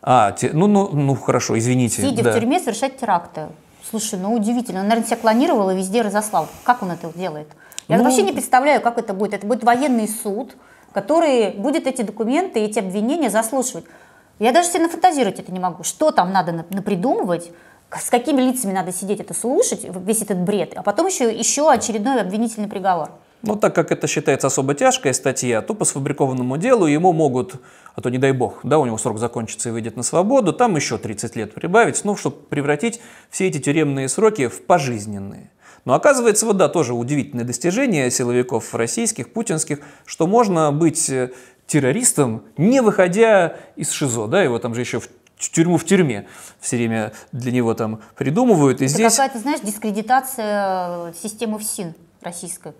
А, 0.02 0.32
те- 0.32 0.50
ну, 0.52 0.66
ну, 0.66 0.88
ну 0.92 1.14
хорошо, 1.14 1.58
извините. 1.58 2.02
Сидя 2.02 2.22
да. 2.22 2.30
в 2.32 2.34
тюрьме, 2.34 2.58
совершать 2.60 2.98
теракты. 2.98 3.48
Слушай, 3.88 4.18
ну 4.18 4.34
удивительно. 4.34 4.80
Он, 4.80 4.88
наверное, 4.88 5.06
себя 5.06 5.16
клонировал 5.18 5.70
и 5.70 5.76
везде 5.76 6.02
разослал. 6.02 6.48
Как 6.64 6.82
он 6.82 6.90
это 6.92 7.10
делает? 7.14 7.48
Я 7.88 7.98
Ну- 7.98 8.04
вообще 8.04 8.22
не 8.22 8.32
представляю, 8.32 8.80
как 8.80 8.98
это 8.98 9.12
будет. 9.14 9.34
Это 9.34 9.46
будет 9.46 9.64
военный 9.64 10.08
суд, 10.08 10.56
который 10.92 11.50
будет 11.50 11.86
эти 11.86 12.02
документы, 12.02 12.60
эти 12.60 12.78
обвинения 12.78 13.30
заслушивать. 13.30 13.84
Я 14.38 14.52
даже 14.52 14.68
себе 14.68 14.84
нафантазировать 14.84 15.38
это 15.40 15.52
не 15.52 15.60
могу. 15.60 15.82
Что 15.82 16.12
там 16.12 16.32
надо 16.32 16.52
на- 16.52 16.64
напридумывать, 16.70 17.50
с 17.90 18.08
какими 18.08 18.40
лицами 18.40 18.72
надо 18.72 18.92
сидеть 18.92 19.20
это 19.20 19.34
слушать, 19.34 19.80
весь 19.84 20.22
этот 20.22 20.38
бред, 20.38 20.72
а 20.76 20.82
потом 20.82 21.08
еще, 21.08 21.30
еще 21.36 21.70
очередной 21.70 22.20
обвинительный 22.20 22.68
приговор. 22.68 23.10
Ну, 23.42 23.56
так 23.56 23.74
как 23.74 23.90
это 23.90 24.06
считается 24.06 24.48
особо 24.48 24.74
тяжкая 24.74 25.12
статья, 25.12 25.62
то 25.62 25.74
по 25.74 25.84
сфабрикованному 25.84 26.58
делу 26.58 26.86
ему 26.86 27.12
могут, 27.12 27.54
а 27.94 28.00
то 28.00 28.10
не 28.10 28.18
дай 28.18 28.32
бог, 28.32 28.60
да, 28.62 28.78
у 28.78 28.84
него 28.84 28.98
срок 28.98 29.18
закончится 29.18 29.70
и 29.70 29.72
выйдет 29.72 29.96
на 29.96 30.02
свободу, 30.02 30.52
там 30.52 30.76
еще 30.76 30.98
30 30.98 31.36
лет 31.36 31.54
прибавить, 31.54 32.04
ну, 32.04 32.16
чтобы 32.16 32.36
превратить 32.36 33.00
все 33.30 33.48
эти 33.48 33.58
тюремные 33.58 34.08
сроки 34.08 34.48
в 34.48 34.62
пожизненные. 34.66 35.50
Но 35.86 35.94
оказывается, 35.94 36.44
вот 36.44 36.58
да, 36.58 36.68
тоже 36.68 36.92
удивительное 36.92 37.44
достижение 37.44 38.10
силовиков 38.10 38.74
российских, 38.74 39.32
путинских, 39.32 39.78
что 40.04 40.26
можно 40.26 40.70
быть 40.72 41.08
э, 41.08 41.30
террористом, 41.66 42.42
не 42.58 42.82
выходя 42.82 43.56
из 43.76 43.90
ШИЗО, 43.90 44.26
да, 44.26 44.42
его 44.42 44.58
там 44.58 44.74
же 44.74 44.82
еще 44.82 45.00
в 45.00 45.08
в 45.40 45.50
тюрьму 45.50 45.78
в 45.78 45.86
тюрьме 45.86 46.26
все 46.60 46.76
время 46.76 47.12
для 47.32 47.50
него 47.50 47.72
там 47.72 48.02
придумывают. 48.14 48.82
И 48.82 48.84
это 48.84 48.92
здесь... 48.92 49.16
какая-то, 49.16 49.38
знаешь, 49.38 49.60
дискредитация 49.62 51.08
э, 51.08 51.12
системы 51.14 51.58
ФСИН 51.58 51.94
российской. 52.20 52.74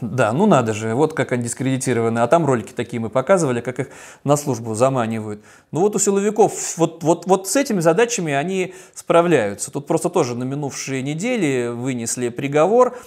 Да, 0.00 0.32
ну 0.32 0.46
надо 0.46 0.74
же, 0.74 0.94
вот 0.94 1.14
как 1.14 1.30
они 1.30 1.44
дискредитированы. 1.44 2.18
А 2.18 2.26
там 2.26 2.44
ролики 2.44 2.72
такие 2.72 3.00
мы 3.00 3.08
показывали, 3.08 3.60
как 3.60 3.78
их 3.78 3.88
на 4.24 4.36
службу 4.36 4.74
заманивают. 4.74 5.44
Ну 5.70 5.80
вот 5.80 5.94
у 5.94 5.98
силовиков 5.98 6.76
вот, 6.76 7.04
вот, 7.04 7.26
вот 7.26 7.46
с 7.46 7.54
этими 7.54 7.80
задачами 7.80 8.32
они 8.32 8.74
справляются. 8.94 9.70
Тут 9.70 9.86
просто 9.86 10.10
тоже 10.10 10.34
на 10.34 10.42
минувшие 10.42 11.02
недели 11.02 11.68
вынесли 11.68 12.30
приговор. 12.30 12.98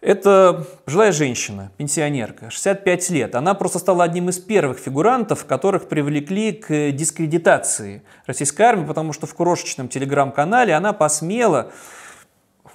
Это 0.00 0.66
пожилая 0.84 1.12
женщина, 1.12 1.70
пенсионерка, 1.76 2.50
65 2.50 3.10
лет. 3.10 3.34
Она 3.34 3.54
просто 3.54 3.78
стала 3.78 4.02
одним 4.02 4.30
из 4.30 4.38
первых 4.38 4.78
фигурантов, 4.78 5.44
которых 5.44 5.88
привлекли 5.88 6.52
к 6.52 6.90
дискредитации 6.90 8.02
российской 8.26 8.62
армии, 8.62 8.86
потому 8.86 9.12
что 9.12 9.26
в 9.26 9.34
крошечном 9.34 9.88
телеграм-канале 9.88 10.74
она 10.74 10.92
посмела 10.92 11.70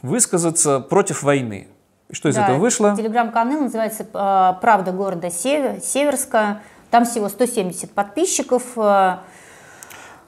высказаться 0.01 0.79
против 0.79 1.23
войны. 1.23 1.67
Что 2.11 2.29
из 2.29 2.35
Да, 2.35 2.43
этого 2.43 2.57
вышло? 2.57 2.95
Телеграм-канал 2.95 3.61
называется 3.61 4.03
э, 4.03 4.53
«Правда 4.61 4.91
города 4.91 5.29
Север- 5.29 5.81
Северска». 5.81 6.61
Там 6.89 7.03
всего 7.03 7.27
170 7.27 7.91
подписчиков. 7.91 8.63
Э, 8.77 9.17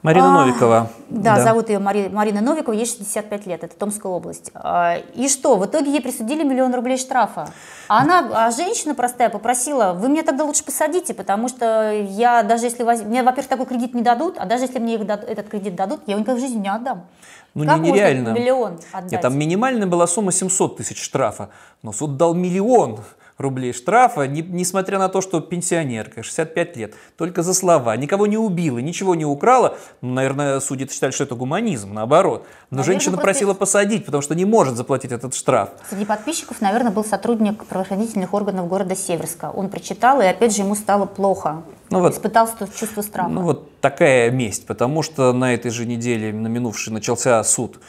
Марина 0.02 0.28
а, 0.28 0.44
Новикова. 0.44 0.90
Да, 1.10 1.36
да, 1.36 1.42
зовут 1.42 1.68
ее 1.68 1.78
Мари, 1.78 2.08
Марина 2.08 2.40
Новикова, 2.40 2.74
ей 2.74 2.86
65 2.86 3.46
лет, 3.46 3.64
это 3.64 3.76
Томская 3.76 4.10
область. 4.10 4.50
А, 4.54 4.96
и 5.14 5.28
что, 5.28 5.56
в 5.56 5.66
итоге 5.66 5.90
ей 5.90 6.00
присудили 6.00 6.42
миллион 6.42 6.74
рублей 6.74 6.96
штрафа. 6.96 7.48
А 7.88 8.00
она, 8.00 8.28
а 8.32 8.50
женщина 8.50 8.94
простая, 8.94 9.28
попросила, 9.28 9.92
вы 9.92 10.08
меня 10.08 10.22
тогда 10.22 10.44
лучше 10.44 10.64
посадите, 10.64 11.12
потому 11.12 11.48
что 11.48 11.92
я 11.92 12.42
даже 12.42 12.64
если, 12.64 12.82
воз... 12.82 13.02
мне, 13.02 13.22
во-первых, 13.22 13.48
такой 13.48 13.66
кредит 13.66 13.92
не 13.92 14.00
дадут, 14.00 14.38
а 14.38 14.46
даже 14.46 14.64
если 14.64 14.78
мне 14.78 14.94
их, 14.94 15.02
этот 15.02 15.48
кредит 15.48 15.74
дадут, 15.74 16.00
я 16.06 16.12
его 16.12 16.20
никогда 16.20 16.38
в 16.38 16.40
жизни 16.40 16.60
не 16.60 16.68
отдам. 16.68 17.04
Ну, 17.54 17.64
как 17.66 17.80
не 17.80 17.90
нереально. 17.90 18.28
миллион 18.30 18.78
отдать? 18.92 19.12
Нет, 19.12 19.20
там 19.20 19.38
минимальная 19.38 19.86
была 19.86 20.06
сумма 20.06 20.32
700 20.32 20.76
тысяч 20.76 21.02
штрафа, 21.02 21.50
но 21.82 21.92
суд 21.92 22.16
дал 22.16 22.34
миллион 22.34 23.00
рублей 23.40 23.72
штрафа, 23.72 24.26
не, 24.26 24.42
несмотря 24.42 24.98
на 24.98 25.08
то, 25.08 25.20
что 25.20 25.40
пенсионерка, 25.40 26.22
65 26.22 26.76
лет, 26.76 26.94
только 27.16 27.42
за 27.42 27.54
слова, 27.54 27.96
никого 27.96 28.26
не 28.26 28.36
убила, 28.36 28.78
ничего 28.78 29.14
не 29.14 29.24
украла. 29.24 29.78
Ну, 30.02 30.12
наверное, 30.12 30.60
судьи 30.60 30.88
считали, 30.90 31.10
что 31.10 31.24
это 31.24 31.34
гуманизм, 31.34 31.92
наоборот. 31.92 32.46
Но 32.70 32.78
наверное, 32.78 32.84
женщина 32.84 33.16
просто... 33.16 33.24
просила 33.24 33.54
посадить, 33.54 34.04
потому 34.04 34.22
что 34.22 34.34
не 34.34 34.44
может 34.44 34.76
заплатить 34.76 35.12
этот 35.12 35.34
штраф. 35.34 35.70
Среди 35.88 36.04
подписчиков, 36.04 36.60
наверное, 36.60 36.92
был 36.92 37.04
сотрудник 37.04 37.64
правоохранительных 37.64 38.32
органов 38.34 38.68
города 38.68 38.94
Северска. 38.94 39.50
Он 39.50 39.68
прочитал, 39.68 40.20
и 40.20 40.26
опять 40.26 40.54
же 40.54 40.62
ему 40.62 40.74
стало 40.74 41.06
плохо. 41.06 41.62
Ну, 41.90 42.00
вот, 42.00 42.14
Испытал 42.14 42.48
чувство 42.78 43.02
страха. 43.02 43.28
Ну 43.28 43.42
вот 43.42 43.80
такая 43.80 44.30
месть, 44.30 44.66
потому 44.66 45.02
что 45.02 45.32
на 45.32 45.54
этой 45.54 45.72
же 45.72 45.86
неделе, 45.86 46.32
на 46.32 46.46
минувшей, 46.46 46.92
начался 46.92 47.42
суд 47.42 47.80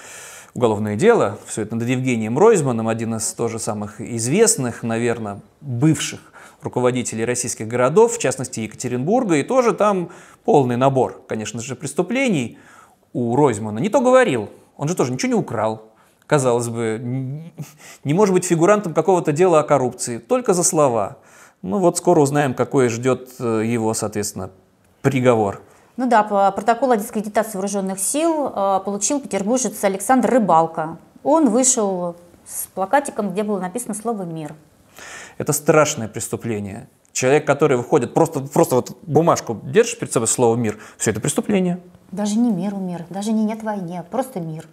уголовное 0.56 0.95
дело. 0.95 1.38
Все 1.45 1.62
это 1.62 1.76
над 1.76 1.88
Евгением 1.88 2.38
Ройзманом, 2.38 2.88
один 2.88 3.16
из 3.16 3.32
тоже 3.34 3.60
самых 3.60 4.02
известных, 4.02 4.82
наверное, 4.82 5.41
бывших 5.62 6.20
руководителей 6.64 7.26
российских 7.26 7.68
городов, 7.68 8.18
в 8.18 8.20
частности 8.20 8.62
Екатеринбурга, 8.62 9.36
и 9.36 9.43
тоже 9.43 9.74
там 9.74 10.10
полный 10.45 10.78
набор, 10.78 11.24
конечно 11.28 11.62
же, 11.62 11.76
преступлений 11.76 12.58
у 13.14 13.36
Ройзмана. 13.36 13.80
Не 13.80 13.89
то 13.89 14.02
говорил, 14.02 14.49
он 14.78 14.88
же 14.88 14.95
тоже 14.95 15.12
ничего 15.12 15.30
не 15.30 15.36
украл, 15.36 15.91
казалось 16.28 16.70
бы, 16.70 16.99
не 18.04 18.14
может 18.14 18.34
быть 18.34 18.45
фигурантом 18.45 18.93
какого-то 18.93 19.32
дела 19.32 19.60
о 19.60 19.64
коррупции, 19.64 20.18
только 20.18 20.54
за 20.54 20.64
слова. 20.64 21.18
Ну 21.62 21.78
вот 21.78 21.97
скоро 21.97 22.22
узнаем, 22.22 22.53
какой 22.53 22.89
ждет 22.89 23.30
э, 23.39 23.64
его, 23.66 23.93
соответственно, 23.93 24.49
приговор. 25.01 25.62
Ну 25.95 26.09
да, 26.09 26.24
по 26.24 26.51
протоколу 26.51 26.93
о 26.93 26.97
дискредитации 26.97 27.53
вооруженных 27.53 27.99
сил 27.99 28.47
э, 28.47 28.80
получил 28.84 29.20
петербуржец 29.20 29.84
Александр 29.84 30.32
Рыбалка. 30.32 30.97
Он 31.24 31.49
вышел 31.49 32.16
с 32.47 32.66
плакатиком, 32.74 33.32
где 33.32 33.43
было 33.43 33.59
написано 33.59 33.93
слово 33.93 34.24
«мир». 34.24 34.55
Это 35.38 35.53
страшное 35.53 36.07
преступление. 36.07 36.89
Человек, 37.12 37.45
который 37.45 37.78
выходит, 37.78 38.14
просто, 38.14 38.39
просто 38.39 38.76
вот 38.76 38.97
бумажку 39.03 39.59
держишь 39.64 39.99
перед 39.99 40.12
собой 40.12 40.28
слово 40.28 40.55
«мир», 40.55 40.80
все 40.97 41.12
это 41.12 41.20
преступление. 41.20 41.80
Даже 42.12 42.39
не 42.39 42.51
миру 42.51 42.78
мир, 42.78 43.05
даже 43.09 43.32
не 43.32 43.43
нет 43.43 43.62
войне, 43.62 44.03
просто 44.09 44.39
мир. 44.39 44.68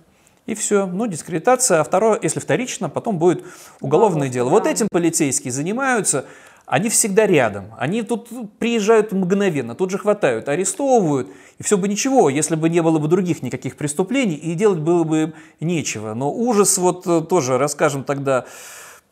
И 0.47 0.55
все, 0.55 0.86
ну, 0.86 1.07
дискредитация, 1.07 1.80
а 1.80 1.84
второе, 1.84 2.18
если 2.22 2.41
вторично, 2.41 2.89
потом 2.89 3.18
будет 3.18 3.45
уголовное 3.82 4.30
дело. 4.30 4.49
Вот 4.49 4.66
этим 4.66 4.89
полицейские 4.91 5.53
занимаются, 5.53 6.24
они 6.68 6.90
всегда 6.90 7.26
рядом. 7.26 7.74
Они 7.78 8.02
тут 8.02 8.28
приезжают 8.58 9.12
мгновенно, 9.12 9.74
тут 9.74 9.90
же 9.90 9.96
хватают, 9.96 10.48
арестовывают. 10.48 11.28
И 11.58 11.62
все 11.62 11.78
бы 11.78 11.88
ничего, 11.88 12.28
если 12.28 12.56
бы 12.56 12.68
не 12.68 12.82
было 12.82 12.98
бы 12.98 13.08
других 13.08 13.42
никаких 13.42 13.76
преступлений, 13.76 14.34
и 14.34 14.54
делать 14.54 14.78
было 14.78 15.04
бы 15.04 15.32
нечего. 15.60 16.12
Но 16.12 16.30
ужас, 16.30 16.76
вот 16.76 17.06
э, 17.06 17.22
тоже 17.22 17.56
расскажем 17.56 18.04
тогда 18.04 18.44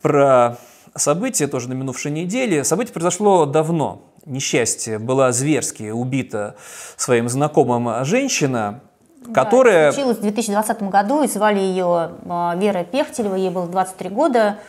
про 0.03 0.57
события, 0.95 1.47
тоже 1.47 1.69
на 1.69 1.73
минувшей 1.73 2.11
неделе. 2.11 2.63
Событие 2.63 2.93
произошло 2.93 3.47
давно. 3.47 4.03
Несчастье. 4.25 4.99
Была 4.99 5.31
зверски 5.31 5.89
убита 5.89 6.57
своим 6.95 7.27
знакомым 7.27 8.05
женщина, 8.05 8.81
да, 9.25 9.33
которая... 9.33 9.91
случилось 9.91 10.17
в 10.17 10.21
2020 10.21 10.83
году, 10.83 11.23
и 11.23 11.27
звали 11.27 11.59
ее 11.59 12.11
а, 12.29 12.55
Вера 12.55 12.83
Пехтелева, 12.83 13.35
ей 13.35 13.49
было 13.49 13.67
23 13.67 14.09
года. 14.09 14.59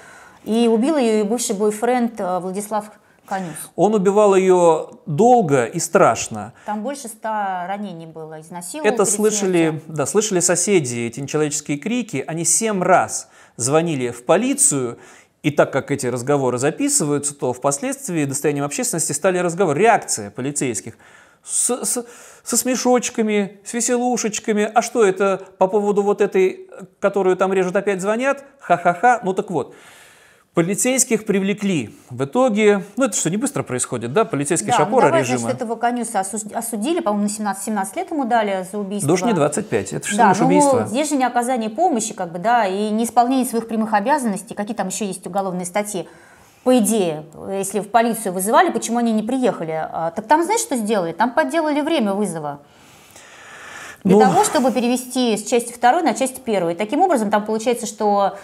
И 0.44 0.68
убил 0.68 0.96
ее 0.96 1.24
бывший 1.24 1.56
бойфренд 1.56 2.20
э, 2.20 2.38
Владислав 2.38 2.90
Конюс. 3.26 3.56
Он 3.76 3.94
убивал 3.94 4.34
ее 4.34 4.88
долго 5.06 5.66
и 5.66 5.78
страшно. 5.78 6.54
Там 6.64 6.82
больше 6.82 7.08
ста 7.08 7.66
ранений 7.68 8.06
было, 8.06 8.40
изнасиловал. 8.40 8.90
Это 8.90 9.04
слышали, 9.04 9.82
да, 9.86 10.06
слышали 10.06 10.40
соседи, 10.40 11.00
эти 11.00 11.20
нечеловеческие 11.20 11.78
крики. 11.78 12.24
Они 12.26 12.44
семь 12.44 12.82
раз 12.82 13.28
звонили 13.56 14.10
в 14.10 14.24
полицию, 14.24 14.98
и 15.42 15.50
так 15.50 15.72
как 15.72 15.90
эти 15.90 16.06
разговоры 16.06 16.58
записываются, 16.58 17.34
то 17.34 17.52
впоследствии 17.52 18.24
достоянием 18.24 18.64
общественности 18.64 19.12
стали 19.12 19.38
разговоры, 19.38 19.80
реакция 19.80 20.30
полицейских 20.30 20.96
с, 21.44 21.84
с, 21.84 22.04
со 22.42 22.56
смешочками, 22.56 23.60
с 23.64 23.72
веселушечками. 23.72 24.70
А 24.74 24.82
что 24.82 25.04
это 25.04 25.42
по 25.58 25.68
поводу 25.68 26.02
вот 26.02 26.20
этой, 26.20 26.68
которую 26.98 27.36
там 27.36 27.52
режут, 27.52 27.76
опять 27.76 28.00
звонят? 28.00 28.44
Ха-ха-ха. 28.60 29.20
Ну 29.22 29.32
так 29.32 29.50
вот. 29.50 29.74
Полицейских 30.58 31.24
привлекли. 31.24 31.94
В 32.10 32.24
итоге, 32.24 32.82
ну 32.96 33.04
это 33.04 33.16
что, 33.16 33.30
не 33.30 33.36
быстро 33.36 33.62
происходит, 33.62 34.12
да, 34.12 34.24
полицейский 34.24 34.72
да, 34.72 34.78
шапора 34.78 35.04
ну, 35.04 35.10
давай, 35.10 35.20
режима. 35.20 35.38
Значит, 35.38 35.56
этого 35.56 35.76
Конюса 35.76 36.18
осудили, 36.18 36.98
по-моему, 36.98 37.28
на 37.28 37.28
17, 37.28 37.62
17 37.62 37.96
лет 37.96 38.10
ему 38.10 38.24
дали 38.24 38.66
за 38.68 38.76
убийство. 38.76 39.06
Да 39.06 39.14
уж 39.14 39.22
не 39.22 39.34
25, 39.34 39.92
это 39.92 40.08
что 40.08 40.16
да, 40.16 40.34
ну, 40.36 40.46
убийство. 40.46 40.84
здесь 40.88 41.10
же 41.10 41.14
не 41.14 41.22
оказание 41.22 41.70
помощи, 41.70 42.12
как 42.12 42.32
бы, 42.32 42.40
да, 42.40 42.66
и 42.66 42.90
не 42.90 43.04
исполнение 43.04 43.46
своих 43.46 43.68
прямых 43.68 43.94
обязанностей, 43.94 44.54
какие 44.54 44.74
там 44.74 44.88
еще 44.88 45.06
есть 45.06 45.24
уголовные 45.28 45.64
статьи. 45.64 46.08
По 46.64 46.76
идее, 46.78 47.22
если 47.52 47.78
в 47.78 47.88
полицию 47.88 48.32
вызывали, 48.32 48.72
почему 48.72 48.98
они 48.98 49.12
не 49.12 49.22
приехали? 49.22 49.80
А, 49.80 50.10
так 50.10 50.26
там, 50.26 50.42
знаешь, 50.42 50.60
что 50.60 50.74
сделали? 50.74 51.12
Там 51.12 51.34
подделали 51.34 51.82
время 51.82 52.14
вызова 52.14 52.58
для 54.04 54.16
ну... 54.16 54.20
того, 54.20 54.44
чтобы 54.44 54.72
перевести 54.72 55.36
с 55.36 55.44
части 55.44 55.72
второй 55.72 56.02
на 56.02 56.14
часть 56.14 56.42
первую. 56.42 56.74
И 56.74 56.76
таким 56.76 57.00
образом 57.00 57.30
там 57.30 57.44
получается, 57.44 57.86
что 57.86 58.36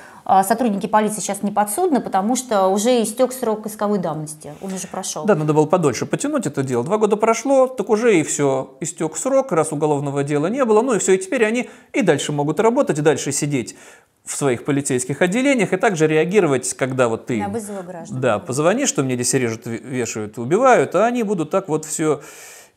сотрудники 0.43 0.87
полиции 0.87 1.21
сейчас 1.21 1.43
не 1.43 1.51
подсудны, 1.51 2.01
потому 2.01 2.37
что 2.37 2.69
уже 2.69 3.03
истек 3.03 3.33
срок 3.33 3.67
исковой 3.67 3.99
давности, 3.99 4.55
он 4.61 4.73
уже 4.73 4.87
прошел. 4.87 5.25
Да, 5.25 5.35
надо 5.35 5.53
было 5.53 5.67
подольше 5.67 6.07
потянуть 6.07 6.47
это 6.47 6.63
дело. 6.63 6.85
Два 6.85 6.99
года 6.99 7.17
прошло, 7.17 7.67
так 7.67 7.91
уже 7.91 8.19
и 8.19 8.23
все, 8.23 8.77
истек 8.81 9.17
срок, 9.17 9.53
раз 9.53 9.73
уголовного 9.73 10.25
дела 10.25 10.47
не 10.47 10.65
было, 10.65 10.83
ну 10.83 10.95
и 10.95 10.99
все, 10.99 11.15
и 11.15 11.19
теперь 11.19 11.45
они 11.45 11.69
и 11.93 12.03
дальше 12.03 12.33
могут 12.33 12.61
работать, 12.61 12.99
и 12.99 13.03
дальше 13.03 13.33
сидеть 13.33 13.77
в 14.25 14.35
своих 14.37 14.65
полицейских 14.65 15.21
отделениях 15.21 15.73
и 15.73 15.77
также 15.77 16.07
реагировать, 16.07 16.73
когда 16.75 17.09
вот 17.09 17.27
ты... 17.27 17.39
На 17.39 17.49
вызовы 17.49 17.83
граждан. 17.83 18.21
Да, 18.21 18.39
позвони, 18.39 18.87
что 18.87 19.03
мне 19.03 19.17
здесь 19.17 19.35
режут, 19.35 19.67
вешают, 19.67 20.39
убивают, 20.39 20.95
а 20.95 21.05
они 21.05 21.23
будут 21.23 21.51
так 21.51 21.69
вот 21.69 21.85
все 21.85 22.23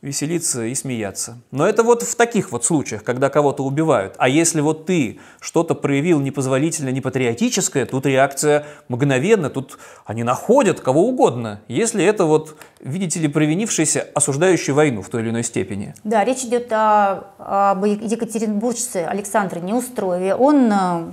веселиться 0.01 0.63
и 0.65 0.75
смеяться. 0.75 1.39
Но 1.51 1.67
это 1.67 1.83
вот 1.83 2.03
в 2.03 2.15
таких 2.15 2.51
вот 2.51 2.63
случаях, 2.63 3.03
когда 3.03 3.29
кого-то 3.29 3.63
убивают. 3.63 4.13
А 4.17 4.29
если 4.29 4.61
вот 4.61 4.85
ты 4.85 5.19
что-то 5.39 5.73
проявил 5.73 6.19
непозволительно, 6.19 6.89
непатриотическое, 6.89 7.85
тут 7.85 8.05
реакция 8.05 8.65
мгновенно, 8.89 9.49
тут 9.49 9.79
они 10.05 10.23
находят 10.23 10.81
кого 10.81 11.07
угодно, 11.07 11.61
если 11.67 12.05
это 12.05 12.25
вот, 12.25 12.57
видите 12.79 13.19
ли, 13.19 13.27
провинившийся, 13.27 14.07
осуждающий 14.13 14.73
войну 14.73 15.01
в 15.01 15.09
той 15.09 15.21
или 15.21 15.29
иной 15.31 15.43
степени. 15.43 15.95
Да, 16.03 16.23
речь 16.23 16.43
идет 16.43 16.71
о, 16.71 17.31
об 17.39 17.83
екатеринбуржце 17.85 18.97
Александре 18.97 19.61
Неустроеве. 19.61 20.35
Он, 20.35 20.71
э, 20.71 21.11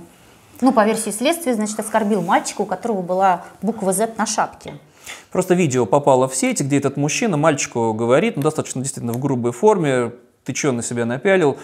ну, 0.61 0.71
по 0.71 0.85
версии 0.85 1.09
следствия, 1.09 1.55
значит, 1.55 1.79
оскорбил 1.79 2.21
мальчика, 2.21 2.61
у 2.61 2.65
которого 2.65 3.01
была 3.01 3.45
буква 3.63 3.93
Z 3.93 4.13
на 4.17 4.27
шапке. 4.27 4.75
Просто 5.31 5.53
видео 5.53 5.85
попало 5.85 6.27
в 6.27 6.35
сеть, 6.35 6.61
где 6.61 6.77
этот 6.77 6.97
мужчина 6.97 7.37
мальчику 7.37 7.93
говорит, 7.93 8.37
ну, 8.37 8.43
достаточно 8.43 8.81
действительно 8.81 9.13
в 9.13 9.19
грубой 9.19 9.51
форме, 9.51 10.13
ты 10.43 10.53
что 10.55 10.71
на 10.71 10.83
себя 10.83 11.05
напялил, 11.05 11.57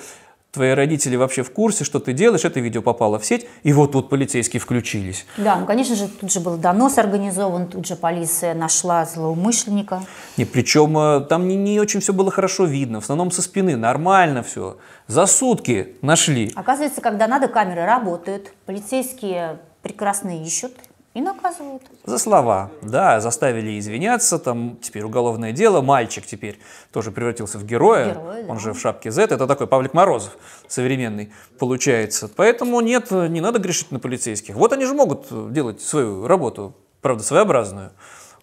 твои 0.52 0.72
родители 0.72 1.16
вообще 1.16 1.44
в 1.44 1.52
курсе, 1.52 1.84
что 1.84 2.00
ты 2.00 2.14
делаешь, 2.14 2.44
это 2.44 2.60
видео 2.60 2.82
попало 2.82 3.20
в 3.20 3.26
сеть, 3.26 3.48
и 3.64 3.72
вот 3.74 3.94
тут 3.94 4.10
полицейские 4.10 4.60
включились. 4.60 5.26
Да, 5.38 5.56
ну, 5.56 5.66
конечно 5.66 5.96
же, 5.96 6.08
тут 6.08 6.32
же 6.32 6.40
был 6.40 6.58
донос 6.58 6.98
организован, 6.98 7.68
тут 7.68 7.88
же 7.88 7.96
полиция 7.96 8.54
нашла 8.54 9.06
злоумышленника. 9.06 10.04
Не, 10.38 10.46
причем 10.46 10.98
э, 10.98 11.22
там 11.22 11.48
не, 11.48 11.56
не 11.56 11.80
очень 11.80 12.02
все 12.02 12.14
было 12.14 12.32
хорошо 12.32 12.66
видно, 12.66 13.00
в 13.00 13.04
основном 13.04 13.32
со 13.32 13.42
спины, 13.42 13.78
нормально 13.78 14.44
все. 14.44 14.78
За 15.08 15.26
сутки 15.26 15.96
нашли. 16.02 16.52
Оказывается, 16.56 17.02
когда 17.02 17.28
надо, 17.28 17.48
камеры 17.48 17.86
работают, 17.86 18.54
полицейские 18.66 19.60
прекрасно 19.82 20.44
ищут, 20.44 20.74
и 21.14 21.22
наказывают. 21.22 21.84
За 22.06 22.18
слова, 22.18 22.72
да, 22.82 23.20
заставили 23.20 23.78
извиняться, 23.78 24.40
там 24.40 24.78
теперь 24.82 25.04
уголовное 25.04 25.52
дело, 25.52 25.82
мальчик 25.82 26.26
теперь 26.26 26.60
тоже 26.92 27.12
превратился 27.12 27.58
в 27.58 27.66
героя, 27.66 28.14
Герой, 28.14 28.46
он 28.48 28.56
да. 28.56 28.60
же 28.60 28.74
в 28.74 28.80
шапке 28.80 29.12
Z, 29.12 29.24
это 29.24 29.48
такой 29.48 29.68
Павлик 29.68 29.94
Морозов 29.94 30.38
современный 30.68 31.34
получается. 31.60 32.30
Поэтому 32.34 32.80
нет, 32.82 33.12
не 33.12 33.42
надо 33.42 33.60
грешить 33.60 33.92
на 33.92 34.00
полицейских. 34.00 34.56
Вот 34.56 34.72
они 34.74 34.86
же 34.86 34.94
могут 34.94 35.52
делать 35.52 35.82
свою 35.82 36.28
работу, 36.28 36.74
правда, 37.02 37.24
своеобразную 37.24 37.92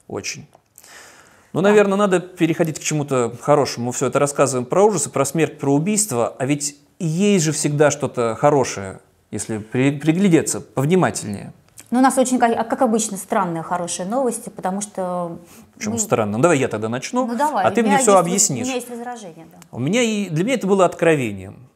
очень. 0.06 0.46
Ну, 1.54 1.62
наверное, 1.62 1.96
надо 1.96 2.20
переходить 2.20 2.78
к 2.78 2.82
чему-то 2.82 3.34
хорошему. 3.40 3.86
Мы 3.86 3.92
все 3.92 4.06
это 4.06 4.18
рассказываем 4.18 4.66
про 4.66 4.84
ужасы, 4.84 5.08
про 5.08 5.24
смерть, 5.24 5.58
про 5.58 5.72
убийство, 5.72 6.34
а 6.38 6.44
ведь 6.44 6.76
есть 6.98 7.44
же 7.44 7.52
всегда 7.52 7.90
что-то 7.90 8.36
хорошее, 8.38 9.00
если 9.30 9.58
приглядеться 9.58 10.60
повнимательнее. 10.60 11.52
Ну, 11.90 12.00
у 12.00 12.02
нас 12.02 12.18
очень, 12.18 12.38
как, 12.38 12.82
обычно, 12.82 13.16
странные 13.16 13.62
хорошие 13.62 14.06
новости, 14.06 14.50
потому 14.50 14.82
что... 14.82 15.38
Почему 15.74 15.94
мы... 15.94 16.00
странно? 16.00 16.36
Ну, 16.36 16.42
давай 16.42 16.58
я 16.58 16.68
тогда 16.68 16.88
начну, 16.88 17.26
ну, 17.26 17.34
давай. 17.34 17.64
а 17.64 17.70
ты 17.70 17.82
мне 17.82 17.96
все 17.96 18.12
есть, 18.12 18.20
объяснишь. 18.20 18.64
У 18.64 18.66
меня 18.66 18.74
есть 18.74 18.90
возражение, 18.90 19.46
да. 19.50 19.58
У 19.70 19.78
меня 19.78 20.02
и 20.02 20.28
для 20.28 20.44
меня 20.44 20.54
это 20.54 20.66
было 20.66 20.84
откровением. 20.84 21.68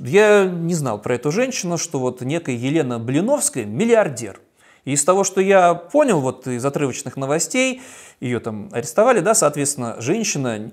Я 0.00 0.46
не 0.46 0.74
знал 0.74 1.00
про 1.00 1.14
эту 1.14 1.30
женщину, 1.30 1.78
что 1.78 2.00
вот 2.00 2.22
некая 2.22 2.56
Елена 2.56 2.98
Блиновская 2.98 3.64
миллиардер. 3.64 4.40
И 4.84 4.92
из 4.92 5.04
того, 5.04 5.22
что 5.22 5.40
я 5.40 5.74
понял 5.74 6.20
вот 6.20 6.48
из 6.48 6.64
отрывочных 6.64 7.16
новостей, 7.16 7.82
ее 8.20 8.40
там 8.40 8.68
арестовали, 8.72 9.20
да, 9.20 9.34
соответственно, 9.34 9.96
женщина 10.00 10.72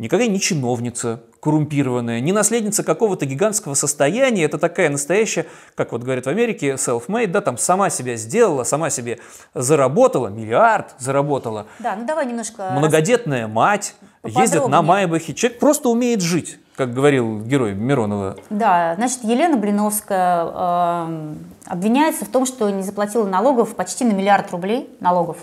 никакая 0.00 0.28
не 0.28 0.40
чиновница 0.40 1.20
коррумпированная, 1.40 2.20
не 2.20 2.32
наследница 2.32 2.82
какого-то 2.82 3.26
гигантского 3.26 3.74
состояния, 3.74 4.44
это 4.44 4.58
такая 4.58 4.88
настоящая, 4.88 5.46
как 5.74 5.92
вот 5.92 6.02
говорят 6.02 6.26
в 6.26 6.28
Америке, 6.28 6.72
self-made, 6.72 7.28
да, 7.28 7.40
там 7.40 7.58
сама 7.58 7.90
себя 7.90 8.16
сделала, 8.16 8.64
сама 8.64 8.90
себе 8.90 9.18
заработала, 9.54 10.28
миллиард 10.28 10.94
заработала. 10.98 11.66
Да, 11.78 11.96
ну 11.96 12.06
давай 12.06 12.26
немножко... 12.26 12.70
Многодетная 12.72 13.46
мать, 13.46 13.94
ездит 14.24 14.66
на 14.68 14.82
Майбахе, 14.82 15.34
человек 15.34 15.60
просто 15.60 15.88
умеет 15.88 16.22
жить 16.22 16.58
как 16.76 16.94
говорил 16.94 17.42
герой 17.42 17.74
Миронова. 17.74 18.36
Да, 18.48 18.94
значит, 18.96 19.22
Елена 19.22 19.58
Блиновская 19.58 20.46
э, 20.46 21.34
обвиняется 21.66 22.24
в 22.24 22.28
том, 22.28 22.46
что 22.46 22.70
не 22.70 22.82
заплатила 22.82 23.26
налогов 23.26 23.76
почти 23.76 24.06
на 24.06 24.12
миллиард 24.12 24.50
рублей, 24.50 24.88
налогов, 24.98 25.36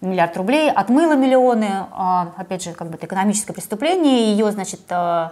миллиард 0.00 0.36
рублей, 0.36 0.70
отмыла 0.70 1.14
миллионы, 1.14 1.64
э, 1.64 2.26
опять 2.36 2.62
же, 2.62 2.72
как 2.72 2.88
бы 2.88 2.94
это 2.94 3.06
экономическое 3.06 3.52
преступление, 3.52 4.32
ее, 4.32 4.50
значит, 4.52 4.80
э, 4.88 5.28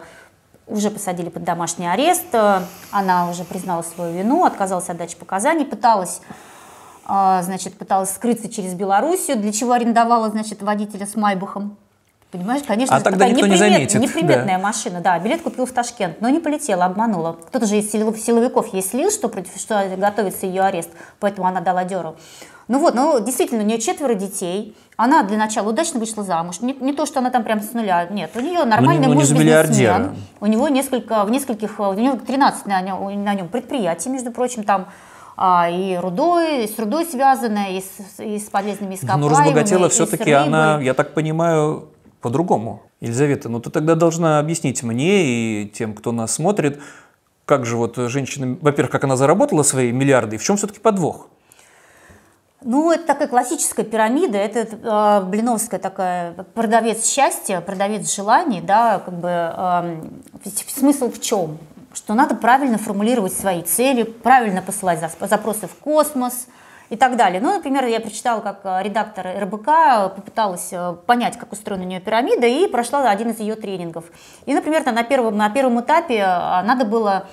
уже 0.67 0.91
посадили 0.91 1.31
под 1.31 1.45
домашний 1.45 1.87
арест, 1.87 2.27
э, 2.33 2.61
она 2.91 3.31
уже 3.31 3.45
признала 3.45 3.83
свою 3.83 4.17
вину, 4.17 4.45
отказалась 4.45 4.89
от 4.89 4.97
дачи 4.97 5.17
показаний, 5.17 5.65
пыталась 5.65 6.21
э, 7.09 7.41
значит, 7.43 7.79
пыталась 7.79 8.11
скрыться 8.11 8.49
через 8.49 8.75
Белоруссию, 8.75 9.39
для 9.39 9.53
чего 9.53 9.73
арендовала, 9.73 10.29
значит, 10.29 10.63
водителя 10.63 11.07
с 11.07 11.17
Майбахом, 11.17 11.77
Понимаешь, 12.31 12.63
конечно, 12.67 12.95
а 12.95 13.01
тогда 13.01 13.27
никто 13.27 13.47
непримет, 13.47 13.69
не 13.71 13.75
заметит. 13.75 14.01
неприметная 14.03 14.59
да. 14.59 14.63
машина, 14.63 15.01
да, 15.01 15.19
билет 15.19 15.41
купил 15.41 15.65
в 15.65 15.73
Ташкент, 15.73 16.21
но 16.21 16.29
не 16.29 16.41
полетела, 16.41 16.85
обманула. 16.85 17.39
Кто-то 17.47 17.65
же 17.65 17.79
из 17.79 17.91
силовиков 17.91 18.71
ей 18.75 18.83
слил, 18.83 19.11
что, 19.11 19.33
что 19.57 19.97
готовится 19.97 20.45
ее 20.45 20.61
арест, 20.61 20.91
поэтому 21.21 21.47
она 21.47 21.63
дала 21.63 21.85
деру. 21.85 22.17
Ну 22.69 22.79
вот, 22.79 22.95
ну 22.95 23.19
действительно, 23.25 23.63
у 23.63 23.67
нее 23.67 23.79
четверо 23.79 24.15
детей, 24.15 24.77
она 24.97 25.23
для 25.23 25.39
начала 25.39 25.71
удачно 25.71 25.99
вышла 25.99 26.23
замуж. 26.23 26.61
Не, 26.61 26.75
не 26.75 26.93
то, 26.93 27.07
что 27.07 27.21
она 27.21 27.31
там 27.31 27.43
прям 27.43 27.63
с 27.63 27.73
нуля, 27.73 28.07
нет, 28.11 28.31
у 28.35 28.41
нее 28.41 28.65
нормальный 28.65 29.07
ну, 29.07 29.15
муж 29.15 29.31
бизнесмен. 29.31 30.15
У 30.41 30.47
него 30.47 30.69
несколько, 30.69 31.25
в 31.25 31.31
нескольких, 31.31 31.81
у 31.81 31.93
него 31.95 32.17
13 32.17 32.67
на 32.67 32.81
нем, 32.83 33.25
на 33.25 33.35
нем 33.35 33.49
предприятий, 33.49 34.11
между 34.11 34.31
прочим, 34.33 34.65
там 34.65 34.89
а, 35.37 35.71
и 35.71 35.97
рудой, 35.97 36.65
и 36.65 36.69
с 36.69 36.79
рудой 36.79 37.07
связанная, 37.07 37.79
и 37.79 37.81
с, 37.81 38.21
и 38.21 38.39
с 38.39 38.51
полезными 38.51 38.97
ископаемыми. 38.97 39.31
Но 39.31 39.37
разбогатела 39.39 39.89
все-таки 39.89 40.33
она, 40.33 40.81
я 40.83 40.95
так 40.95 41.15
понимаю, 41.15 41.89
по-другому. 42.21 42.83
Елизавета, 43.01 43.49
ну 43.49 43.61
ты 43.61 43.71
тогда 43.71 43.95
должна 43.95 44.41
объяснить 44.41 44.83
мне 44.83 45.63
и 45.63 45.69
тем, 45.69 45.95
кто 45.95 46.11
нас 46.11 46.35
смотрит, 46.35 46.81
как 47.45 47.65
же 47.65 47.77
вот 47.77 47.97
женщина, 47.97 48.59
во-первых, 48.61 48.91
как 48.91 49.05
она 49.05 49.17
заработала 49.17 49.63
свои 49.63 49.93
миллиарды, 49.93 50.37
и 50.37 50.39
в 50.39 50.43
чем 50.43 50.57
все-таки 50.57 50.81
подвох? 50.81 51.29
Ну, 52.61 52.91
это 52.91 53.07
такая 53.07 53.29
классическая 53.29 53.85
пирамида, 53.85 54.37
это 54.37 55.21
э, 55.23 55.25
Блиновская 55.27 55.79
такая 55.79 56.33
продавец 56.55 57.07
счастья, 57.07 57.61
продавец 57.61 58.13
желаний, 58.13 58.61
да, 58.61 58.99
как 58.99 59.15
бы 59.15 59.29
э, 59.31 60.03
смысл 60.67 61.09
в 61.09 61.21
чем? 61.21 61.59
Что 61.95 62.15
надо 62.15 62.35
правильно 62.35 62.77
формулировать 62.77 63.33
свои 63.33 63.63
цели, 63.63 64.03
правильно 64.03 64.61
посылать 64.61 64.99
запросы 65.21 65.69
в 65.69 65.75
космос, 65.77 66.49
и 66.91 66.97
так 66.97 67.17
далее. 67.17 67.41
Ну, 67.41 67.53
например, 67.53 67.85
я 67.85 68.01
прочитала, 68.01 68.41
как 68.41 68.61
э, 68.65 68.83
редактор 68.83 69.27
РБК 69.43 70.15
попыталась 70.17 70.69
э, 70.73 70.95
понять, 71.07 71.37
как 71.37 71.53
устроена 71.53 71.85
у 71.85 71.87
нее 71.87 72.01
пирамида, 72.01 72.47
и 72.47 72.67
прошла 72.67 73.09
один 73.11 73.31
из 73.31 73.41
ее 73.41 73.57
тренингов. 73.57 74.07
И, 74.47 74.55
например, 74.55 74.85
на 74.87 75.03
первом, 75.03 75.37
на 75.37 75.51
первом 75.51 75.81
этапе 75.81 76.17
э, 76.17 76.63
надо 76.63 76.85
было 76.85 77.27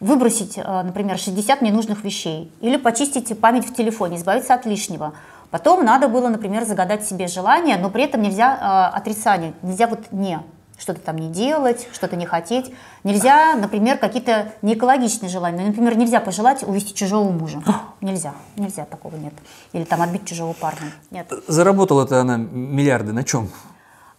выбросить, 0.00 0.56
например, 0.56 1.18
60 1.18 1.62
ненужных 1.62 2.04
вещей 2.04 2.52
или 2.60 2.76
почистить 2.76 3.38
память 3.40 3.66
в 3.66 3.74
телефоне, 3.74 4.16
избавиться 4.16 4.54
от 4.54 4.66
лишнего. 4.66 5.14
Потом 5.50 5.84
надо 5.84 6.08
было, 6.08 6.28
например, 6.28 6.64
загадать 6.64 7.06
себе 7.06 7.28
желание, 7.28 7.76
но 7.76 7.88
при 7.88 8.04
этом 8.04 8.20
нельзя 8.20 8.90
э, 8.92 8.96
отрицание, 8.96 9.54
нельзя 9.62 9.86
вот 9.86 10.12
не 10.12 10.40
что-то 10.78 11.00
там 11.00 11.16
не 11.16 11.30
делать, 11.30 11.88
что-то 11.92 12.16
не 12.16 12.26
хотеть. 12.26 12.72
Нельзя, 13.02 13.54
например, 13.54 13.96
какие-то 13.96 14.52
неэкологичные 14.60 15.30
желания. 15.30 15.60
Ну, 15.62 15.68
например, 15.68 15.96
нельзя 15.96 16.20
пожелать 16.20 16.62
увести 16.62 16.94
чужого 16.94 17.30
мужа. 17.30 17.62
Нельзя, 18.02 18.34
нельзя, 18.56 18.84
такого 18.84 19.16
нет. 19.16 19.32
Или 19.72 19.84
там 19.84 20.02
отбить 20.02 20.26
чужого 20.26 20.52
парня. 20.52 20.92
Нет. 21.10 21.32
Заработала-то 21.48 22.20
она 22.20 22.36
миллиарды 22.36 23.12
на 23.12 23.24
чем? 23.24 23.48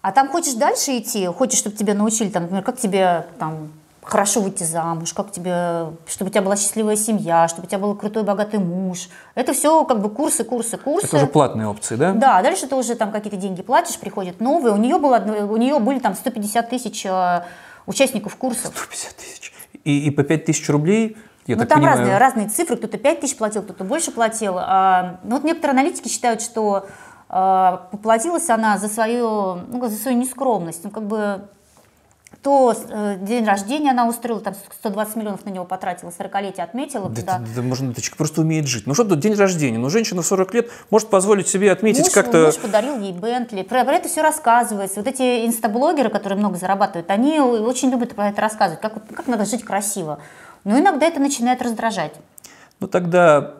А 0.01 0.11
там 0.11 0.29
хочешь 0.29 0.55
дальше 0.55 0.97
идти, 0.97 1.27
хочешь, 1.27 1.59
чтобы 1.59 1.75
тебя 1.75 1.93
научили, 1.93 2.29
там, 2.29 2.43
например, 2.43 2.63
как 2.63 2.79
тебе 2.79 3.27
там 3.37 3.69
хорошо 4.07 4.41
выйти 4.41 4.63
замуж, 4.63 5.13
как 5.13 5.31
тебе, 5.31 5.87
чтобы 6.07 6.29
у 6.29 6.31
тебя 6.31 6.41
была 6.41 6.55
счастливая 6.55 6.95
семья, 6.95 7.47
чтобы 7.47 7.65
у 7.65 7.69
тебя 7.69 7.79
был 7.79 7.95
крутой, 7.95 8.23
богатый 8.23 8.59
муж. 8.59 9.09
Это 9.35 9.53
все 9.53 9.83
как 9.83 10.01
бы 10.01 10.09
курсы, 10.09 10.43
курсы, 10.43 10.77
курсы. 10.77 11.07
Это 11.07 11.17
уже 11.17 11.27
платные 11.27 11.67
опции, 11.67 11.95
да? 11.95 12.13
Да, 12.13 12.41
дальше 12.41 12.67
ты 12.67 12.75
уже 12.75 12.95
там 12.95 13.11
какие-то 13.11 13.37
деньги 13.37 13.61
платишь, 13.61 13.99
приходят 13.99 14.39
новые. 14.39 14.73
У 14.73 14.77
нее, 14.77 14.97
было, 14.97 15.17
у 15.49 15.57
нее 15.57 15.79
были 15.79 15.99
там 15.99 16.15
150 16.15 16.69
тысяч 16.69 17.05
э, 17.05 17.43
участников 17.85 18.35
курсов. 18.37 18.73
150 18.75 19.15
тысяч. 19.17 19.53
И, 19.83 20.07
и 20.07 20.11
по 20.11 20.23
5 20.23 20.45
тысяч 20.45 20.69
рублей 20.69 21.17
я 21.45 21.57
ну, 21.57 21.65
там 21.65 21.79
понимаю... 21.79 21.97
разные, 21.99 22.17
разные 22.17 22.49
цифры, 22.49 22.77
кто-то 22.77 22.97
5 22.97 23.19
тысяч 23.19 23.35
платил, 23.35 23.63
кто-то 23.63 23.83
больше 23.83 24.11
платил. 24.11 24.55
А, 24.57 25.19
ну, 25.23 25.35
вот 25.35 25.43
некоторые 25.43 25.73
аналитики 25.73 26.07
считают, 26.07 26.41
что 26.41 26.87
а, 27.27 27.87
поплатилась 27.91 28.49
она 28.49 28.77
за 28.77 28.87
свою, 28.87 29.55
ну, 29.67 29.85
за 29.87 29.97
свою 29.97 30.17
нескромность. 30.17 30.83
Ну, 30.85 30.91
как 30.91 31.03
бы 31.03 31.49
то 32.41 32.75
э, 32.89 33.17
день 33.21 33.45
рождения 33.45 33.91
она 33.91 34.07
устроила, 34.07 34.41
там 34.41 34.53
120 34.79 35.15
миллионов 35.15 35.45
на 35.45 35.49
него 35.49 35.65
потратила, 35.65 36.09
40-летие 36.09 36.61
отметила. 36.61 37.09
Да, 37.09 37.21
да. 37.21 37.41
да, 37.55 37.61
можно, 37.61 37.91
это 37.91 38.01
человек 38.01 38.17
просто 38.17 38.41
умеет 38.41 38.67
жить. 38.67 38.87
Ну 38.87 38.93
что 38.93 39.03
тут 39.03 39.19
день 39.19 39.33
рождения? 39.33 39.77
Ну 39.77 39.89
женщина 39.89 40.21
в 40.21 40.25
40 40.25 40.53
лет 40.53 40.71
может 40.89 41.09
позволить 41.09 41.47
себе 41.47 41.71
отметить 41.71 42.11
как-то... 42.11 42.45
Муж 42.45 42.57
подарил 42.57 42.99
ей 42.99 43.13
Бентли. 43.13 43.63
Про, 43.63 43.83
про 43.85 43.95
это 43.95 44.07
все 44.07 44.21
рассказывается. 44.21 44.99
Вот 44.99 45.07
эти 45.07 45.45
инстаблогеры, 45.45 46.09
которые 46.09 46.37
много 46.37 46.57
зарабатывают, 46.57 47.09
они 47.09 47.39
очень 47.39 47.89
любят 47.89 48.15
про 48.15 48.29
это 48.29 48.41
рассказывать, 48.41 48.81
как, 48.81 48.93
как 49.07 49.27
надо 49.27 49.45
жить 49.45 49.63
красиво. 49.63 50.19
Но 50.63 50.79
иногда 50.79 51.05
это 51.07 51.19
начинает 51.19 51.61
раздражать. 51.61 52.13
Ну 52.79 52.87
тогда 52.87 53.53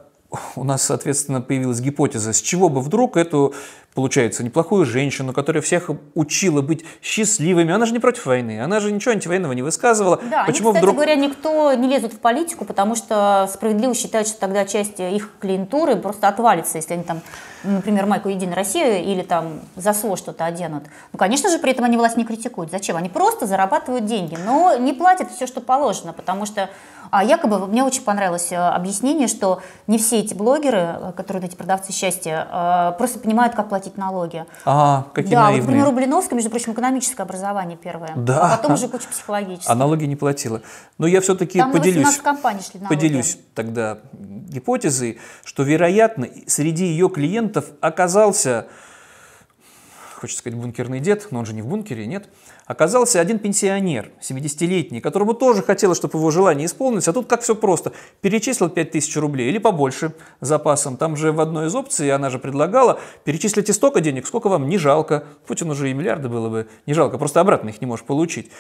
у 0.56 0.64
нас, 0.64 0.82
соответственно, 0.84 1.42
появилась 1.42 1.80
гипотеза, 1.80 2.34
с 2.34 2.42
чего 2.42 2.70
бы 2.70 2.82
вдруг 2.82 3.18
эту 3.18 3.54
получается, 3.98 4.44
неплохую 4.44 4.86
женщину, 4.86 5.34
которая 5.34 5.64
всех 5.64 5.90
учила 6.14 6.62
быть 6.62 6.86
счастливыми. 7.02 7.74
Она 7.74 7.88
же 7.88 7.94
не 7.94 8.00
против 8.00 8.28
войны, 8.28 8.62
она 8.62 8.80
же 8.80 8.92
ничего 8.92 9.14
антивоенного 9.14 9.54
не 9.54 9.64
высказывала. 9.64 10.20
Да, 10.30 10.44
Почему 10.46 10.70
они, 10.70 10.76
кстати 10.76 10.84
вдруг... 10.84 10.96
говоря, 10.98 11.16
никто 11.16 11.74
не 11.74 11.88
лезут 11.88 12.14
в 12.14 12.20
политику, 12.20 12.64
потому 12.64 12.94
что 12.94 13.50
справедливо 13.52 13.96
считают, 13.96 14.28
что 14.28 14.40
тогда 14.40 14.66
часть 14.66 15.00
их 15.00 15.32
клиентуры 15.40 15.96
просто 15.96 16.28
отвалится, 16.28 16.78
если 16.78 16.94
они 16.94 17.02
там, 17.02 17.22
например, 17.64 18.06
майку 18.06 18.30
«Единая 18.30 18.54
Россия» 18.54 19.02
или 19.02 19.24
там 19.24 19.62
ЗАСО 19.76 20.16
что-то 20.16 20.46
оденут. 20.46 20.84
Ну, 21.12 21.18
конечно 21.18 21.50
же, 21.50 21.58
при 21.58 21.72
этом 21.72 21.84
они 21.84 21.98
власть 21.98 22.18
не 22.18 22.24
критикуют. 22.24 22.70
Зачем? 22.70 22.98
Они 22.98 23.10
просто 23.10 23.48
зарабатывают 23.48 24.06
деньги, 24.06 24.38
но 24.46 24.78
не 24.78 24.94
платят 24.94 25.32
все, 25.32 25.48
что 25.48 25.60
положено, 25.60 26.14
потому 26.14 26.46
что 26.46 26.70
а 27.10 27.24
якобы 27.24 27.66
мне 27.68 27.84
очень 27.84 28.04
понравилось 28.04 28.52
э, 28.52 28.58
объяснение, 28.58 29.28
что 29.28 29.62
не 29.88 29.98
все 29.98 30.20
эти 30.20 30.34
блогеры, 30.34 30.98
э, 31.00 31.12
которые 31.16 31.48
эти 31.48 31.56
продавцы 31.56 31.92
счастья, 31.92 32.48
э, 32.52 32.98
просто 32.98 33.20
понимают, 33.20 33.56
как 33.56 33.70
платить 33.70 33.88
платить 33.88 33.98
налоги. 33.98 34.46
А, 34.66 35.08
какие 35.14 35.34
да, 35.34 35.44
наивные. 35.44 35.62
вот, 35.62 35.68
например, 35.68 35.88
у 35.88 35.92
Блиновской, 35.92 36.36
между 36.36 36.50
прочим, 36.50 36.74
экономическое 36.74 37.24
образование 37.24 37.78
первое. 37.78 38.14
Да. 38.16 38.54
А 38.54 38.58
потом 38.58 38.74
уже 38.74 38.88
куча 38.88 39.08
психологических. 39.08 39.70
А 39.70 39.76
налоги 39.76 40.06
не 40.06 40.16
платила. 40.16 40.62
Но 40.98 41.08
я 41.08 41.22
все-таки 41.22 41.60
Там 41.60 41.72
поделюсь, 41.72 42.18
компаний 42.18 42.62
шли 42.62 42.80
налоги. 42.80 42.96
поделюсь 42.96 43.38
тогда 43.54 44.00
гипотезой, 44.14 45.20
что, 45.44 45.64
вероятно, 45.64 46.28
среди 46.48 46.86
ее 46.86 47.10
клиентов 47.10 47.66
оказался, 47.82 48.68
хочется 50.18 50.40
сказать, 50.40 50.58
бункерный 50.60 51.00
дед, 51.00 51.28
но 51.32 51.40
он 51.40 51.46
же 51.46 51.54
не 51.54 51.62
в 51.62 51.68
бункере, 51.68 52.06
нет, 52.06 52.30
оказался 52.66 53.20
один 53.20 53.40
пенсионер, 53.40 54.12
70-летний, 54.22 55.02
которому 55.02 55.34
тоже 55.34 55.62
хотелось, 55.64 55.98
чтобы 55.98 56.18
его 56.18 56.32
желание 56.32 56.66
исполнилось, 56.66 57.08
а 57.08 57.14
тут 57.14 57.28
как 57.28 57.42
все 57.42 57.56
просто. 57.56 57.94
Перечислил 58.22 58.70
5000 58.70 59.18
рублей 59.18 59.50
или 59.50 59.58
побольше 59.58 60.14
запасом. 60.42 60.98
Там 60.98 61.16
же 61.16 61.32
в 61.32 61.40
одной 61.40 61.68
из 61.68 61.76
опций 61.76 62.12
она 62.12 62.30
же 62.30 62.40
предлагала, 62.40 63.00
перечислите 63.24 63.74
столько 63.74 64.02
денег, 64.02 64.28
сколько 64.28 64.50
вам 64.50 64.68
не 64.68 64.78
жалко. 64.78 65.26
Путин 65.46 65.70
уже 65.70 65.90
и 65.90 65.94
миллиарды 65.94 66.30
было 66.30 66.50
бы 66.50 66.68
не 66.86 66.94
жалко, 66.94 67.18
просто 67.18 67.42
обратно 67.42 67.70
их 67.70 67.82
не 67.82 67.88
можешь 67.88 68.06
получить. 68.06 68.52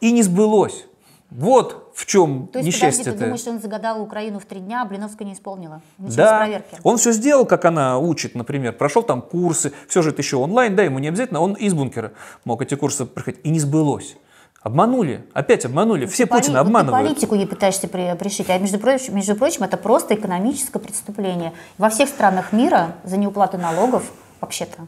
И 0.00 0.12
не 0.12 0.22
сбылось. 0.22 0.86
Вот 1.30 1.92
в 1.94 2.06
чем 2.06 2.48
То 2.48 2.60
есть, 2.60 2.66
несчастье. 2.68 3.04
Подожди, 3.04 3.18
ты 3.18 3.24
думаешь, 3.24 3.46
он 3.46 3.60
загадал 3.60 4.00
Украину 4.00 4.38
в 4.38 4.44
три 4.44 4.60
дня, 4.60 4.82
а 4.82 4.84
Блиновская 4.84 5.26
не 5.26 5.34
исполнила? 5.34 5.82
Начались 5.98 6.16
да, 6.16 6.38
проверки. 6.38 6.76
он 6.82 6.96
все 6.96 7.12
сделал, 7.12 7.44
как 7.44 7.64
она 7.64 7.98
учит, 7.98 8.34
например, 8.34 8.72
прошел 8.74 9.02
там 9.02 9.20
курсы, 9.20 9.72
все 9.88 10.02
же 10.02 10.10
это 10.10 10.22
еще 10.22 10.36
онлайн, 10.36 10.76
да, 10.76 10.84
ему 10.84 10.98
не 11.00 11.08
обязательно, 11.08 11.40
он 11.40 11.54
из 11.54 11.74
бункера 11.74 12.12
мог 12.44 12.62
эти 12.62 12.74
курсы 12.76 13.04
проходить, 13.04 13.40
и 13.44 13.50
не 13.50 13.58
сбылось. 13.58 14.16
Обманули, 14.62 15.26
опять 15.34 15.66
обманули. 15.66 16.06
Все 16.06 16.24
Поли- 16.24 16.40
Путина 16.40 16.60
обманывают. 16.60 17.06
Ты 17.06 17.14
политику 17.14 17.34
ей 17.34 17.46
пытаешься 17.46 17.86
при- 17.86 18.16
пришить, 18.16 18.48
а 18.48 18.56
между 18.58 18.78
прочим, 18.78 19.14
между 19.14 19.34
прочим, 19.34 19.64
это 19.64 19.76
просто 19.76 20.14
экономическое 20.14 20.78
преступление. 20.78 21.52
Во 21.76 21.90
всех 21.90 22.08
странах 22.08 22.52
мира 22.52 22.94
за 23.04 23.18
неуплату 23.18 23.58
налогов 23.58 24.10
вообще-то 24.40 24.86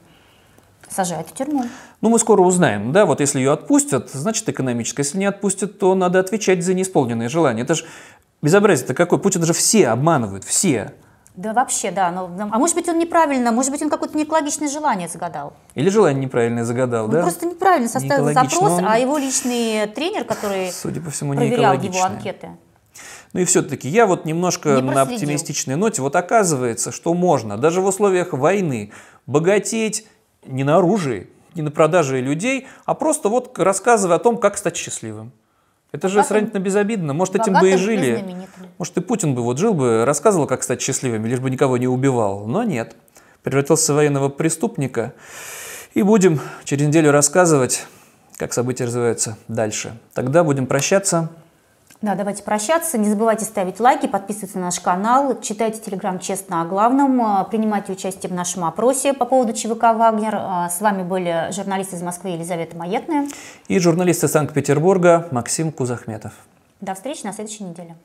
сажают 0.91 1.29
в 1.29 1.35
тюрьму. 1.35 1.65
Ну, 2.01 2.09
мы 2.09 2.19
скоро 2.19 2.43
узнаем, 2.43 2.93
да, 2.93 3.07
вот 3.07 3.21
если 3.21 3.39
ее 3.39 3.53
отпустят, 3.53 4.11
значит 4.11 4.49
экономическое. 4.49 5.03
Если 5.03 5.19
не 5.19 5.27
отпустят, 5.27 5.79
то 5.79 5.95
надо 5.95 6.21
отвечать 6.21 6.65
за 6.65 6.75
неисполненные 6.75 7.29
желания. 7.29 7.63
Это 7.63 7.75
же 7.75 7.85
безобразие-то 8.43 8.95
какое. 8.95 9.19
Путин 9.19 9.45
же 9.45 9.53
все 9.53 9.89
обманывает, 9.89 10.45
все. 10.45 10.93
Да 11.37 11.53
вообще, 11.53 11.91
да. 11.91 12.11
Но, 12.11 12.31
а 12.51 12.59
может 12.59 12.75
быть, 12.75 12.89
он 12.89 12.99
неправильно, 12.99 13.53
может 13.53 13.71
быть, 13.71 13.83
он 13.83 13.91
какое-то 13.91 14.17
неэкологичное 14.17 14.69
желание 14.69 15.07
загадал. 15.07 15.53
Или 15.75 15.91
желание 15.91 16.25
неправильное 16.25 16.65
загадал, 16.65 17.07
Он 17.07 17.11
да? 17.11 17.23
просто 17.23 17.47
неправильно 17.47 17.89
составил 17.89 18.33
запрос, 18.33 18.81
а 18.83 18.99
его 18.99 19.19
личный 19.19 19.87
тренер, 19.87 20.25
который 20.25 20.73
Судя 20.73 21.03
по 21.03 21.11
всему, 21.11 21.35
проверял 21.35 21.75
его 21.75 22.03
анкеты, 22.03 22.51
Ну 23.35 23.41
и 23.41 23.45
все-таки 23.45 23.87
я 23.87 24.07
вот 24.07 24.25
немножко 24.25 24.81
Не 24.81 24.91
на 24.91 25.03
оптимистичной 25.03 25.77
ноте. 25.77 26.01
Вот 26.01 26.17
оказывается, 26.17 26.91
что 26.91 27.13
можно 27.13 27.59
даже 27.59 27.83
в 27.83 27.87
условиях 27.87 28.33
войны 28.33 28.93
богатеть 29.27 30.07
не 30.47 30.65
на 30.65 30.79
оружии, 30.79 31.29
не 31.55 31.63
на 31.63 31.71
продаже 31.71 32.21
людей, 32.21 32.67
а 32.85 32.95
просто 32.95 33.29
вот 33.29 33.59
рассказывая 33.59 34.17
о 34.17 34.19
том, 34.19 34.39
как 34.39 34.57
стать 34.57 34.77
счастливым. 34.77 35.33
Это 35.93 36.09
же 36.09 36.23
сравнительно 36.25 36.61
безобидно. 36.61 37.15
Может, 37.15 37.37
этим 37.37 37.55
бы 37.55 37.71
и 37.71 37.77
жили. 37.77 38.25
Может, 38.79 38.99
и 38.99 39.01
Путин 39.01 39.35
бы 39.35 39.43
вот 39.43 39.59
жил 39.59 39.73
бы, 39.73 40.05
рассказывал, 40.05 40.47
как 40.47 40.63
стать 40.63 40.83
счастливым, 40.83 41.25
лишь 41.25 41.41
бы 41.41 41.49
никого 41.51 41.79
не 41.79 41.89
убивал. 41.89 42.47
Но 42.47 42.65
нет. 42.65 42.97
Превратился 43.43 43.93
в 43.93 43.97
военного 43.97 44.29
преступника. 44.29 45.15
И 45.95 46.03
будем 46.03 46.41
через 46.65 46.87
неделю 46.87 47.13
рассказывать, 47.13 47.87
как 48.37 48.53
события 48.53 48.85
развиваются 48.85 49.39
дальше. 49.49 49.97
Тогда 50.13 50.45
будем 50.45 50.67
прощаться. 50.67 51.31
Да, 52.07 52.15
давайте 52.15 52.45
прощаться. 52.45 52.99
Не 52.99 53.09
забывайте 53.11 53.45
ставить 53.45 53.81
лайки, 53.81 54.07
подписываться 54.07 54.59
на 54.59 54.67
наш 54.67 54.79
канал, 54.79 55.41
читайте 55.41 55.81
телеграм 55.81 56.21
«Честно 56.21 56.63
о 56.63 56.65
главном», 56.65 57.21
э, 57.21 57.45
принимайте 57.51 57.91
участие 57.91 58.31
в 58.31 58.33
нашем 58.33 58.65
опросе 58.65 59.13
по 59.13 59.25
поводу 59.25 59.53
ЧВК 59.53 59.93
«Вагнер». 59.97 60.37
Э, 60.37 60.69
С 60.71 60.81
вами 60.81 61.03
были 61.03 61.49
журналисты 61.51 61.97
из 61.97 62.03
Москвы 62.03 62.31
Елизавета 62.31 62.77
Маетная. 62.77 63.27
И 63.67 63.81
журналист 63.81 64.23
из 64.23 64.31
Санкт-Петербурга 64.31 65.27
Максим 65.33 65.73
Кузахметов. 65.73 66.33
До 66.81 66.95
встречи 66.95 67.25
на 67.25 67.33
следующей 67.33 67.65
неделе. 67.65 67.97